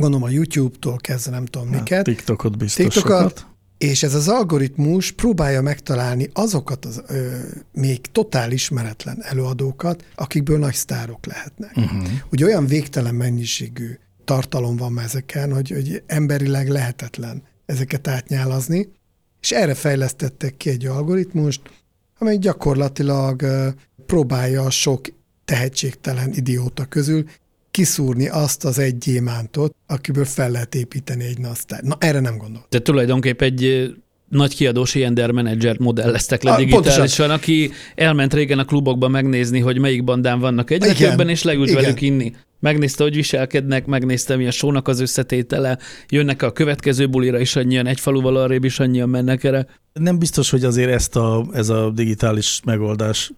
Gondolom 0.00 0.26
a 0.26 0.30
YouTube-tól 0.30 0.96
kezdve 0.96 1.30
nem 1.30 1.44
tudom 1.44 1.68
hát, 1.68 1.78
miket. 1.78 2.04
TikTokot 2.04 2.58
biztos 2.58 2.94
TikTokat, 2.94 3.46
és 3.80 4.02
ez 4.02 4.14
az 4.14 4.28
algoritmus 4.28 5.10
próbálja 5.10 5.62
megtalálni 5.62 6.30
azokat 6.32 6.84
az 6.84 7.02
ö, 7.06 7.36
még 7.72 8.00
totál 8.00 8.52
ismeretlen 8.52 9.22
előadókat, 9.22 10.04
akikből 10.14 10.58
nagy 10.58 10.74
sztárok 10.74 11.26
lehetnek. 11.26 11.76
Uh-huh. 11.76 12.02
Ugye 12.30 12.44
olyan 12.44 12.66
végtelen 12.66 13.14
mennyiségű 13.14 13.98
tartalom 14.24 14.76
van 14.76 15.00
ezeken, 15.00 15.52
hogy, 15.52 15.70
hogy 15.70 16.02
emberileg 16.06 16.68
lehetetlen 16.68 17.42
ezeket 17.66 18.08
átnyálazni, 18.08 18.88
és 19.40 19.50
erre 19.50 19.74
fejlesztettek 19.74 20.56
ki 20.56 20.70
egy 20.70 20.86
algoritmust, 20.86 21.60
amely 22.18 22.38
gyakorlatilag 22.38 23.44
próbálja 24.06 24.70
sok 24.70 25.06
tehetségtelen 25.44 26.32
idióta 26.34 26.84
közül 26.84 27.24
kiszúrni 27.70 28.28
azt 28.28 28.64
az 28.64 28.78
egy 28.78 28.98
gyémántot, 28.98 29.74
akiből 29.86 30.24
fel 30.24 30.50
lehet 30.50 30.74
építeni 30.74 31.24
egy 31.24 31.38
nasztár. 31.38 31.82
Na, 31.82 31.96
erre 31.98 32.20
nem 32.20 32.36
gondol. 32.36 32.66
De 32.68 32.78
tulajdonképpen 32.78 33.48
egy 33.48 33.92
nagy 34.30 34.54
kiadós 34.54 34.94
Ender 34.94 35.30
menedzser 35.30 35.78
modelleztek 35.78 36.42
le 36.42 36.56
digitálisan, 36.56 37.30
aki 37.30 37.70
elment 37.94 38.34
régen 38.34 38.58
a 38.58 38.64
klubokba 38.64 39.08
megnézni, 39.08 39.60
hogy 39.60 39.78
melyik 39.78 40.04
bandán 40.04 40.40
vannak 40.40 40.70
egyre 40.70 40.90
Igen. 40.90 41.10
többen, 41.10 41.28
és 41.28 41.42
leült 41.42 41.68
Igen. 41.68 41.82
velük 41.82 42.00
inni. 42.00 42.34
Megnézte, 42.60 43.02
hogy 43.02 43.14
viselkednek, 43.14 43.86
megnézte, 43.86 44.36
mi 44.36 44.46
a 44.46 44.50
sónak 44.50 44.88
az 44.88 45.00
összetétele, 45.00 45.78
jönnek 46.08 46.42
a 46.42 46.52
következő 46.52 47.08
bulira 47.08 47.38
is 47.38 47.56
annyian, 47.56 47.86
egy 47.86 48.00
faluval 48.00 48.36
arrébb 48.36 48.64
is 48.64 48.80
annyian 48.80 49.08
mennek 49.08 49.44
erre. 49.44 49.66
Nem 49.92 50.18
biztos, 50.18 50.50
hogy 50.50 50.64
azért 50.64 50.90
ezt 50.90 51.16
a, 51.16 51.46
ez 51.52 51.68
a 51.68 51.90
digitális 51.90 52.60
megoldás 52.64 53.32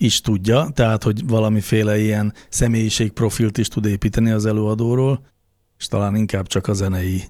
is 0.00 0.20
tudja, 0.20 0.68
tehát 0.74 1.02
hogy 1.02 1.26
valamiféle 1.26 1.98
ilyen 1.98 2.32
személyiségprofilt 2.48 3.58
is 3.58 3.68
tud 3.68 3.84
építeni 3.84 4.30
az 4.30 4.46
előadóról, 4.46 5.26
és 5.78 5.86
talán 5.86 6.16
inkább 6.16 6.46
csak 6.46 6.66
a 6.66 6.72
zenei 6.72 7.22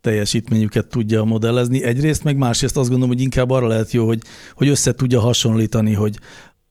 teljesítményüket 0.00 0.86
tudja 0.86 1.24
modellezni. 1.24 1.82
Egyrészt, 1.82 2.24
meg 2.24 2.36
másrészt 2.36 2.76
azt 2.76 2.88
gondolom, 2.88 3.14
hogy 3.14 3.22
inkább 3.22 3.50
arra 3.50 3.66
lehet 3.66 3.92
jó, 3.92 4.06
hogy, 4.06 4.22
hogy 4.54 4.68
össze 4.68 4.92
tudja 4.92 5.20
hasonlítani, 5.20 5.92
hogy 5.92 6.18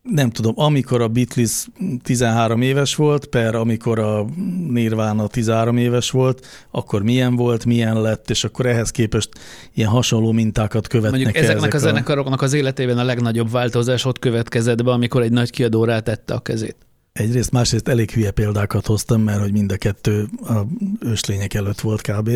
nem 0.02 0.30
tudom, 0.30 0.54
amikor 0.56 1.02
a 1.02 1.08
Beatles 1.08 1.68
13 2.04 2.62
éves 2.62 2.96
volt, 2.96 3.26
per 3.26 3.56
amikor 3.56 4.00
a 4.00 4.26
Nirvana 4.70 5.28
13 5.28 5.78
éves 5.78 6.12
volt, 6.12 6.46
akkor 6.72 7.04
milyen 7.04 7.36
volt, 7.36 7.66
milyen 7.66 8.02
lett, 8.02 8.30
és 8.30 8.44
akkor 8.44 8.66
ehhez 8.66 8.92
képest 8.92 9.30
ilyen 9.74 9.90
hasonló 9.90 10.32
mintákat 10.32 10.88
követnek 10.88 11.22
Mondjuk 11.22 11.44
ezeknek 11.44 11.74
ezek 11.74 11.74
a 11.74 11.78
zenekaroknak 11.78 12.42
az 12.42 12.54
életében 12.54 12.98
a 12.98 13.04
legnagyobb 13.04 13.52
változás 13.52 14.06
ott 14.06 14.20
következett 14.20 14.84
be, 14.84 14.92
amikor 14.92 15.22
egy 15.22 15.32
nagy 15.32 15.50
kiadó 15.50 15.84
rátette 15.84 16.34
a 16.34 16.40
kezét. 16.40 16.76
Egyrészt, 17.14 17.52
másrészt 17.52 17.88
elég 17.88 18.12
hülye 18.12 18.32
példákat 18.32 18.86
hoztam, 18.86 19.22
mert 19.22 19.40
hogy 19.40 19.52
mind 19.52 19.72
a 19.72 19.78
kettő 19.78 20.28
a 20.44 20.60
őslények 21.02 21.54
előtt 21.54 21.80
volt 21.80 22.02
kb. 22.02 22.30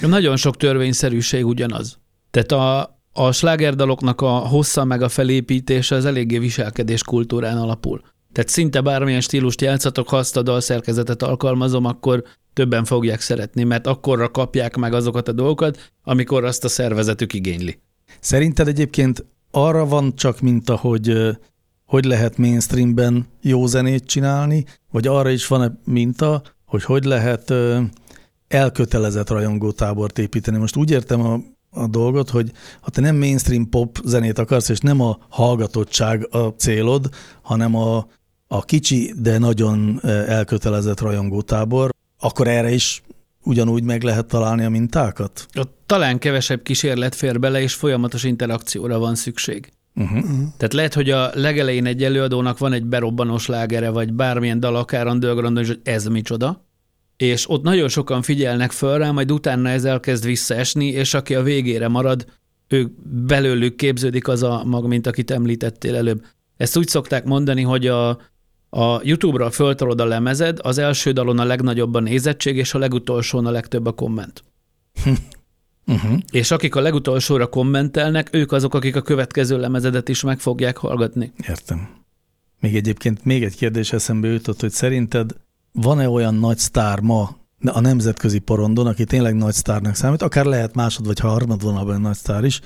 Nagyon 0.00 0.36
sok 0.36 0.56
törvényszerűség 0.56 1.46
ugyanaz. 1.46 1.98
Tehát 2.30 2.52
a, 2.52 2.99
a 3.12 3.32
slágerdaloknak 3.32 4.20
a 4.20 4.28
hossza 4.28 4.84
meg 4.84 5.02
a 5.02 5.08
felépítése 5.08 5.94
az 5.94 6.04
eléggé 6.04 6.38
viselkedés 6.38 7.02
kultúrán 7.02 7.56
alapul. 7.58 8.00
Tehát 8.32 8.50
szinte 8.50 8.80
bármilyen 8.80 9.20
stílust 9.20 9.60
játszatok, 9.60 10.08
ha 10.08 10.16
azt 10.16 10.36
a 10.36 10.42
dalszerkezetet 10.42 11.22
alkalmazom, 11.22 11.84
akkor 11.84 12.22
többen 12.52 12.84
fogják 12.84 13.20
szeretni, 13.20 13.64
mert 13.64 13.86
akkorra 13.86 14.30
kapják 14.30 14.76
meg 14.76 14.94
azokat 14.94 15.28
a 15.28 15.32
dolgokat, 15.32 15.92
amikor 16.02 16.44
azt 16.44 16.64
a 16.64 16.68
szervezetük 16.68 17.32
igényli. 17.32 17.80
Szerinted 18.20 18.68
egyébként 18.68 19.24
arra 19.50 19.86
van 19.86 20.14
csak 20.16 20.40
minta, 20.40 20.76
hogy 20.76 21.36
hogy 21.86 22.04
lehet 22.04 22.38
mainstreamben 22.38 23.26
jó 23.42 23.66
zenét 23.66 24.04
csinálni, 24.04 24.64
vagy 24.90 25.06
arra 25.06 25.30
is 25.30 25.46
van-e 25.46 25.72
minta, 25.84 26.42
hogy 26.64 26.84
hogy 26.84 27.04
lehet 27.04 27.52
elkötelezett 28.48 29.28
rajongótábort 29.28 30.18
építeni. 30.18 30.58
Most 30.58 30.76
úgy 30.76 30.90
értem 30.90 31.20
a 31.20 31.40
a 31.70 31.86
dolgot, 31.86 32.30
hogy 32.30 32.52
ha 32.80 32.90
te 32.90 33.00
nem 33.00 33.16
mainstream 33.16 33.68
pop 33.68 33.98
zenét 34.04 34.38
akarsz, 34.38 34.68
és 34.68 34.78
nem 34.78 35.00
a 35.00 35.18
hallgatottság 35.28 36.34
a 36.34 36.54
célod, 36.56 37.08
hanem 37.42 37.74
a, 37.74 38.06
a 38.46 38.64
kicsi, 38.64 39.14
de 39.18 39.38
nagyon 39.38 40.00
elkötelezett 40.04 41.00
rajongótábor, 41.00 41.90
akkor 42.18 42.48
erre 42.48 42.72
is 42.72 43.02
ugyanúgy 43.42 43.82
meg 43.82 44.02
lehet 44.02 44.26
találni 44.26 44.64
a 44.64 44.68
mintákat? 44.68 45.46
Talán 45.86 46.18
kevesebb 46.18 46.62
kísérlet 46.62 47.14
fér 47.14 47.40
bele, 47.40 47.60
és 47.60 47.74
folyamatos 47.74 48.24
interakcióra 48.24 48.98
van 48.98 49.14
szükség. 49.14 49.72
Uh-huh. 49.94 50.18
Uh-huh. 50.18 50.38
Tehát 50.56 50.72
lehet, 50.72 50.94
hogy 50.94 51.10
a 51.10 51.30
legelején 51.34 51.86
egy 51.86 52.04
előadónak 52.04 52.58
van 52.58 52.72
egy 52.72 52.84
berobbanós 52.84 53.46
lágere, 53.46 53.90
vagy 53.90 54.12
bármilyen 54.12 54.60
dal 54.60 54.76
akár 54.76 55.06
undergroundon, 55.06 55.66
hogy 55.66 55.80
ez 55.82 56.06
micsoda, 56.06 56.64
és 57.20 57.50
ott 57.50 57.62
nagyon 57.62 57.88
sokan 57.88 58.22
figyelnek 58.22 58.70
föl 58.70 58.98
rá, 58.98 59.10
majd 59.10 59.32
utána 59.32 59.68
ez 59.68 59.84
elkezd 59.84 60.24
visszaesni, 60.24 60.86
és 60.86 61.14
aki 61.14 61.34
a 61.34 61.42
végére 61.42 61.88
marad, 61.88 62.26
ő 62.68 62.94
belőlük 63.26 63.76
képződik 63.76 64.28
az 64.28 64.42
a 64.42 64.64
mag, 64.64 64.86
mint 64.86 65.06
akit 65.06 65.30
említettél 65.30 65.96
előbb. 65.96 66.24
Ezt 66.56 66.76
úgy 66.76 66.88
szokták 66.88 67.24
mondani, 67.24 67.62
hogy 67.62 67.86
a, 67.86 68.08
a 68.70 69.00
YouTube-ra 69.02 69.50
föltolod 69.50 70.00
a 70.00 70.04
lemezed, 70.04 70.58
az 70.62 70.78
első 70.78 71.12
dalon 71.12 71.38
a 71.38 71.44
legnagyobb 71.44 71.94
a 71.94 72.00
nézettség, 72.00 72.56
és 72.56 72.74
a 72.74 72.78
legutolsón 72.78 73.46
a 73.46 73.50
legtöbb 73.50 73.86
a 73.86 73.92
komment. 73.92 74.44
Uh-huh. 75.86 76.18
És 76.40 76.50
akik 76.50 76.74
a 76.74 76.80
legutolsóra 76.80 77.46
kommentelnek, 77.46 78.28
ők 78.32 78.52
azok, 78.52 78.74
akik 78.74 78.96
a 78.96 79.02
következő 79.02 79.58
lemezedet 79.58 80.08
is 80.08 80.22
meg 80.22 80.38
fogják 80.38 80.76
hallgatni. 80.76 81.32
Értem. 81.48 81.88
Még 82.60 82.76
egyébként 82.76 83.24
még 83.24 83.42
egy 83.44 83.56
kérdés 83.56 83.92
eszembe 83.92 84.28
jutott, 84.28 84.60
hogy 84.60 84.70
szerinted 84.70 85.32
van-e 85.72 86.08
olyan 86.08 86.34
nagy 86.34 86.58
sztár 86.58 87.00
ma 87.00 87.38
a 87.64 87.80
nemzetközi 87.80 88.38
porondon, 88.38 88.86
aki 88.86 89.04
tényleg 89.04 89.34
nagy 89.34 89.52
sztárnak 89.52 89.94
számít, 89.94 90.22
akár 90.22 90.44
lehet 90.44 90.74
másod 90.74 91.06
vagy 91.06 91.18
harmad 91.18 91.62
vonalban 91.62 92.00
nagy 92.00 92.16
sztár 92.16 92.44
is, 92.44 92.60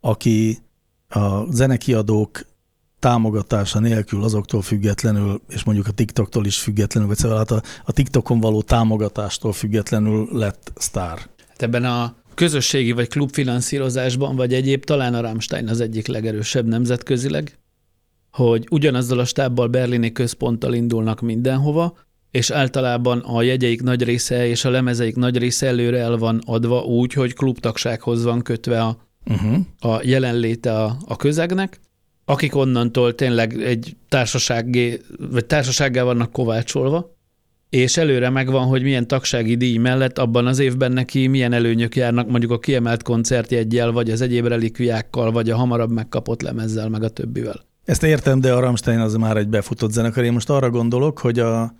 aki 0.00 0.58
a 1.08 1.52
zenekiadók 1.52 2.48
támogatása 2.98 3.78
nélkül, 3.78 4.24
azoktól 4.24 4.62
függetlenül, 4.62 5.40
és 5.48 5.64
mondjuk 5.64 5.86
a 5.86 5.90
TikToktól 5.90 6.46
is 6.46 6.58
függetlenül, 6.58 7.08
vagy 7.08 7.18
szóval 7.18 7.38
hát 7.38 7.50
a, 7.50 7.62
a 7.84 7.92
TikTokon 7.92 8.40
való 8.40 8.62
támogatástól 8.62 9.52
függetlenül 9.52 10.28
lett 10.32 10.72
sztár. 10.76 11.18
Hát 11.48 11.62
ebben 11.62 11.84
a 11.84 12.14
közösségi 12.34 12.92
vagy 12.92 13.08
klubfinanszírozásban, 13.08 14.36
vagy 14.36 14.54
egyéb, 14.54 14.84
talán 14.84 15.14
a 15.14 15.20
Rammstein 15.20 15.68
az 15.68 15.80
egyik 15.80 16.06
legerősebb 16.06 16.66
nemzetközileg, 16.66 17.58
hogy 18.30 18.66
ugyanazzal 18.70 19.18
a 19.18 19.24
stábbal 19.24 19.68
berlini 19.68 20.12
központtal 20.12 20.74
indulnak 20.74 21.20
mindenhova, 21.20 21.96
és 22.30 22.50
általában 22.50 23.18
a 23.18 23.42
jegyeik 23.42 23.82
nagy 23.82 24.02
része 24.02 24.46
és 24.46 24.64
a 24.64 24.70
lemezeik 24.70 25.16
nagy 25.16 25.38
része 25.38 25.66
előre 25.66 25.98
el 25.98 26.16
van 26.16 26.40
adva 26.46 26.82
úgy, 26.82 27.12
hogy 27.12 27.34
klubtagsághoz 27.34 28.24
van 28.24 28.42
kötve 28.42 28.82
a, 28.82 28.96
uh-huh. 29.26 29.56
a 29.80 30.00
jelenléte 30.02 30.78
a, 30.78 30.96
a 31.06 31.16
közegnek, 31.16 31.80
akik 32.24 32.54
onnantól 32.54 33.14
tényleg 33.14 33.62
egy 33.62 33.96
társasággé, 34.08 35.00
vagy 35.30 35.46
társasággá 35.46 36.02
vannak 36.02 36.32
kovácsolva, 36.32 37.18
és 37.70 37.96
előre 37.96 38.30
megvan, 38.30 38.66
hogy 38.66 38.82
milyen 38.82 39.06
tagsági 39.06 39.54
díj 39.54 39.76
mellett 39.76 40.18
abban 40.18 40.46
az 40.46 40.58
évben 40.58 40.92
neki 40.92 41.26
milyen 41.26 41.52
előnyök 41.52 41.96
járnak 41.96 42.28
mondjuk 42.28 42.52
a 42.52 42.58
kiemelt 42.58 43.02
koncertjegyel, 43.02 43.92
vagy 43.92 44.10
az 44.10 44.20
egyéb 44.20 44.46
relikviákkal, 44.46 45.32
vagy 45.32 45.50
a 45.50 45.56
hamarabb 45.56 45.90
megkapott 45.90 46.42
lemezzel, 46.42 46.88
meg 46.88 47.02
a 47.02 47.08
többivel. 47.08 47.60
Ezt 47.84 48.02
értem, 48.02 48.40
de 48.40 48.52
a 48.52 48.60
Rammstein 48.60 48.98
az 48.98 49.14
már 49.14 49.36
egy 49.36 49.48
befutott 49.48 49.92
zenekar. 49.92 50.24
Én 50.24 50.32
most 50.32 50.50
arra 50.50 50.70
gondolok, 50.70 51.18
hogy, 51.18 51.38
a, 51.38 51.74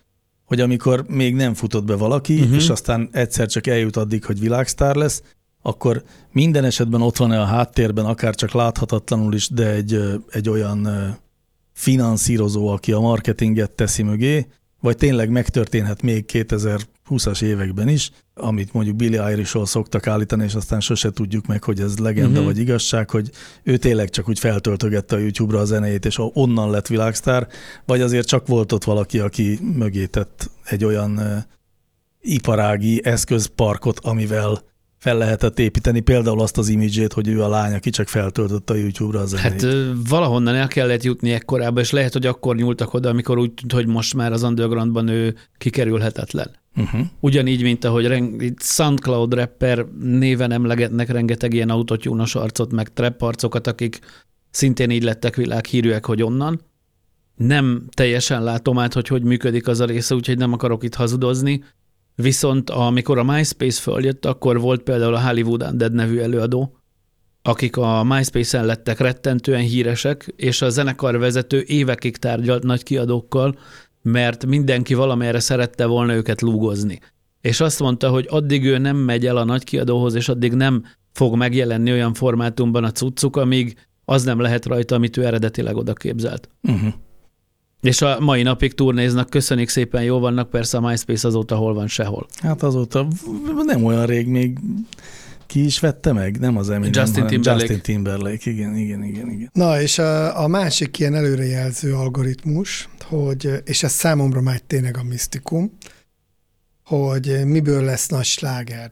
hogy 0.51 0.61
amikor 0.61 1.05
még 1.09 1.35
nem 1.35 1.55
futott 1.55 1.85
be 1.85 1.95
valaki, 1.95 2.41
uh-huh. 2.41 2.55
és 2.55 2.69
aztán 2.69 3.09
egyszer 3.13 3.47
csak 3.47 3.67
eljut 3.67 3.97
addig, 3.97 4.25
hogy 4.25 4.41
világsztár 4.41 4.95
lesz, 4.95 5.23
akkor 5.63 6.03
minden 6.33 6.65
esetben 6.65 7.03
ott 7.03 7.17
van-e 7.17 7.41
a 7.41 7.45
háttérben, 7.45 8.05
akár 8.05 8.35
csak 8.35 8.53
láthatatlanul 8.53 9.35
is, 9.35 9.49
de 9.49 9.71
egy, 9.71 10.01
egy 10.31 10.49
olyan 10.49 10.89
finanszírozó, 11.73 12.69
aki 12.69 12.93
a 12.93 13.01
marketinget 13.01 13.71
teszi 13.71 14.03
mögé, 14.03 14.47
vagy 14.81 14.97
tényleg 14.97 15.31
megtörténhet 15.31 16.03
még 16.03 16.25
2020-as 17.11 17.43
években 17.43 17.89
is, 17.89 18.11
amit 18.35 18.73
mondjuk 18.73 18.97
Billy 18.97 19.33
Irish-ról 19.33 19.67
szoktak 19.67 20.07
állítani, 20.07 20.45
és 20.45 20.55
aztán 20.55 20.81
sose 20.81 21.11
tudjuk 21.11 21.47
meg, 21.47 21.65
hogy 21.65 21.81
ez 21.81 21.99
legenda 21.99 22.31
uh-huh. 22.31 22.45
vagy 22.45 22.59
igazság, 22.59 23.11
hogy 23.11 23.31
ő 23.63 23.77
tényleg 23.77 24.11
csak 24.11 24.29
úgy 24.29 24.39
feltöltögette 24.39 25.17
a 25.17 25.19
YouTube-ra 25.19 25.59
a 25.59 25.65
zenéjét, 25.65 26.05
és 26.05 26.21
onnan 26.33 26.71
lett 26.71 26.87
világsztár, 26.87 27.49
vagy 27.87 28.01
azért 28.01 28.27
csak 28.27 28.47
volt 28.47 28.73
ott 28.73 28.85
valaki, 28.85 29.19
aki 29.19 29.59
mögé 29.77 30.07
tett 30.07 30.51
egy 30.65 30.85
olyan 30.85 31.45
iparági 32.21 33.05
eszközparkot, 33.05 33.99
amivel 33.99 34.63
fel 35.01 35.19
lehetett 35.19 35.59
építeni 35.59 36.01
például 36.01 36.41
azt 36.41 36.59
az 36.59 36.69
imidzsét, 36.69 37.13
hogy 37.13 37.29
ő 37.29 37.43
a 37.43 37.49
lány, 37.49 37.75
aki 37.75 37.91
csak 37.91 38.09
feltöltötte 38.09 38.73
a 38.73 38.77
YouTube-ra 38.77 39.21
az 39.21 39.37
Hát 39.37 39.67
valahonnan 40.09 40.55
el 40.55 40.69
kellett 40.69 41.03
jutni 41.03 41.33
ekkorába, 41.33 41.81
és 41.81 41.91
lehet, 41.91 42.13
hogy 42.13 42.27
akkor 42.27 42.57
nyúltak 42.57 42.95
oda, 42.95 43.09
amikor 43.09 43.39
úgy 43.39 43.53
tűnt, 43.55 43.73
hogy 43.73 43.87
most 43.87 44.15
már 44.15 44.33
az 44.33 44.43
undergroundban 44.43 45.09
ő 45.09 45.35
kikerülhetetlen. 45.59 46.51
Uh-huh. 46.77 47.01
Ugyanígy, 47.21 47.63
mint 47.63 47.85
ahogy 47.85 48.07
reng- 48.07 48.63
SoundCloud 48.63 49.35
rapper 49.35 49.87
néven 50.01 50.53
emlegetnek 50.53 51.11
rengeteg 51.11 51.55
ilyen 51.55 51.71
autotyúnos 51.71 52.35
arcot, 52.35 52.73
meg 52.73 52.93
trap 52.93 53.23
arcokat, 53.23 53.67
akik 53.67 53.99
szintén 54.51 54.91
így 54.91 55.03
lettek 55.03 55.37
világhírűek, 55.37 56.07
hogy 56.07 56.23
onnan. 56.23 56.61
Nem 57.37 57.85
teljesen 57.95 58.43
látom 58.43 58.79
át, 58.79 58.95
hogy 58.95 59.09
hogy 59.09 59.23
működik 59.23 59.69
az 59.69 59.81
a 59.81 59.85
része, 59.85 60.15
úgyhogy 60.15 60.39
nem 60.39 60.53
akarok 60.53 60.85
itt 60.85 60.95
hazudozni, 60.95 61.63
Viszont 62.15 62.71
amikor 62.71 63.19
a 63.19 63.25
MySpace 63.25 63.81
följött, 63.81 64.27
akkor 64.27 64.61
volt 64.61 64.83
például 64.83 65.15
a 65.15 65.27
Hollywood 65.27 65.63
Undead 65.63 65.93
nevű 65.93 66.19
előadó, 66.19 66.77
akik 67.43 67.77
a 67.77 68.05
MySpace-en 68.05 68.67
lettek 68.67 68.99
rettentően 68.99 69.61
híresek, 69.61 70.33
és 70.37 70.63
a 70.63 70.69
zenekar 70.69 71.19
vezető 71.19 71.63
évekig 71.67 72.17
tárgyalt 72.17 72.63
nagy 72.63 72.83
kiadókkal, 72.83 73.59
mert 74.03 74.47
mindenki 74.47 74.95
valamelyre 74.95 75.41
szerette 75.41 75.87
volna 75.87 76.15
őket 76.15 76.41
lúgozni. 76.41 76.99
És 77.41 77.61
azt 77.61 77.81
mondta, 77.81 78.11
hogy 78.11 78.27
addig 78.31 78.65
ő 78.65 78.79
nem 78.79 78.97
megy 78.97 79.27
el 79.27 79.37
a 79.37 79.45
nagy 79.45 79.65
kiadóhoz, 79.65 80.15
és 80.15 80.29
addig 80.29 80.53
nem 80.53 80.85
fog 81.13 81.37
megjelenni 81.37 81.91
olyan 81.91 82.15
formátumban 82.15 82.85
a 82.85 82.93
cuccuk, 82.93 83.37
amíg 83.37 83.77
az 84.05 84.25
nem 84.25 84.41
lehet 84.41 84.67
rajta, 84.67 84.95
amit 84.95 85.17
ő 85.17 85.25
eredetileg 85.25 85.77
oda 85.77 85.93
képzelt. 85.93 86.49
Uh-huh. 86.63 86.93
És 87.81 88.03
a 88.03 88.21
mai 88.21 88.43
napig 88.43 88.75
turnéznak, 88.75 89.31
köszönik 89.31 89.69
szépen, 89.69 90.03
jó 90.03 90.19
vannak, 90.19 90.51
persze 90.51 90.77
a 90.77 90.81
MySpace 90.81 91.27
azóta 91.27 91.57
hol 91.57 91.75
van 91.75 91.87
sehol. 91.87 92.27
Hát 92.41 92.63
azóta 92.63 93.07
nem 93.65 93.85
olyan 93.85 94.07
rég 94.07 94.27
még 94.27 94.59
ki 95.47 95.65
is 95.65 95.81
vette 95.81 96.13
meg? 96.13 96.39
Nem 96.39 96.57
az 96.57 96.71
Eminem, 96.71 96.93
Justin 96.95 97.27
Timberlake. 97.27 97.73
Justin 97.73 97.95
Timberlake, 97.95 98.51
igen, 98.51 98.77
igen, 98.77 99.05
igen. 99.05 99.31
igen. 99.31 99.51
Na, 99.53 99.81
és 99.81 99.99
a, 99.99 100.43
a 100.43 100.47
másik 100.47 100.99
ilyen 100.99 101.15
előrejelző 101.15 101.95
algoritmus, 101.95 102.89
hogy, 103.05 103.63
és 103.65 103.83
ez 103.83 103.93
számomra 103.93 104.41
már 104.41 104.61
tényleg 104.61 104.97
a 104.97 105.03
misztikum, 105.03 105.73
hogy 106.85 107.41
miből 107.45 107.85
lesz 107.85 108.09
nagy 108.09 108.25
sláger, 108.25 108.91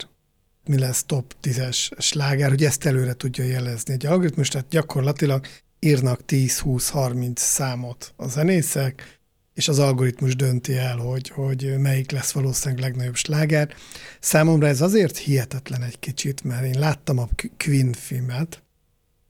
mi 0.67 0.79
lesz 0.79 1.05
top 1.05 1.35
10-es 1.43 1.91
sláger, 1.99 2.49
hogy 2.49 2.65
ezt 2.65 2.87
előre 2.87 3.13
tudja 3.13 3.45
jelezni 3.45 3.93
egy 3.93 4.07
algoritmus, 4.07 4.49
tehát 4.49 4.69
gyakorlatilag 4.69 5.47
írnak 5.81 6.21
10-20-30 6.27 7.37
számot 7.37 8.13
a 8.17 8.29
zenészek, 8.29 9.19
és 9.55 9.69
az 9.69 9.79
algoritmus 9.79 10.37
dönti 10.37 10.77
el, 10.77 10.97
hogy, 10.97 11.29
hogy 11.29 11.79
melyik 11.79 12.11
lesz 12.11 12.33
valószínűleg 12.33 12.83
legnagyobb 12.83 13.15
sláger. 13.15 13.75
Számomra 14.21 14.67
ez 14.67 14.81
azért 14.81 15.17
hihetetlen 15.17 15.83
egy 15.83 15.99
kicsit, 15.99 16.45
mert 16.45 16.65
én 16.65 16.79
láttam 16.79 17.19
a 17.19 17.29
Queen 17.57 17.93
filmet, 17.93 18.63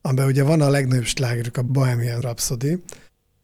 amiben 0.01 0.27
ugye 0.27 0.43
van 0.43 0.61
a 0.61 0.69
legnagyobb 0.69 1.05
slágerük, 1.05 1.57
a 1.57 1.61
Bohemian 1.61 2.19
Rhapsody, 2.19 2.83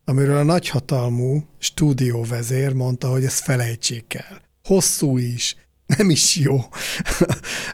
amiről 0.06 0.38
a 0.38 0.43
nagyhatalmú 0.43 1.47
stúdióvezér 1.58 2.74
mondta, 2.74 3.10
hogy 3.10 3.26
ezt 3.26 3.43
felejtsék 3.43 4.14
el. 4.14 4.41
Hosszú 4.64 5.18
is, 5.18 5.56
nem 5.97 6.09
is 6.09 6.36
jó. 6.36 6.59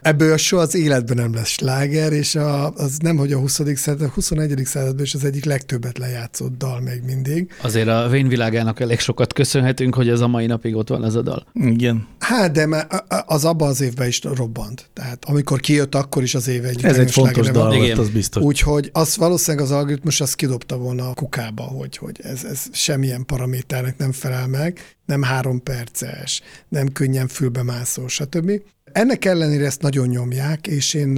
Ebből 0.02 0.38
soha 0.38 0.62
az 0.62 0.76
életben 0.76 1.18
nem 1.18 1.34
lesz 1.34 1.48
sláger, 1.48 2.12
és 2.12 2.36
a, 2.36 2.70
az 2.70 2.98
nem, 2.98 3.18
hogy 3.18 3.34
a 3.34 3.38
20. 3.38 3.62
század, 3.76 4.02
a 4.02 4.08
21. 4.08 4.62
században 4.66 5.04
is 5.04 5.14
az 5.14 5.26
egyik 5.26 5.46
legtöbbet 5.46 5.98
lejátszott 5.98 6.58
dal 6.58 6.80
még 6.80 7.02
mindig. 7.06 7.52
Azért 7.62 7.88
a 7.88 8.08
vényvilágának 8.10 8.80
elég 8.80 9.00
sokat 9.00 9.34
köszönhetünk, 9.34 9.96
hogy 9.96 10.10
ez 10.10 10.20
a 10.20 10.28
mai 10.28 10.46
napig 10.46 10.76
ott 10.76 10.90
van 10.90 11.06
ez 11.06 11.16
a 11.16 11.22
dal. 11.22 11.48
Igen. 11.54 12.08
Hát, 12.20 12.52
de 12.52 12.88
az 13.26 13.46
abban 13.46 13.70
az 13.70 13.82
évben 13.82 14.08
is 14.08 14.22
robbant. 14.24 14.90
Tehát 14.94 15.26
amikor 15.26 15.60
kijött, 15.60 15.96
akkor 15.96 16.24
is 16.24 16.36
az 16.36 16.48
év 16.48 16.66
egy. 16.66 16.84
Ez 16.84 16.98
egy 16.98 17.12
fontos 17.12 17.52
dal 17.52 17.76
volt, 17.76 17.98
az 17.98 18.10
biztos. 18.10 18.44
Úgyhogy 18.44 18.90
az 18.94 19.18
valószínűleg 19.18 19.66
az 19.66 19.72
algoritmus 19.72 20.22
azt 20.22 20.36
kidobta 20.36 20.78
volna 20.78 21.10
a 21.10 21.14
kukába, 21.14 21.64
hogy, 21.64 21.98
hogy 21.98 22.20
ez, 22.24 22.44
ez 22.44 22.62
semmilyen 22.72 23.26
paraméternek 23.26 23.98
nem 23.98 24.12
felel 24.12 24.48
meg, 24.48 24.80
nem 25.12 25.22
három 25.22 25.64
perces, 25.64 26.42
nem 26.68 26.92
könnyen 26.92 27.28
fülbemászó, 27.28 28.08
stb. 28.08 28.52
Ennek 28.84 29.26
ellenére 29.26 29.66
ezt 29.66 29.82
nagyon 29.82 30.08
nyomják, 30.08 30.68
és 30.68 30.94
én 30.94 31.10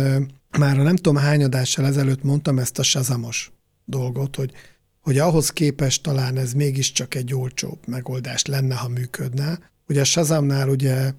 már 0.57 0.75
nem 0.75 0.95
tudom 0.95 1.15
hány 1.15 1.43
adással 1.43 1.85
ezelőtt 1.85 2.23
mondtam 2.23 2.59
ezt 2.59 2.79
a 2.79 2.83
sazamos 2.83 3.51
dolgot, 3.85 4.35
hogy, 4.35 4.51
hogy 5.01 5.17
ahhoz 5.17 5.49
képest 5.49 6.03
talán 6.03 6.37
ez 6.37 6.53
mégiscsak 6.53 7.15
egy 7.15 7.33
olcsóbb 7.33 7.77
megoldás 7.87 8.45
lenne, 8.45 8.75
ha 8.75 8.87
működne. 8.87 9.59
Ugye 9.87 10.01
a 10.01 10.03
Shazamnál 10.03 10.69
ugye 10.69 11.11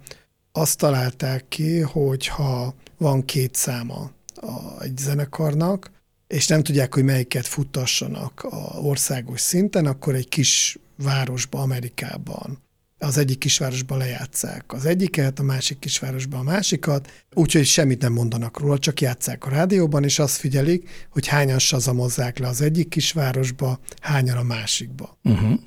azt 0.53 0.79
találták 0.79 1.45
ki, 1.49 1.81
hogy 1.81 2.27
ha 2.27 2.75
van 2.99 3.25
két 3.25 3.55
száma 3.55 4.11
a, 4.35 4.83
egy 4.83 4.99
zenekarnak, 4.99 5.91
és 6.27 6.47
nem 6.47 6.63
tudják, 6.63 6.95
hogy 6.95 7.05
melyiket 7.05 7.47
futtassanak 7.47 8.45
a 8.45 8.79
országos 8.79 9.41
szinten, 9.41 9.87
akkor 9.87 10.15
egy 10.15 10.29
kis 10.29 10.79
városba, 10.97 11.61
Amerikában 11.61 12.64
az 13.05 13.19
egyik 13.19 13.39
kisvárosban 13.39 13.99
lejátszák 13.99 14.73
az 14.73 14.85
egyiket, 14.85 15.39
a 15.39 15.43
másik 15.43 15.79
kisvárosban 15.79 16.41
a 16.41 16.51
másikat, 16.51 17.11
úgyhogy 17.33 17.67
semmit 17.67 18.03
nem 18.03 18.13
mondanak 18.13 18.59
róla, 18.59 18.79
csak 18.79 19.01
játszák 19.01 19.45
a 19.45 19.51
rádióban, 19.51 20.05
és 20.05 20.19
azt 20.19 20.37
figyelik, 20.37 20.89
hogy 21.11 21.27
hányan 21.27 21.59
sazamozzák 21.59 22.39
le 22.39 22.49
az 22.49 22.61
egyik 22.61 22.89
kisvárosba, 22.89 23.81
hányan 24.01 24.37
a 24.37 24.43
másikba. 24.43 25.19
Uh-huh. 25.23 25.59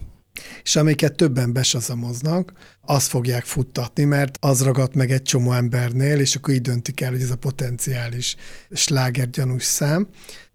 És 0.63 0.75
amiket 0.75 1.15
többen 1.15 1.53
besazamoznak, 1.53 2.53
azt 2.85 3.07
fogják 3.07 3.45
futtatni, 3.45 4.03
mert 4.03 4.37
az 4.41 4.61
ragadt 4.61 4.95
meg 4.95 5.11
egy 5.11 5.21
csomó 5.21 5.51
embernél, 5.51 6.19
és 6.19 6.35
akkor 6.35 6.53
így 6.53 6.61
döntik 6.61 7.01
el, 7.01 7.11
hogy 7.11 7.21
ez 7.21 7.31
a 7.31 7.35
potenciális 7.35 8.35
slágergyanús 8.71 9.63
szám. 9.63 10.07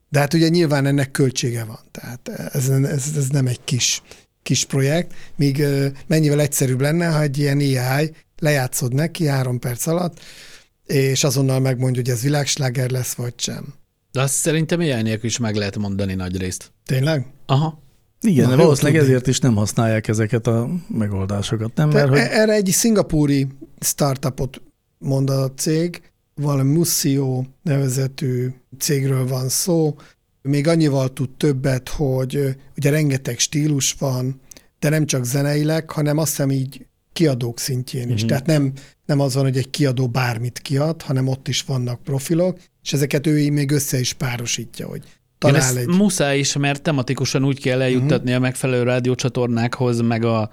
De 0.09 0.19
hát 0.19 0.35
ugye 0.35 0.49
nyilván 0.49 0.87
ennek 0.87 1.11
költsége 1.11 1.65
van, 1.65 1.79
tehát 1.91 2.29
ez, 2.29 2.69
ez, 2.69 3.13
ez 3.17 3.29
nem 3.29 3.47
egy 3.47 3.61
kis 3.65 4.03
kis 4.43 4.65
projekt, 4.65 5.13
míg 5.37 5.65
mennyivel 6.07 6.41
egyszerűbb 6.41 6.81
lenne, 6.81 7.07
ha 7.07 7.21
egy 7.21 7.39
ilyen 7.39 7.59
AI 7.59 8.15
lejátszod 8.39 8.95
neki 8.95 9.27
három 9.27 9.59
perc 9.59 9.87
alatt, 9.87 10.21
és 10.87 11.25
azonnal 11.25 11.61
megmondja, 11.61 12.03
hogy 12.03 12.11
ez 12.11 12.23
világsláger 12.23 12.91
lesz, 12.91 13.15
vagy 13.15 13.35
sem. 13.37 13.75
De 14.13 14.21
azt 14.21 14.35
szerintem 14.35 14.81
AI 14.81 15.03
nélkül 15.03 15.29
is 15.29 15.39
meg 15.39 15.57
lehet 15.57 15.79
mondani 15.79 16.15
nagy 16.15 16.37
részt. 16.37 16.73
Tényleg? 16.85 17.27
Aha. 17.47 17.81
Igen, 18.21 18.49
Na, 18.49 18.57
valószínűleg 18.57 19.03
ezért 19.03 19.27
is 19.27 19.39
nem 19.39 19.55
használják 19.55 20.09
ezeket 20.09 20.47
a 20.47 20.71
megoldásokat, 20.89 21.75
nem? 21.75 21.89
Mert, 21.89 22.09
hogy... 22.09 22.19
E- 22.19 22.31
erre 22.31 22.53
egy 22.53 22.67
szingapúri 22.67 23.47
startupot 23.81 24.63
mond 24.99 25.31
a 25.31 25.53
cég, 25.57 26.03
valami 26.35 26.73
Musio 26.73 27.45
nevezetű 27.63 28.49
cégről 28.79 29.27
van 29.27 29.49
szó, 29.49 29.97
még 30.43 30.67
annyival 30.69 31.13
tud 31.13 31.31
többet, 31.31 31.89
hogy 31.89 32.57
ugye 32.77 32.91
rengeteg 32.91 33.39
stílus 33.39 33.93
van, 33.99 34.41
de 34.79 34.89
nem 34.89 35.07
csak 35.07 35.25
zeneileg, 35.25 35.91
hanem 35.91 36.19
azt 36.19 36.29
hiszem 36.31 36.51
így 36.51 36.87
kiadók 37.13 37.59
szintjén 37.59 38.11
is. 38.11 38.19
Mhm. 38.21 38.29
Tehát 38.29 38.47
nem, 38.47 38.73
nem 39.07 39.21
az 39.21 39.35
van, 39.35 39.43
hogy 39.45 39.57
egy 39.57 39.71
kiadó 39.71 40.09
bármit 40.09 40.59
kiad, 40.59 41.03
hanem 41.03 41.29
ott 41.29 41.49
is 41.49 41.63
vannak 41.63 42.03
profilok, 42.03 42.59
és 42.83 42.93
ezeket 42.93 43.27
ő 43.27 43.51
még 43.51 43.71
össze 43.71 43.99
is 43.99 44.13
párosítja, 44.13 44.87
hogy 44.87 45.03
Igen, 45.03 45.13
talál 45.39 45.57
ezt 45.57 45.77
egy... 45.77 45.87
muszáj 45.87 46.39
is, 46.39 46.57
mert 46.57 46.83
tematikusan 46.83 47.45
úgy 47.45 47.61
kell 47.61 47.83
eljuttatni 47.83 48.31
Mhm. 48.31 48.39
a 48.39 48.43
megfelelő 48.43 48.83
rádiócsatornákhoz, 48.83 50.01
meg 50.01 50.25
a, 50.25 50.51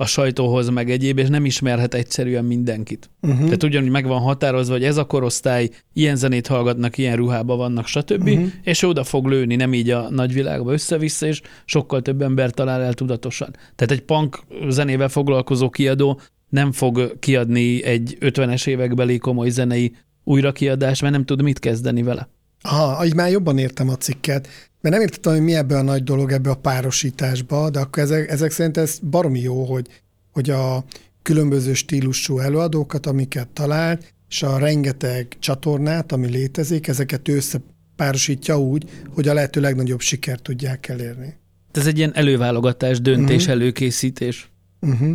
a 0.00 0.06
sajtóhoz, 0.06 0.68
meg 0.68 0.90
egyéb, 0.90 1.18
és 1.18 1.28
nem 1.28 1.44
ismerhet 1.44 1.94
egyszerűen 1.94 2.44
mindenkit. 2.44 3.10
Uh-huh. 3.22 3.44
Tehát 3.44 3.62
ugyanúgy 3.62 3.90
meg 3.90 4.06
van 4.06 4.20
határozva, 4.20 4.72
hogy 4.72 4.84
ez 4.84 4.96
a 4.96 5.04
korosztály, 5.04 5.68
ilyen 5.92 6.16
zenét 6.16 6.46
hallgatnak, 6.46 6.98
ilyen 6.98 7.16
ruhába 7.16 7.56
vannak, 7.56 7.86
stb., 7.86 8.28
Mhm. 8.28 8.44
és 8.62 8.82
oda 8.82 9.04
fog 9.04 9.26
lőni, 9.26 9.56
nem 9.56 9.74
így 9.74 9.90
a 9.90 10.10
nagyvilágba 10.10 10.72
össze-vissza, 10.72 11.26
és 11.26 11.40
sokkal 11.64 12.02
több 12.02 12.22
ember 12.22 12.50
talál 12.50 12.82
el 12.82 12.94
tudatosan. 12.94 13.50
Tehát 13.74 13.90
egy 13.92 14.02
punk 14.02 14.38
zenével 14.68 15.08
foglalkozó 15.08 15.70
kiadó 15.70 16.20
nem 16.48 16.72
fog 16.72 17.18
kiadni 17.18 17.84
egy 17.84 18.16
50-es 18.20 18.66
évekbeli 18.66 19.18
komoly 19.18 19.48
zenei 19.48 19.92
újrakiadást, 20.24 21.00
mert 21.02 21.12
nem 21.14 21.24
tud 21.24 21.42
mit 21.42 21.58
kezdeni 21.58 22.02
vele. 22.02 22.28
Aha, 22.62 23.04
így 23.06 23.14
már 23.14 23.30
jobban 23.30 23.58
értem 23.58 23.88
a 23.88 23.96
cikket, 23.96 24.48
mert 24.80 24.94
nem 24.94 25.04
értettem, 25.04 25.32
hogy 25.32 25.42
mi 25.42 25.54
ebbe 25.54 25.76
a 25.78 25.82
nagy 25.82 26.02
dolog 26.04 26.32
ebbe 26.32 26.50
a 26.50 26.54
párosításba, 26.54 27.70
de 27.70 27.78
akkor 27.80 28.02
ezek, 28.02 28.30
ezek 28.30 28.50
szerint 28.50 28.76
ez 28.76 28.98
baromi 29.02 29.40
jó, 29.40 29.64
hogy, 29.64 29.86
hogy 30.32 30.50
a 30.50 30.84
különböző 31.22 31.74
stílusú 31.74 32.38
előadókat, 32.38 33.06
amiket 33.06 33.48
talál, 33.48 33.98
és 34.28 34.42
a 34.42 34.58
rengeteg 34.58 35.36
csatornát, 35.38 36.12
ami 36.12 36.26
létezik, 36.26 36.88
ezeket 36.88 37.28
összepárosítja 37.28 38.60
úgy, 38.60 38.84
hogy 39.14 39.28
a 39.28 39.34
lehető 39.34 39.60
legnagyobb 39.60 40.00
sikert 40.00 40.42
tudják 40.42 40.88
elérni. 40.88 41.36
Ez 41.72 41.86
egy 41.86 41.98
ilyen 41.98 42.14
előválogatás, 42.14 43.00
döntés, 43.00 43.42
Mhm. 43.42 43.50
előkészítés. 43.52 44.50
Uh-huh. 44.80 45.10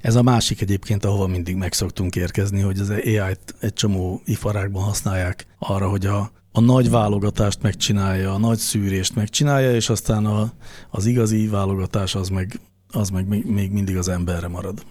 Ez 0.00 0.14
a 0.14 0.22
másik 0.22 0.60
egyébként, 0.60 1.04
ahova 1.04 1.26
mindig 1.26 1.56
meg 1.56 1.72
szoktunk 1.72 2.16
érkezni, 2.16 2.60
hogy 2.60 2.78
az 2.78 2.90
AI-t 2.90 3.54
egy 3.60 3.72
csomó 3.72 4.22
iparágban 4.24 4.82
használják 4.82 5.46
arra, 5.58 5.88
hogy 5.88 6.06
a, 6.06 6.32
a 6.52 6.60
nagy 6.60 6.90
válogatást 6.90 7.62
megcsinálja, 7.62 8.34
a 8.34 8.38
nagy 8.38 8.58
szűrést 8.58 9.14
megcsinálja, 9.14 9.74
és 9.74 9.88
aztán 9.88 10.26
a, 10.26 10.52
az 10.90 11.06
igazi 11.06 11.46
válogatás 11.46 12.14
az 12.14 12.28
meg, 12.28 12.60
az 12.92 13.08
meg 13.10 13.28
még, 13.28 13.44
még 13.46 13.70
mindig 13.70 13.96
az 13.96 14.08
emberre 14.08 14.48
marad. 14.48 14.82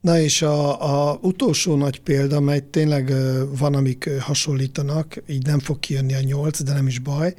Na 0.00 0.20
és 0.20 0.42
a, 0.42 1.10
a 1.10 1.18
utolsó 1.22 1.76
nagy 1.76 2.00
példa, 2.00 2.40
mely 2.40 2.70
tényleg 2.70 3.12
van, 3.58 3.74
amik 3.74 4.10
hasonlítanak, 4.20 5.22
így 5.28 5.46
nem 5.46 5.58
fog 5.58 5.78
kijönni 5.78 6.14
a 6.14 6.20
nyolc, 6.20 6.62
de 6.62 6.72
nem 6.72 6.86
is 6.86 6.98
baj, 6.98 7.34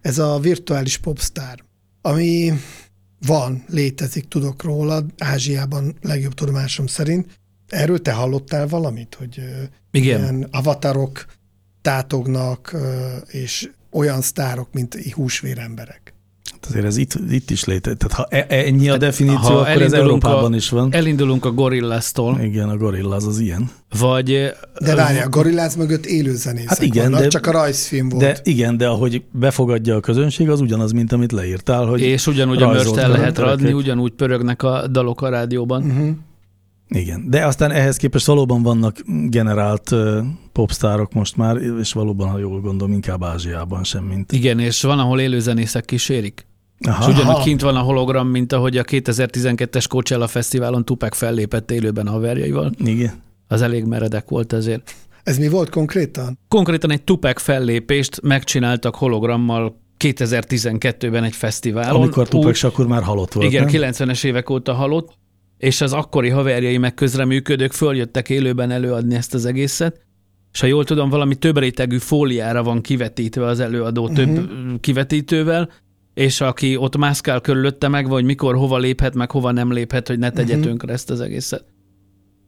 ez 0.00 0.18
a 0.18 0.38
virtuális 0.38 0.98
popstar, 0.98 1.64
ami 2.02 2.52
van, 3.26 3.64
létezik, 3.68 4.28
tudok 4.28 4.62
róla, 4.62 5.04
Ázsiában 5.18 5.96
legjobb 6.02 6.34
tudomásom 6.34 6.86
szerint. 6.86 7.38
Erről 7.68 8.02
te 8.02 8.12
hallottál 8.12 8.68
valamit, 8.68 9.14
hogy 9.14 9.40
Igen. 9.90 10.20
ilyen 10.20 10.48
avatarok 10.50 11.26
tátognak, 11.82 12.76
és 13.26 13.70
olyan 13.92 14.20
sztárok, 14.20 14.68
mint 14.72 15.12
húsvéremberek. 15.12 16.12
Hát 16.52 16.66
azért 16.70 16.84
ez 16.84 16.96
itt, 16.96 17.12
itt 17.30 17.50
is 17.50 17.64
létezik. 17.64 17.98
Tehát 17.98 18.12
ha 18.16 18.36
e- 18.36 18.46
ennyi 18.66 18.88
a 18.88 18.90
Hát, 18.90 19.00
definíció, 19.00 19.38
ha 19.40 19.54
akkor 19.54 19.66
ez 19.82 19.92
elindulunk 19.92 20.24
Európában 20.24 20.52
a- 20.52 20.56
is 20.56 20.68
van. 20.68 20.88
Elindulunk 20.94 21.44
a 21.44 21.52
Gorillaztól, 21.52 22.40
Igen, 22.40 22.68
a 22.68 22.76
gorilla 22.76 23.14
az 23.14 23.26
az 23.26 23.38
ilyen. 23.38 23.70
vagy... 23.98 24.52
De 24.80 24.94
várjál, 24.94 25.26
a 25.26 25.28
gorilláz 25.28 25.76
mögött 25.76 26.06
élőzenészek 26.06 26.68
Hát 26.68 26.82
igen, 26.82 27.02
vannak, 27.04 27.20
de- 27.20 27.28
csak 27.28 27.46
a 27.46 27.50
rajzfilm 27.50 28.08
volt. 28.08 28.22
De 28.22 28.38
igen, 28.42 28.76
de 28.76 28.86
ahogy 28.88 29.22
befogadja 29.32 29.96
a 29.96 30.00
közönség, 30.00 30.48
az 30.50 30.60
ugyanaz, 30.60 30.92
mint 30.92 31.12
amit 31.12 31.32
leírtál, 31.32 31.86
hogy 31.86 32.00
És 32.00 32.26
ugyanúgy 32.26 32.62
a 32.62 32.68
mörst 32.68 32.86
el 32.86 32.94
lehet 32.94 33.14
karaktereket. 33.34 33.52
adni, 33.54 33.72
ugyanúgy 33.72 34.12
pörögnek 34.12 34.62
a 34.62 34.86
dalok 34.86 35.22
a 35.22 35.28
rádióban. 35.28 35.82
Uh-huh. 35.82 36.08
Igen, 36.88 37.30
de 37.30 37.46
aztán 37.46 37.70
ehhez 37.70 37.96
képest 37.96 38.26
valóban 38.26 38.62
vannak 38.62 38.96
generált 39.28 39.90
uh, 39.90 40.18
popstárok 40.58 41.12
most 41.12 41.36
már, 41.36 41.56
és 41.80 41.92
valóban, 41.92 42.28
ha 42.28 42.38
jól 42.38 42.60
gondolom, 42.60 42.92
inkább 42.94 43.24
Ázsiában 43.24 43.84
sem, 43.84 44.04
mint... 44.04 44.32
Igen, 44.32 44.58
és 44.58 44.82
van, 44.82 44.98
ahol 44.98 45.20
élőzenészek 45.20 45.84
kísérik. 45.84 46.46
Aha, 46.86 47.10
És 47.10 47.14
ugyanúgy 47.16 47.42
kint 47.42 47.60
van 47.60 47.76
a 47.76 47.80
hologram, 47.80 48.28
mint 48.28 48.52
ahogy 48.52 48.76
a 48.76 48.82
2012-es 48.84 49.84
Coachella 49.88 50.26
Fesztiválon 50.26 50.84
Tupac 50.84 51.16
fellépett 51.16 51.70
élőben 51.70 52.06
a 52.06 52.10
haverjaival. 52.10 52.72
igen. 52.84 53.12
Az 53.48 53.62
elég 53.62 53.84
meredek 53.84 54.28
volt 54.28 54.52
ezért. 54.52 54.94
Ez 55.22 55.38
mi 55.38 55.48
volt 55.48 55.70
konkrétan? 55.70 56.38
Konkrétan 56.48 56.90
egy 56.90 57.02
Tupac 57.02 57.42
fellépést 57.42 58.20
megcsináltak 58.22 58.94
hologrammal 58.94 59.80
2012-ben 60.04 61.24
egy 61.24 61.34
fesztiválon. 61.34 62.02
Amikor 62.02 62.28
Tupac 62.28 62.48
Úgy- 62.48 62.54
Shakur 62.54 62.86
már 62.86 63.02
halott 63.02 63.32
volt, 63.32 63.46
Igen, 63.46 63.64
nem? 63.64 63.92
90-es 63.92 64.24
évek 64.24 64.50
óta 64.50 64.72
halott, 64.72 65.12
és 65.58 65.80
az 65.80 65.92
akkori 65.92 66.28
haverjai 66.28 66.78
meg 66.78 66.94
közreműködők 66.94 67.72
följöttek 67.72 68.28
élőben 68.28 68.70
előadni 68.70 69.14
ezt 69.14 69.34
az 69.34 69.44
egészet, 69.44 70.06
és 70.52 70.60
ha 70.60 70.66
jól 70.66 70.84
tudom, 70.84 71.08
valami 71.10 71.34
több 71.34 71.58
rétegű 71.58 71.98
fóliára 71.98 72.62
van 72.62 72.80
kivetítve 72.80 73.46
az 73.46 73.60
előadó 73.60 74.08
több 74.08 74.28
Mhm. 74.28 74.74
kivetítővel, 74.80 75.70
és 76.14 76.40
aki 76.40 76.76
ott 76.76 76.96
mászkál 76.96 77.40
körülötte 77.40 77.88
meg, 77.88 78.08
vagy 78.08 78.24
mikor 78.24 78.54
hova 78.56 78.78
léphet, 78.78 79.14
meg 79.14 79.30
hova 79.30 79.50
nem 79.52 79.72
léphet, 79.72 80.08
hogy 80.08 80.18
ne 80.18 80.30
tegye 80.30 80.54
Mhm. 80.56 80.64
tönkre 80.64 80.92
ezt 80.92 81.10
az 81.10 81.20
egészet. 81.20 81.64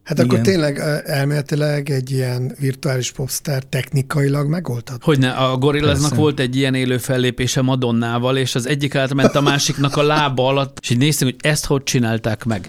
Hát 0.03 0.19
akkor 0.19 0.33
Igen. 0.33 0.43
tényleg 0.43 0.79
ö, 0.79 0.97
elméletileg 1.05 1.91
egy 1.91 2.11
ilyen 2.11 2.53
virtuális 2.61 3.13
popstar 3.13 3.63
technikailag 3.65 4.49
megoldható. 4.49 5.01
Hogy 5.05 5.19
ne, 5.19 5.31
a 5.31 5.57
Gorillaznak 5.57 6.15
volt 6.15 6.41
egy 6.41 6.57
ilyen 6.57 6.75
élő 6.75 6.99
fellépése 6.99 7.63
Madonnával, 7.63 8.37
és 8.37 8.55
az 8.55 8.67
egyik 8.69 8.95
átment 8.95 9.35
a 9.35 9.41
másiknak 9.41 9.97
a 9.97 10.03
lába 10.03 10.47
alatt, 10.47 10.79
és 10.83 10.91
így 10.91 10.99
néztünk, 10.99 11.31
hogy 11.31 11.51
ezt 11.51 11.67
hogy 11.67 11.83
csinálták 11.83 12.45
meg. 12.45 12.61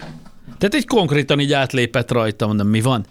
Tehát 0.58 0.74
egy 0.74 0.86
konkrétan 0.86 1.40
így 1.40 1.52
átlépett 1.52 2.10
rajta, 2.10 2.46
mondom, 2.46 2.68
mi 2.68 2.80
van? 2.80 3.04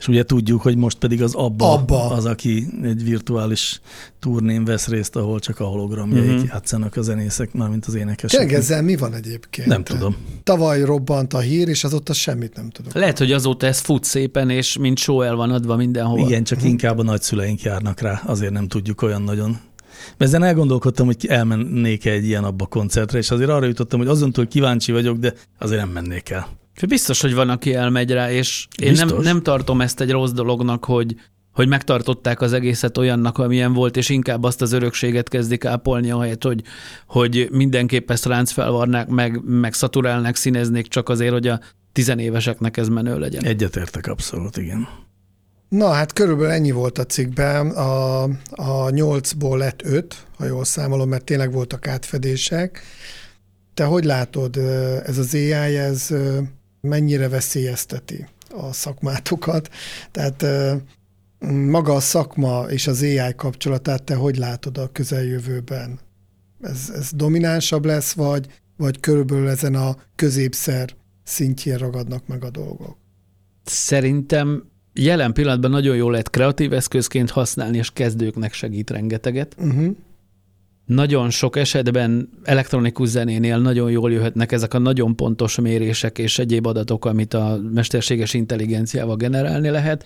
És 0.00 0.08
ugye 0.08 0.22
tudjuk, 0.22 0.62
hogy 0.62 0.76
most 0.76 0.98
pedig 0.98 1.22
az 1.22 1.34
Abba, 1.34 1.72
Abba. 1.72 2.10
az, 2.10 2.24
aki 2.24 2.66
egy 2.82 3.04
virtuális 3.04 3.80
turnén 4.18 4.64
vesz 4.64 4.88
részt, 4.88 5.16
ahol 5.16 5.38
csak 5.38 5.60
a 5.60 5.64
hologramjaik 5.64 6.36
Mhm. 6.36 6.44
játszanak 6.48 6.96
a 6.96 7.02
zenészek, 7.02 7.52
mármint 7.52 7.86
az 7.86 7.94
énekesek. 7.94 8.38
Tényleg 8.40 8.56
ezzel 8.58 8.82
mi 8.82 8.96
van 8.96 9.14
egyébként? 9.14 9.68
Nem 9.68 9.84
tudom. 9.84 10.16
Tavaly 10.42 10.82
robbant 10.84 11.34
a 11.34 11.38
hír, 11.38 11.68
és 11.68 11.84
azóta 11.84 12.12
semmit 12.12 12.56
nem 12.56 12.70
tudok. 12.70 12.92
Lehet, 12.92 13.18
hogy 13.18 13.32
azóta 13.32 13.66
ez 13.66 13.78
fut 13.78 14.04
szépen, 14.04 14.50
és 14.50 14.76
mint 14.78 14.98
show 14.98 15.20
el 15.22 15.34
van 15.34 15.50
adva 15.50 15.76
mindenhova. 15.76 16.26
Igen, 16.26 16.44
csak 16.44 16.62
inkább 16.64 16.98
a 16.98 17.02
nagyszüleink 17.02 17.62
járnak 17.62 18.00
rá, 18.00 18.22
azért 18.26 18.52
nem 18.52 18.68
tudjuk 18.68 19.02
olyan 19.02 19.22
nagyon. 19.22 19.58
De 20.16 20.24
ezen 20.24 20.42
elgondolkodtam, 20.42 21.06
hogy 21.06 21.26
elmennék 21.28 22.04
egy 22.06 22.24
ilyen 22.24 22.44
abba 22.44 22.66
koncertre, 22.66 23.18
és 23.18 23.30
azért 23.30 23.50
arra 23.50 23.66
jutottam, 23.66 23.98
hogy 23.98 24.08
azon 24.08 24.32
túl 24.32 24.48
kíváncsi 24.48 24.92
vagyok, 24.92 25.16
de 25.18 25.34
azért 25.58 25.80
nem 25.80 25.90
mennék 25.90 26.30
el. 26.30 26.58
Biztos, 26.88 27.20
hogy 27.20 27.34
van, 27.34 27.48
aki 27.48 27.74
elmegy 27.74 28.10
rá, 28.10 28.30
és 28.30 28.66
én 28.82 28.92
nem, 28.92 29.06
Biztos. 29.06 29.24
nem 29.24 29.42
tartom 29.42 29.80
ezt 29.80 30.00
egy 30.00 30.10
rossz 30.10 30.30
dolognak, 30.30 30.84
hogy, 30.84 31.14
hogy 31.52 31.68
megtartották 31.68 32.40
az 32.40 32.52
egészet 32.52 32.98
olyannak, 32.98 33.38
amilyen 33.38 33.72
volt, 33.72 33.96
és 33.96 34.08
inkább 34.08 34.44
azt 34.44 34.62
az 34.62 34.72
örökséget 34.72 35.28
kezdik 35.28 35.64
ápolni, 35.64 36.10
ahelyett, 36.10 36.42
hogy, 36.42 36.62
hogy 37.06 37.48
mindenképp 37.50 38.10
ezt 38.10 38.26
ránc 38.26 38.50
felvarnák, 38.50 39.08
meg, 39.08 39.40
meg 39.44 39.72
szaturálnák, 39.72 40.36
színeznék 40.36 40.88
csak 40.88 41.08
azért, 41.08 41.32
hogy 41.32 41.46
a 41.46 41.60
tizenéveseknek 41.92 42.76
ez 42.76 42.88
menő 42.88 43.18
legyen. 43.18 43.44
Egyetértek 43.44 44.06
abszolút, 44.06 44.56
igen. 44.56 44.88
Na 45.68 45.88
hát 45.88 46.12
körülbelül 46.12 46.52
ennyi 46.52 46.70
volt 46.70 46.98
a 46.98 47.04
cikkben. 47.04 47.70
A, 47.70 48.22
a 48.50 48.90
nyolcból 48.90 49.58
lett 49.58 49.82
öt, 49.84 50.26
ha 50.36 50.44
jól 50.44 50.64
számolom, 50.64 51.08
mert 51.08 51.24
tényleg 51.24 51.52
voltak 51.52 51.88
átfedések. 51.88 52.82
Te 53.74 53.84
hogy 53.84 54.04
látod, 54.04 54.56
ez 55.04 55.18
az 55.18 55.34
AI, 55.34 55.76
ez 55.76 56.08
mennyire 56.80 57.28
veszélyezteti 57.28 58.26
a 58.50 58.72
szakmátokat? 58.72 59.70
Tehát 60.10 60.44
maga 61.48 61.94
a 61.94 62.00
szakma 62.00 62.64
és 62.68 62.86
az 62.86 63.02
AI 63.02 63.34
kapcsolatát 63.36 64.02
te 64.02 64.14
hogy 64.14 64.36
látod 64.36 64.78
a 64.78 64.88
közeljövőben? 64.92 65.98
Ez, 66.60 66.92
ez 66.94 67.10
dominánsabb 67.12 67.84
lesz, 67.84 68.12
vagy, 68.12 68.46
vagy 68.76 69.00
körülbelül 69.00 69.48
ezen 69.48 69.74
a 69.74 69.96
középszer 70.16 70.94
szintjén 71.24 71.76
ragadnak 71.76 72.26
meg 72.26 72.44
a 72.44 72.50
dolgok? 72.50 72.96
Szerintem 73.64 74.64
jelen 74.94 75.32
pillanatban 75.32 75.70
nagyon 75.70 75.96
jól 75.96 76.10
lehet 76.10 76.30
kreatív 76.30 76.72
eszközként 76.72 77.30
használni, 77.30 77.76
és 77.76 77.90
kezdőknek 77.90 78.52
segít 78.52 78.90
rengeteget. 78.90 79.54
Uh-huh. 79.58 79.96
Nagyon 80.90 81.30
sok 81.30 81.56
esetben 81.56 82.28
elektronikus 82.44 83.08
zenénél 83.08 83.58
nagyon 83.58 83.90
jól 83.90 84.12
jöhetnek 84.12 84.52
ezek 84.52 84.74
a 84.74 84.78
nagyon 84.78 85.16
pontos 85.16 85.60
mérések 85.60 86.18
és 86.18 86.38
egyéb 86.38 86.66
adatok, 86.66 87.04
amit 87.04 87.34
a 87.34 87.58
mesterséges 87.72 88.34
intelligenciával 88.34 89.16
generálni 89.16 89.68
lehet. 89.68 90.04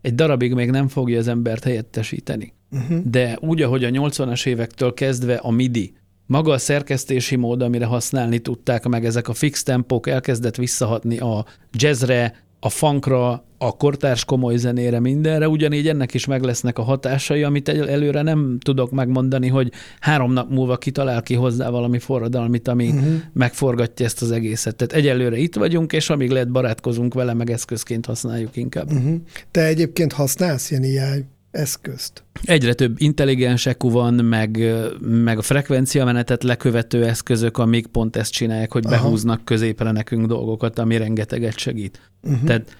Egy 0.00 0.14
darabig 0.14 0.54
még 0.54 0.70
nem 0.70 0.88
fogja 0.88 1.18
az 1.18 1.28
embert 1.28 1.64
helyettesíteni. 1.64 2.52
Uh-huh. 2.70 2.98
De 3.04 3.38
úgy, 3.40 3.62
ahogy 3.62 3.84
a 3.84 3.88
80-as 3.88 4.46
évektől 4.46 4.94
kezdve 4.94 5.34
a 5.34 5.50
MIDI, 5.50 5.94
maga 6.26 6.52
a 6.52 6.58
szerkesztési 6.58 7.36
mód, 7.36 7.62
amire 7.62 7.84
használni 7.84 8.38
tudták 8.38 8.86
meg, 8.86 9.04
ezek 9.04 9.28
a 9.28 9.34
fix 9.34 9.62
tempók 9.62 10.08
elkezdett 10.08 10.56
visszahatni 10.56 11.18
a 11.18 11.44
jazzre, 11.72 12.44
a 12.64 12.68
funkra, 12.68 13.44
a 13.58 13.76
kortárs 13.76 14.24
komoly 14.24 14.56
zenére, 14.56 15.00
mindenre, 15.00 15.48
ugyanígy 15.48 15.88
ennek 15.88 16.14
is 16.14 16.26
meg 16.26 16.42
lesznek 16.42 16.78
a 16.78 16.82
hatásai, 16.82 17.42
amit 17.42 17.68
előre 17.68 18.22
nem 18.22 18.58
tudok 18.62 18.90
megmondani, 18.90 19.48
hogy 19.48 19.72
három 20.00 20.32
nap 20.32 20.50
múlva 20.50 20.76
kitalál 20.76 21.22
ki 21.22 21.34
hozzá 21.34 21.68
valami 21.70 21.98
forradalmit, 21.98 22.68
ami 22.68 22.88
uh-huh. 22.88 23.14
megforgatja 23.32 24.06
ezt 24.06 24.22
az 24.22 24.30
egészet. 24.30 24.76
Tehát 24.76 24.92
egyelőre 24.92 25.36
itt 25.36 25.54
vagyunk, 25.54 25.92
és 25.92 26.10
amíg 26.10 26.30
lehet 26.30 26.50
barátkozunk 26.50 27.14
vele, 27.14 27.34
meg 27.34 27.50
eszközként 27.50 28.06
használjuk 28.06 28.56
inkább. 28.56 28.92
Uh-huh. 28.92 29.14
Te 29.50 29.64
egyébként 29.64 30.12
használsz 30.12 30.70
ilyen 30.70 30.82
AI 30.82 31.24
eszközt? 31.54 32.24
Egyre 32.42 32.74
több 32.74 32.94
intelligens 32.98 33.66
EQ 33.66 33.90
van, 33.90 34.14
meg, 34.14 34.74
meg 35.00 35.38
a 35.38 35.42
frekvenciamenetet 35.42 36.42
lekövető 36.42 37.04
eszközök, 37.04 37.58
amik 37.58 37.86
pont 37.86 38.16
ezt 38.16 38.32
csinálják, 38.32 38.72
hogy 38.72 38.86
Aha. 38.86 38.94
behúznak 38.94 39.44
középre 39.44 39.90
nekünk 39.90 40.26
dolgokat, 40.26 40.78
ami 40.78 40.96
rengeteget 40.96 41.58
segít. 41.58 42.10
Uh-huh. 42.22 42.44
Tehát 42.44 42.76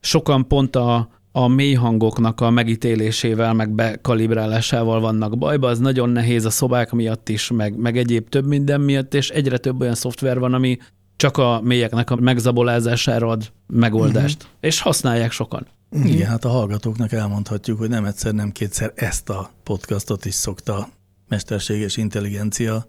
sokan 0.00 0.48
pont 0.48 0.76
a, 0.76 1.08
a 1.32 1.46
mély 1.46 1.74
hangoknak 1.74 2.40
a 2.40 2.50
megítélésével, 2.50 3.54
meg 3.54 3.70
bekalibrálásával 3.70 5.00
vannak 5.00 5.38
bajba, 5.38 5.68
az 5.68 5.78
nagyon 5.78 6.10
nehéz 6.10 6.44
a 6.44 6.50
szobák 6.50 6.92
miatt 6.92 7.28
is, 7.28 7.50
meg, 7.50 7.76
meg 7.76 7.96
egyéb 7.96 8.28
több 8.28 8.46
minden 8.46 8.80
miatt, 8.80 9.14
és 9.14 9.28
egyre 9.28 9.58
több 9.58 9.80
olyan 9.80 9.94
szoftver 9.94 10.38
van, 10.38 10.54
ami 10.54 10.78
csak 11.16 11.36
a 11.36 11.60
mélyeknek 11.64 12.10
a 12.10 12.16
megzabolázására 12.16 13.28
ad 13.28 13.52
megoldást, 13.66 14.42
uh-huh. 14.42 14.56
és 14.60 14.80
használják 14.80 15.30
sokan. 15.30 15.66
Igen, 15.90 16.28
hát 16.28 16.44
a 16.44 16.48
hallgatóknak 16.48 17.12
elmondhatjuk, 17.12 17.78
hogy 17.78 17.88
nem 17.88 18.04
egyszer, 18.04 18.34
nem 18.34 18.52
kétszer 18.52 18.92
ezt 18.94 19.28
a 19.28 19.50
podcastot 19.62 20.24
is 20.24 20.34
szokta 20.34 20.88
mesterséges 21.28 21.96
intelligencia 21.96 22.86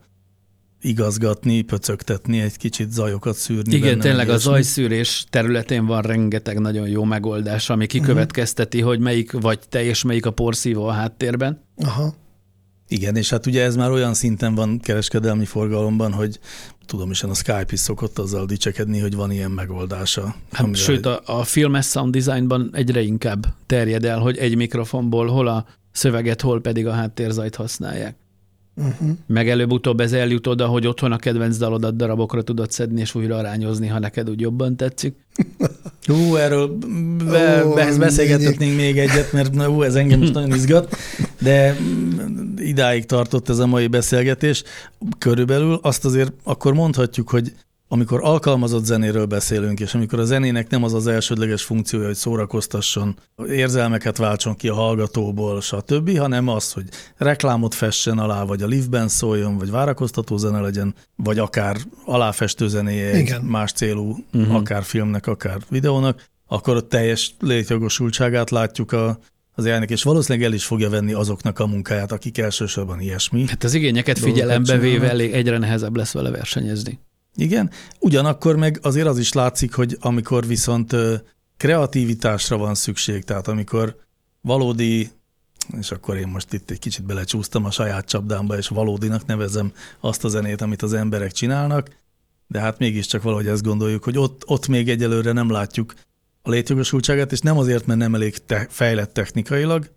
igazgatni, 0.81 1.61
pöcögtetni, 1.61 2.39
egy 2.39 2.57
kicsit 2.57 2.91
zajokat 2.91 3.35
szűrni. 3.35 3.75
Igen, 3.75 3.89
benne, 3.89 4.01
tényleg 4.01 4.29
a 4.29 4.37
zajszűrés 4.37 5.25
területén 5.29 5.85
van 5.85 6.01
rengeteg 6.01 6.59
nagyon 6.59 6.87
jó 6.87 7.03
megoldás, 7.03 7.69
ami 7.69 7.85
kikövetkezteti, 7.85 8.77
uh-huh. 8.77 8.91
hogy 8.91 9.01
melyik 9.03 9.31
vagy 9.31 9.59
te 9.69 9.83
és 9.83 10.03
melyik 10.03 10.25
a 10.25 10.31
porszívó 10.31 10.85
a 10.85 10.91
háttérben. 10.91 11.63
Aha. 11.77 12.13
Igen, 12.87 13.15
és 13.15 13.29
hát 13.29 13.45
ugye 13.45 13.63
ez 13.63 13.75
már 13.75 13.91
olyan 13.91 14.13
szinten 14.13 14.55
van 14.55 14.79
kereskedelmi 14.79 15.45
forgalomban, 15.45 16.13
hogy 16.13 16.39
tudom 16.89 17.11
is, 17.11 17.23
a 17.23 17.33
Skype 17.33 17.67
is 17.71 17.79
szokott 17.79 18.19
azzal 18.19 18.45
dicsekedni, 18.45 18.99
hogy 18.99 19.15
van 19.15 19.31
ilyen 19.31 19.51
megoldása. 19.51 20.35
Hát, 20.51 20.75
sőt, 20.75 21.05
a, 21.05 21.21
a 21.25 21.43
filmes 21.43 21.85
sound 21.85 22.13
designban 22.13 22.69
egyre 22.73 23.01
inkább 23.01 23.45
terjed 23.65 24.05
el, 24.05 24.19
hogy 24.19 24.37
egy 24.37 24.55
mikrofonból 24.55 25.27
hol 25.27 25.47
a 25.47 25.65
szöveget, 25.91 26.41
hol 26.41 26.61
pedig 26.61 26.87
a 26.87 26.91
háttérzajt 26.91 27.55
használják. 27.55 28.15
Uh-huh. 28.75 29.09
Meg 29.27 29.49
előbb-utóbb 29.49 29.99
ez 29.99 30.11
eljut 30.13 30.47
oda, 30.47 30.67
hogy 30.67 30.87
otthon 30.87 31.11
a 31.11 31.17
kedvenc 31.17 31.57
dalodat 31.57 31.95
darabokra 31.95 32.41
tudod 32.41 32.71
szedni 32.71 33.01
és 33.01 33.15
újra 33.15 33.37
arányozni, 33.37 33.87
ha 33.87 33.99
neked 33.99 34.29
úgy 34.29 34.39
jobban 34.39 34.75
tetszik. 34.75 35.15
Hú, 36.03 36.35
erről 36.35 36.77
be, 37.29 37.65
oh, 37.65 37.75
be, 37.75 37.97
beszélgethetnénk 37.97 38.75
még 38.75 38.97
egyet, 38.97 39.31
mert 39.31 39.63
hú, 39.63 39.81
ez 39.81 39.95
engem 39.95 40.21
is 40.21 40.31
nagyon 40.31 40.53
izgat, 40.53 40.95
de 41.39 41.75
idáig 42.57 43.05
tartott 43.05 43.49
ez 43.49 43.59
a 43.59 43.65
mai 43.65 43.87
beszélgetés. 43.87 44.63
Körülbelül 45.17 45.79
azt 45.81 46.05
azért 46.05 46.31
akkor 46.43 46.73
mondhatjuk, 46.73 47.29
hogy 47.29 47.53
amikor 47.91 48.19
alkalmazott 48.23 48.85
zenéről 48.85 49.25
beszélünk, 49.25 49.79
és 49.79 49.93
amikor 49.93 50.19
a 50.19 50.25
zenének 50.25 50.69
nem 50.69 50.83
az 50.83 50.93
az 50.93 51.07
elsődleges 51.07 51.63
funkciója, 51.63 52.05
hogy 52.05 52.15
szórakoztasson, 52.15 53.17
érzelmeket 53.47 54.17
váltson 54.17 54.55
ki 54.55 54.67
a 54.67 54.73
hallgatóból, 54.73 55.61
stb., 55.61 56.17
hanem 56.17 56.47
az, 56.47 56.71
hogy 56.71 56.83
reklámot 57.17 57.73
fessen 57.73 58.17
alá, 58.17 58.43
vagy 58.43 58.61
a 58.61 58.67
liftben 58.67 59.07
szóljon, 59.07 59.57
vagy 59.57 59.71
várakoztató 59.71 60.37
zene 60.37 60.59
legyen, 60.59 60.95
vagy 61.15 61.39
akár 61.39 61.77
aláfestő 62.05 62.67
zenéje 62.67 63.11
egy 63.11 63.41
más 63.41 63.71
célú, 63.71 64.15
uh-huh. 64.33 64.55
akár 64.55 64.83
filmnek, 64.83 65.27
akár 65.27 65.57
videónak, 65.69 66.23
akkor 66.47 66.75
a 66.75 66.87
teljes 66.87 67.35
létjogosultságát 67.39 68.49
látjuk 68.49 68.91
a, 68.91 69.19
az 69.59 69.65
elnök, 69.65 69.89
és 69.89 70.03
valószínűleg 70.03 70.47
el 70.47 70.53
is 70.53 70.65
fogja 70.65 70.89
venni 70.89 71.13
azoknak 71.13 71.59
a 71.59 71.67
munkáját, 71.67 72.11
akik 72.11 72.37
elsősorban 72.37 72.99
ilyesmi. 72.99 73.47
Hát 73.47 73.63
az 73.63 73.73
igényeket 73.73 74.19
figyelembe 74.19 74.77
véve 74.77 75.11
egyre 75.11 75.57
nehezebb 75.57 75.95
lesz 75.95 76.11
vele 76.11 76.29
versenyezni. 76.29 76.99
Igen, 77.35 77.69
ugyanakkor 77.99 78.55
meg 78.55 78.79
azért 78.81 79.07
az 79.07 79.17
is 79.17 79.33
látszik, 79.33 79.73
hogy 79.73 79.97
amikor 79.99 80.47
viszont 80.47 80.95
kreativitásra 81.57 82.57
van 82.57 82.75
szükség, 82.75 83.23
tehát 83.23 83.47
amikor 83.47 83.95
valódi, 84.41 85.09
és 85.77 85.91
akkor 85.91 86.17
én 86.17 86.27
most 86.27 86.53
itt 86.53 86.69
egy 86.69 86.79
kicsit 86.79 87.05
belecsúsztam 87.05 87.65
a 87.65 87.71
saját 87.71 88.05
csapdámba, 88.05 88.57
és 88.57 88.67
valódinak 88.67 89.25
nevezem 89.25 89.71
azt 89.99 90.23
a 90.23 90.27
zenét, 90.27 90.61
amit 90.61 90.81
az 90.81 90.93
emberek 90.93 91.31
csinálnak, 91.31 91.89
de 92.47 92.59
hát 92.59 92.79
mégiscsak 92.79 93.21
valahogy 93.21 93.47
ezt 93.47 93.63
gondoljuk, 93.63 94.03
hogy 94.03 94.17
ott, 94.17 94.41
ott 94.45 94.67
még 94.67 94.89
egyelőre 94.89 95.31
nem 95.31 95.51
látjuk 95.51 95.93
a 96.41 96.49
létjogosultságát, 96.49 97.31
és 97.31 97.39
nem 97.39 97.57
azért, 97.57 97.85
mert 97.85 97.99
nem 97.99 98.15
elég 98.15 98.37
te, 98.37 98.67
fejlett 98.69 99.13
technikailag, 99.13 99.91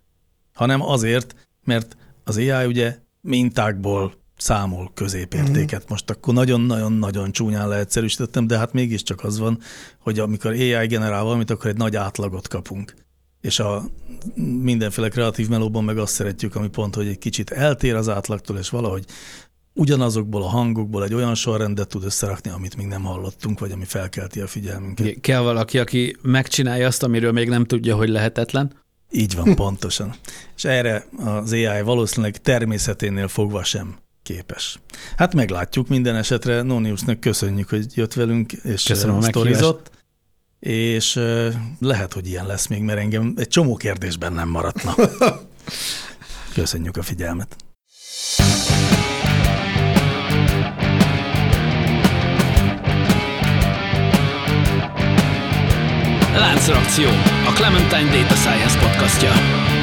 hanem 0.53 0.81
azért, 0.81 1.35
mert 1.63 1.97
az 2.23 2.37
AI 2.37 2.65
ugye 2.65 2.97
mintákból 3.21 4.13
számol 4.37 4.91
középértéket. 4.93 5.81
Mm. 5.81 5.85
Most 5.87 6.09
akkor 6.09 6.33
nagyon-nagyon-nagyon 6.33 7.31
csúnyán 7.31 7.67
leegyszerűsítettem, 7.67 8.47
de 8.47 8.57
hát 8.57 8.73
mégiscsak 8.73 9.23
az 9.23 9.39
van, 9.39 9.59
hogy 9.99 10.19
amikor 10.19 10.51
AI 10.51 10.87
generál 10.87 11.23
valamit, 11.23 11.49
akkor 11.49 11.69
egy 11.69 11.77
nagy 11.77 11.95
átlagot 11.95 12.47
kapunk. 12.47 12.93
És 13.41 13.59
a 13.59 13.83
mindenféle 14.61 15.09
kreatív 15.09 15.49
melóban 15.49 15.83
meg 15.83 15.97
azt 15.97 16.13
szeretjük, 16.13 16.55
ami 16.55 16.67
pont, 16.67 16.95
hogy 16.95 17.07
egy 17.07 17.17
kicsit 17.17 17.51
eltér 17.51 17.95
az 17.95 18.09
átlagtól, 18.09 18.57
és 18.57 18.69
valahogy 18.69 19.05
ugyanazokból 19.73 20.43
a 20.43 20.47
hangokból 20.47 21.03
egy 21.03 21.13
olyan 21.13 21.35
sorrendet 21.35 21.87
tud 21.87 22.03
összerakni, 22.03 22.49
amit 22.49 22.75
még 22.75 22.85
nem 22.85 23.03
hallottunk, 23.03 23.59
vagy 23.59 23.71
ami 23.71 23.85
felkelti 23.85 24.39
a 24.39 24.47
figyelmünket. 24.47 25.19
Kell 25.21 25.41
valaki, 25.41 25.79
aki 25.79 26.17
megcsinálja 26.21 26.87
azt, 26.87 27.03
amiről 27.03 27.31
még 27.31 27.49
nem 27.49 27.65
tudja, 27.65 27.95
hogy 27.95 28.09
lehetetlen. 28.09 28.81
Így 29.11 29.35
van, 29.35 29.55
pontosan. 29.55 30.13
És 30.55 30.65
erre 30.65 31.05
az 31.17 31.51
AI 31.51 31.81
valószínűleg 31.81 32.37
természeténél 32.37 33.27
fogva 33.27 33.63
sem 33.63 33.95
képes. 34.23 34.79
Hát 35.17 35.33
meglátjuk 35.33 35.87
minden 35.87 36.15
esetre. 36.15 36.61
Noniusnak 36.61 37.19
köszönjük, 37.19 37.69
hogy 37.69 37.85
jött 37.95 38.13
velünk, 38.13 38.51
és 38.51 38.83
Köszönöm 38.83 39.21
sztorizott. 39.21 39.91
És 40.59 41.19
lehet, 41.79 42.13
hogy 42.13 42.27
ilyen 42.27 42.45
lesz 42.45 42.67
még, 42.67 42.81
mert 42.81 42.99
engem 42.99 43.33
egy 43.37 43.47
csomó 43.47 43.75
kérdésben 43.75 44.33
nem 44.33 44.49
maradna. 44.49 44.95
Köszönjük 46.53 46.97
a 46.97 47.01
figyelmet. 47.01 47.55
Láncreakció, 56.35 57.09
a 57.47 57.53
Clementine 57.53 58.09
Data 58.11 58.35
Science 58.35 58.77
podcastja. 58.79 59.82